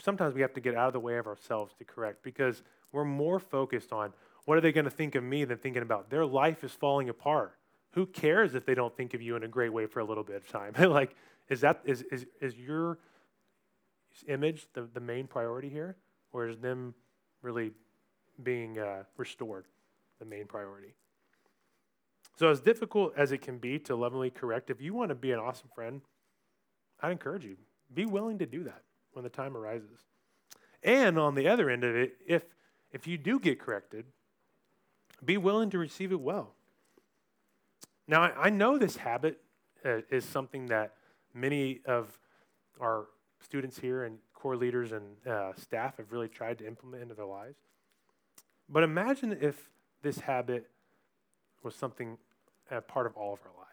sometimes 0.00 0.34
we 0.34 0.40
have 0.40 0.52
to 0.54 0.60
get 0.60 0.74
out 0.74 0.88
of 0.88 0.92
the 0.92 1.00
way 1.00 1.18
of 1.18 1.26
ourselves 1.26 1.74
to 1.78 1.84
correct 1.84 2.22
because 2.22 2.62
we're 2.92 3.04
more 3.04 3.38
focused 3.38 3.92
on 3.92 4.12
what 4.46 4.56
are 4.56 4.60
they 4.60 4.72
going 4.72 4.84
to 4.84 4.90
think 4.90 5.14
of 5.14 5.22
me 5.22 5.44
than 5.44 5.58
thinking 5.58 5.82
about 5.82 6.10
their 6.10 6.24
life 6.24 6.64
is 6.64 6.72
falling 6.72 7.08
apart. 7.08 7.56
Who 7.92 8.06
cares 8.06 8.54
if 8.54 8.64
they 8.64 8.74
don't 8.74 8.96
think 8.96 9.14
of 9.14 9.22
you 9.22 9.36
in 9.36 9.42
a 9.42 9.48
great 9.48 9.72
way 9.72 9.86
for 9.86 10.00
a 10.00 10.04
little 10.04 10.24
bit 10.24 10.36
of 10.36 10.48
time? 10.48 10.74
like, 10.90 11.14
is 11.48 11.60
that 11.62 11.80
is, 11.84 12.02
is, 12.12 12.26
is 12.40 12.56
your 12.56 12.98
image 14.28 14.66
the, 14.74 14.82
the 14.82 15.00
main 15.00 15.26
priority 15.26 15.68
here? 15.68 15.96
Or 16.32 16.46
is 16.46 16.58
them 16.58 16.94
really 17.42 17.72
being 18.42 18.78
uh, 18.78 19.04
restored 19.16 19.66
the 20.18 20.24
main 20.24 20.46
priority? 20.46 20.94
So, 22.36 22.48
as 22.48 22.60
difficult 22.60 23.12
as 23.16 23.32
it 23.32 23.38
can 23.38 23.58
be 23.58 23.78
to 23.80 23.96
lovingly 23.96 24.30
correct, 24.30 24.70
if 24.70 24.80
you 24.80 24.94
want 24.94 25.10
to 25.10 25.14
be 25.14 25.32
an 25.32 25.40
awesome 25.40 25.68
friend, 25.74 26.00
I'd 27.00 27.12
encourage 27.12 27.44
you 27.44 27.56
be 27.92 28.06
willing 28.06 28.38
to 28.38 28.46
do 28.46 28.64
that 28.64 28.82
when 29.12 29.24
the 29.24 29.30
time 29.30 29.56
arises. 29.56 29.98
And 30.82 31.18
on 31.18 31.34
the 31.34 31.48
other 31.48 31.68
end 31.68 31.84
of 31.84 31.94
it, 31.94 32.14
if 32.26 32.44
if 32.92 33.06
you 33.06 33.18
do 33.18 33.38
get 33.38 33.60
corrected, 33.60 34.06
be 35.24 35.36
willing 35.36 35.70
to 35.70 35.78
receive 35.78 36.12
it 36.12 36.20
well. 36.20 36.54
Now, 38.08 38.22
I, 38.22 38.46
I 38.46 38.50
know 38.50 38.78
this 38.78 38.96
habit 38.96 39.40
uh, 39.84 40.00
is 40.10 40.24
something 40.24 40.66
that 40.66 40.94
many 41.34 41.80
of 41.86 42.18
our 42.80 43.06
students 43.40 43.78
here 43.78 44.04
and 44.04 44.18
core 44.34 44.56
leaders 44.56 44.92
and 44.92 45.26
uh, 45.26 45.52
staff 45.56 45.96
have 45.98 46.12
really 46.12 46.28
tried 46.28 46.58
to 46.58 46.66
implement 46.66 47.02
into 47.02 47.14
their 47.14 47.26
lives. 47.26 47.58
But 48.68 48.82
imagine 48.82 49.36
if 49.40 49.70
this 50.02 50.20
habit 50.20 50.70
was 51.62 51.74
something 51.74 52.16
a 52.70 52.80
part 52.80 53.06
of 53.06 53.16
all 53.16 53.32
of 53.32 53.40
our 53.44 53.52
lives. 53.58 53.66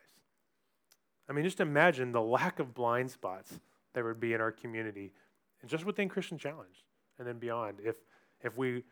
I 1.29 1.33
mean, 1.33 1.43
just 1.43 1.59
imagine 1.59 2.11
the 2.11 2.21
lack 2.21 2.59
of 2.59 2.73
blind 2.73 3.11
spots 3.11 3.59
there 3.93 4.03
would 4.03 4.19
be 4.19 4.33
in 4.33 4.41
our 4.41 4.51
community, 4.51 5.11
and 5.61 5.69
just 5.69 5.85
within 5.85 6.09
Christian 6.09 6.37
Challenge 6.37 6.85
and 7.17 7.27
then 7.27 7.37
beyond. 7.37 7.77
If 7.83 7.95
if 8.41 8.57
we 8.57 8.83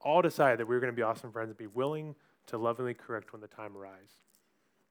all 0.00 0.22
decide 0.22 0.58
that 0.58 0.66
we 0.66 0.76
are 0.76 0.80
going 0.80 0.92
to 0.92 0.96
be 0.96 1.02
awesome 1.02 1.32
friends 1.32 1.50
and 1.50 1.58
be 1.58 1.66
willing 1.66 2.14
to 2.46 2.56
lovingly 2.56 2.94
correct 2.94 3.32
when 3.32 3.40
the 3.40 3.48
time 3.48 3.76
arrives, 3.76 4.12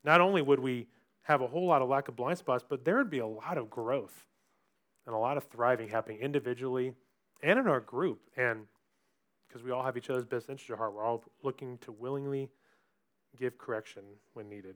not 0.08 0.22
only 0.22 0.42
would 0.42 0.60
we 0.60 0.88
have 1.24 1.42
a 1.42 1.48
whole 1.48 1.68
lot 1.68 1.82
of 1.82 1.90
lack 1.90 2.08
of 2.08 2.16
blind 2.16 2.38
spots, 2.38 2.64
but 2.68 2.86
there 2.86 2.96
would 2.96 3.10
be 3.10 3.20
a 3.20 3.28
lot 3.28 3.58
of 3.58 3.70
growth 3.70 4.26
and 5.06 5.14
a 5.14 5.18
lot 5.18 5.36
of 5.36 5.44
thriving 5.44 5.90
happening 5.90 6.20
individually 6.20 6.94
and 7.44 7.60
in 7.60 7.68
our 7.68 7.82
group. 7.82 8.22
And 8.38 8.62
because 9.48 9.62
we 9.64 9.72
all 9.72 9.84
have 9.84 9.98
each 9.98 10.10
other's 10.10 10.26
best 10.26 10.50
interest 10.50 10.72
at 10.72 10.78
heart, 10.78 10.94
we're 10.94 11.04
all 11.04 11.26
looking 11.44 11.78
to 11.80 11.92
willingly 11.92 12.50
give 13.38 13.58
correction 13.58 14.04
when 14.34 14.48
needed. 14.48 14.76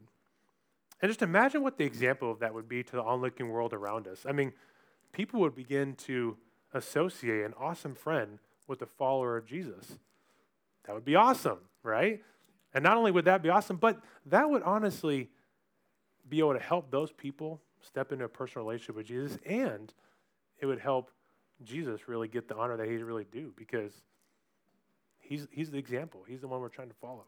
And 1.02 1.10
just 1.10 1.22
imagine 1.22 1.64
what 1.64 1.78
the 1.78 1.86
example 1.86 2.30
of 2.30 2.40
that 2.40 2.54
would 2.54 2.68
be 2.68 2.84
to 2.84 2.92
the 2.92 3.02
onlooking 3.02 3.50
world 3.50 3.72
around 3.72 4.08
us. 4.08 4.26
I 4.28 4.34
mean, 4.34 4.52
people 5.14 5.40
would 5.40 5.56
begin 5.56 5.96
to 6.08 6.36
associate 6.74 7.46
an 7.46 7.54
awesome 7.58 7.96
friend 7.96 8.40
with 8.68 8.82
a 8.82 8.86
follower 8.86 9.38
of 9.38 9.46
Jesus. 9.46 9.98
That 10.86 10.94
would 10.94 11.06
be 11.06 11.16
awesome, 11.16 11.60
right? 11.84 12.22
And 12.74 12.84
not 12.84 12.98
only 12.98 13.12
would 13.12 13.26
that 13.26 13.42
be 13.42 13.50
awesome, 13.50 13.78
but 13.78 14.00
that 14.28 14.50
would 14.50 14.64
honestly 14.64 15.30
be 16.30 16.40
able 16.40 16.54
to 16.54 16.60
help 16.60 16.90
those 16.92 17.12
people 17.12 17.62
step 17.82 18.12
into 18.12 18.26
a 18.26 18.30
personal 18.30 18.66
relationship 18.66 18.96
with 18.96 19.08
Jesus, 19.08 19.38
and 19.46 19.94
it 20.60 20.66
would 20.66 20.80
help 20.80 21.12
Jesus 21.64 22.08
really 22.08 22.28
get 22.28 22.48
the 22.48 22.56
honor 22.56 22.78
that 22.78 22.88
he's 22.88 23.02
really 23.02 23.26
due 23.26 23.54
because 23.58 23.92
he's, 25.20 25.48
he's 25.52 25.72
the 25.72 25.78
example. 25.78 26.24
He's 26.28 26.42
the 26.42 26.48
one 26.48 26.62
we're 26.62 26.70
trying 26.70 26.90
to 26.90 26.96
follow. 26.96 27.26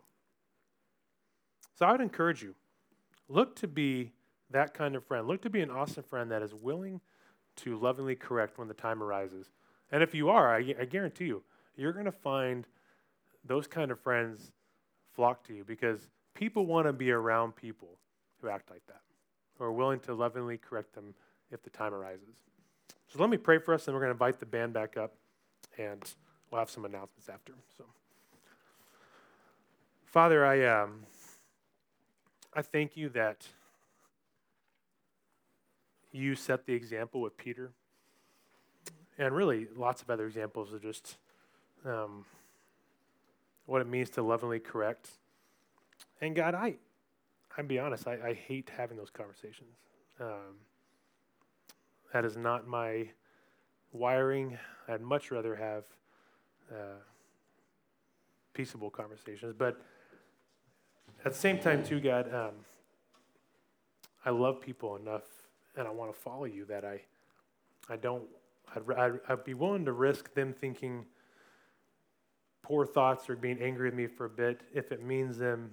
So 1.76 1.86
I 1.86 1.92
would 1.92 2.02
encourage 2.02 2.42
you 2.42 2.56
look 3.28 3.56
to 3.58 3.68
be 3.68 4.12
that 4.52 4.74
kind 4.74 4.96
of 4.96 5.04
friend. 5.06 5.28
Look 5.28 5.42
to 5.42 5.50
be 5.50 5.62
an 5.62 5.72
awesome 5.72 6.04
friend 6.04 6.32
that 6.32 6.42
is 6.42 6.54
willing 6.54 7.02
to 7.58 7.78
lovingly 7.78 8.16
correct 8.16 8.58
when 8.58 8.68
the 8.68 8.74
time 8.74 9.02
arises. 9.02 9.52
And 9.92 10.02
if 10.02 10.14
you 10.14 10.30
are, 10.30 10.56
I, 10.56 10.76
I 10.80 10.86
guarantee 10.86 11.26
you, 11.26 11.44
you're 11.76 11.94
going 11.94 12.06
to 12.06 12.12
find 12.12 12.66
those 13.44 13.68
kind 13.68 13.92
of 13.92 14.00
friends 14.00 14.52
flock 15.14 15.46
to 15.48 15.54
you 15.54 15.64
because 15.64 16.08
people 16.34 16.66
want 16.66 16.88
to 16.88 16.94
be 16.94 17.12
around 17.12 17.56
people 17.56 17.98
who 18.42 18.50
act 18.50 18.70
like 18.70 18.86
that, 18.88 19.02
who 19.58 19.64
are 19.64 19.72
willing 19.72 20.00
to 20.02 20.14
lovingly 20.14 20.58
correct 20.58 20.94
them 20.94 21.14
if 21.52 21.64
the 21.64 21.70
time 21.70 21.94
arises. 21.94 22.36
So 23.08 23.20
let 23.20 23.30
me 23.30 23.38
pray 23.38 23.60
for 23.60 23.74
us, 23.74 23.88
and 23.88 23.96
we're 23.96 24.02
going 24.02 24.10
to 24.10 24.14
invite 24.14 24.40
the 24.40 24.46
band 24.46 24.74
back 24.74 24.98
up, 24.98 25.14
and 25.78 26.02
we'll 26.50 26.60
have 26.60 26.70
some 26.70 26.84
announcements 26.86 27.30
after. 27.30 27.54
So, 27.78 27.86
Father, 30.06 30.46
I 30.46 30.66
um, 30.66 31.04
I 32.56 32.64
thank 32.64 32.98
you 32.98 33.10
that 33.10 33.48
you 36.12 36.36
set 36.36 36.66
the 36.66 36.74
example 36.74 37.22
with 37.22 37.38
Peter, 37.38 37.72
and 39.18 39.36
really 39.36 39.68
lots 39.76 40.02
of 40.02 40.10
other 40.10 40.26
examples 40.26 40.74
of 40.74 40.82
just 40.82 41.18
um, 41.86 42.26
what 43.66 43.82
it 43.82 43.88
means 43.88 44.10
to 44.12 44.22
lovingly 44.22 44.60
correct. 44.60 45.10
And 46.22 46.36
God, 46.36 46.56
I, 46.56 46.76
I'll 47.58 47.66
be 47.66 47.80
honest, 47.80 48.08
I, 48.08 48.18
I 48.24 48.34
hate 48.34 48.72
having 48.76 48.98
those 48.98 49.10
conversations. 49.10 49.76
Um, 50.20 50.58
that 52.14 52.26
is 52.26 52.38
not 52.38 52.68
my 52.68 53.10
wiring. 53.92 54.58
I'd 54.88 55.02
much 55.02 55.32
rather 55.32 55.56
have 55.56 55.84
uh, 56.72 57.00
peaceable 58.54 58.90
conversations. 58.90 59.54
But 59.58 59.82
at 61.26 61.32
the 61.32 61.38
same 61.38 61.60
time, 61.60 61.84
too, 61.84 62.00
God, 62.00 62.34
um, 62.34 62.52
I 64.26 64.30
love 64.30 64.62
people 64.62 64.96
enough 64.96 65.24
and 65.76 65.88
I 65.88 65.92
want 65.92 66.14
to 66.14 66.20
follow 66.20 66.46
you 66.46 66.66
that 66.66 66.86
I, 66.86 67.02
I 67.90 67.98
don't, 67.98 68.24
I'd, 68.76 68.98
I'd, 68.98 69.20
I'd 69.28 69.44
be 69.44 69.54
willing 69.54 69.86
to 69.86 69.92
risk 69.92 70.34
them 70.34 70.54
thinking 70.54 71.06
poor 72.64 72.86
thoughts 72.86 73.30
or 73.30 73.36
being 73.36 73.62
angry 73.62 73.90
with 73.90 73.94
me 73.94 74.08
for 74.08 74.26
a 74.26 74.30
bit 74.30 74.62
if 74.74 74.92
it 74.92 75.04
means 75.04 75.38
them 75.38 75.72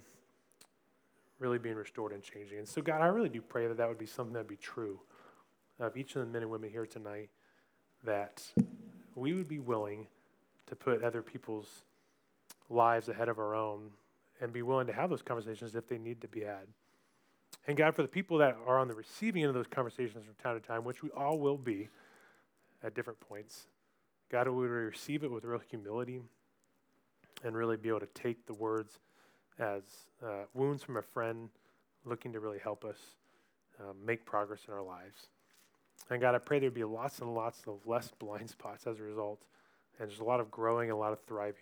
really 1.38 1.58
being 1.58 1.76
restored 1.76 2.12
and 2.12 2.22
changing. 2.22 2.58
And 2.58 2.68
so, 2.68 2.82
God, 2.82 3.00
I 3.00 3.06
really 3.06 3.30
do 3.30 3.40
pray 3.40 3.66
that 3.66 3.78
that 3.78 3.88
would 3.88 3.98
be 3.98 4.06
something 4.06 4.34
that 4.34 4.40
would 4.40 4.48
be 4.48 4.56
true 4.56 5.00
of 5.78 5.96
each 5.96 6.14
of 6.14 6.20
the 6.20 6.26
men 6.26 6.42
and 6.42 6.50
women 6.50 6.68
here 6.68 6.84
tonight, 6.84 7.30
that 8.04 8.42
we 9.14 9.32
would 9.32 9.48
be 9.48 9.58
willing 9.58 10.06
to 10.66 10.76
put 10.76 11.02
other 11.02 11.22
people's 11.22 11.82
lives 12.68 13.08
ahead 13.08 13.28
of 13.28 13.38
our 13.38 13.54
own 13.54 13.90
and 14.40 14.52
be 14.52 14.62
willing 14.62 14.86
to 14.86 14.92
have 14.92 15.08
those 15.08 15.22
conversations 15.22 15.74
if 15.74 15.88
they 15.88 15.98
need 15.98 16.20
to 16.20 16.28
be 16.28 16.40
had. 16.40 16.66
And 17.66 17.76
God, 17.76 17.94
for 17.94 18.02
the 18.02 18.08
people 18.08 18.38
that 18.38 18.56
are 18.66 18.78
on 18.78 18.88
the 18.88 18.94
receiving 18.94 19.42
end 19.42 19.48
of 19.48 19.54
those 19.54 19.66
conversations 19.66 20.24
from 20.24 20.34
time 20.42 20.60
to 20.60 20.66
time, 20.66 20.84
which 20.84 21.02
we 21.02 21.10
all 21.10 21.38
will 21.38 21.58
be 21.58 21.88
at 22.82 22.94
different 22.94 23.20
points, 23.20 23.66
God, 24.30 24.48
we 24.48 24.54
would 24.54 24.70
receive 24.70 25.24
it 25.24 25.30
with 25.30 25.44
real 25.44 25.60
humility 25.68 26.20
and 27.44 27.56
really 27.56 27.76
be 27.76 27.88
able 27.88 28.00
to 28.00 28.06
take 28.06 28.46
the 28.46 28.54
words 28.54 28.98
as 29.58 29.82
uh, 30.24 30.44
wounds 30.54 30.82
from 30.82 30.96
a 30.96 31.02
friend 31.02 31.48
looking 32.04 32.32
to 32.32 32.40
really 32.40 32.58
help 32.58 32.84
us 32.84 32.98
uh, 33.78 33.92
make 34.04 34.24
progress 34.24 34.60
in 34.66 34.74
our 34.74 34.82
lives. 34.82 35.28
And 36.10 36.20
God, 36.20 36.34
I 36.34 36.38
pray 36.38 36.58
there'd 36.58 36.74
be 36.74 36.84
lots 36.84 37.20
and 37.20 37.34
lots 37.34 37.62
of 37.66 37.86
less 37.86 38.10
blind 38.18 38.50
spots 38.50 38.86
as 38.86 38.98
a 38.98 39.02
result, 39.02 39.44
and 39.98 40.08
just 40.08 40.20
a 40.20 40.24
lot 40.24 40.40
of 40.40 40.50
growing, 40.50 40.90
and 40.90 40.96
a 40.96 41.00
lot 41.00 41.12
of 41.12 41.20
thriving, 41.26 41.60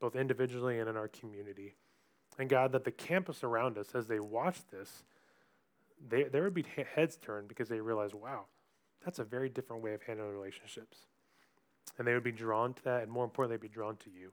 both 0.00 0.16
individually 0.16 0.78
and 0.78 0.88
in 0.88 0.96
our 0.96 1.08
community. 1.08 1.74
And 2.38 2.48
God, 2.48 2.72
that 2.72 2.84
the 2.84 2.90
campus 2.90 3.42
around 3.42 3.78
us, 3.78 3.94
as 3.94 4.06
they 4.06 4.20
watch 4.20 4.58
this, 4.70 5.02
they, 6.08 6.24
there 6.24 6.42
would 6.42 6.54
be 6.54 6.64
heads 6.94 7.16
turned 7.16 7.48
because 7.48 7.68
they 7.68 7.80
realize, 7.80 8.14
wow, 8.14 8.44
that's 9.04 9.18
a 9.18 9.24
very 9.24 9.48
different 9.48 9.82
way 9.82 9.92
of 9.92 10.02
handling 10.02 10.30
relationships. 10.30 10.98
And 11.98 12.06
they 12.06 12.14
would 12.14 12.22
be 12.22 12.32
drawn 12.32 12.72
to 12.74 12.84
that, 12.84 13.02
and 13.02 13.10
more 13.10 13.24
importantly, 13.24 13.56
they'd 13.56 13.68
be 13.68 13.74
drawn 13.74 13.96
to 13.96 14.10
you. 14.10 14.32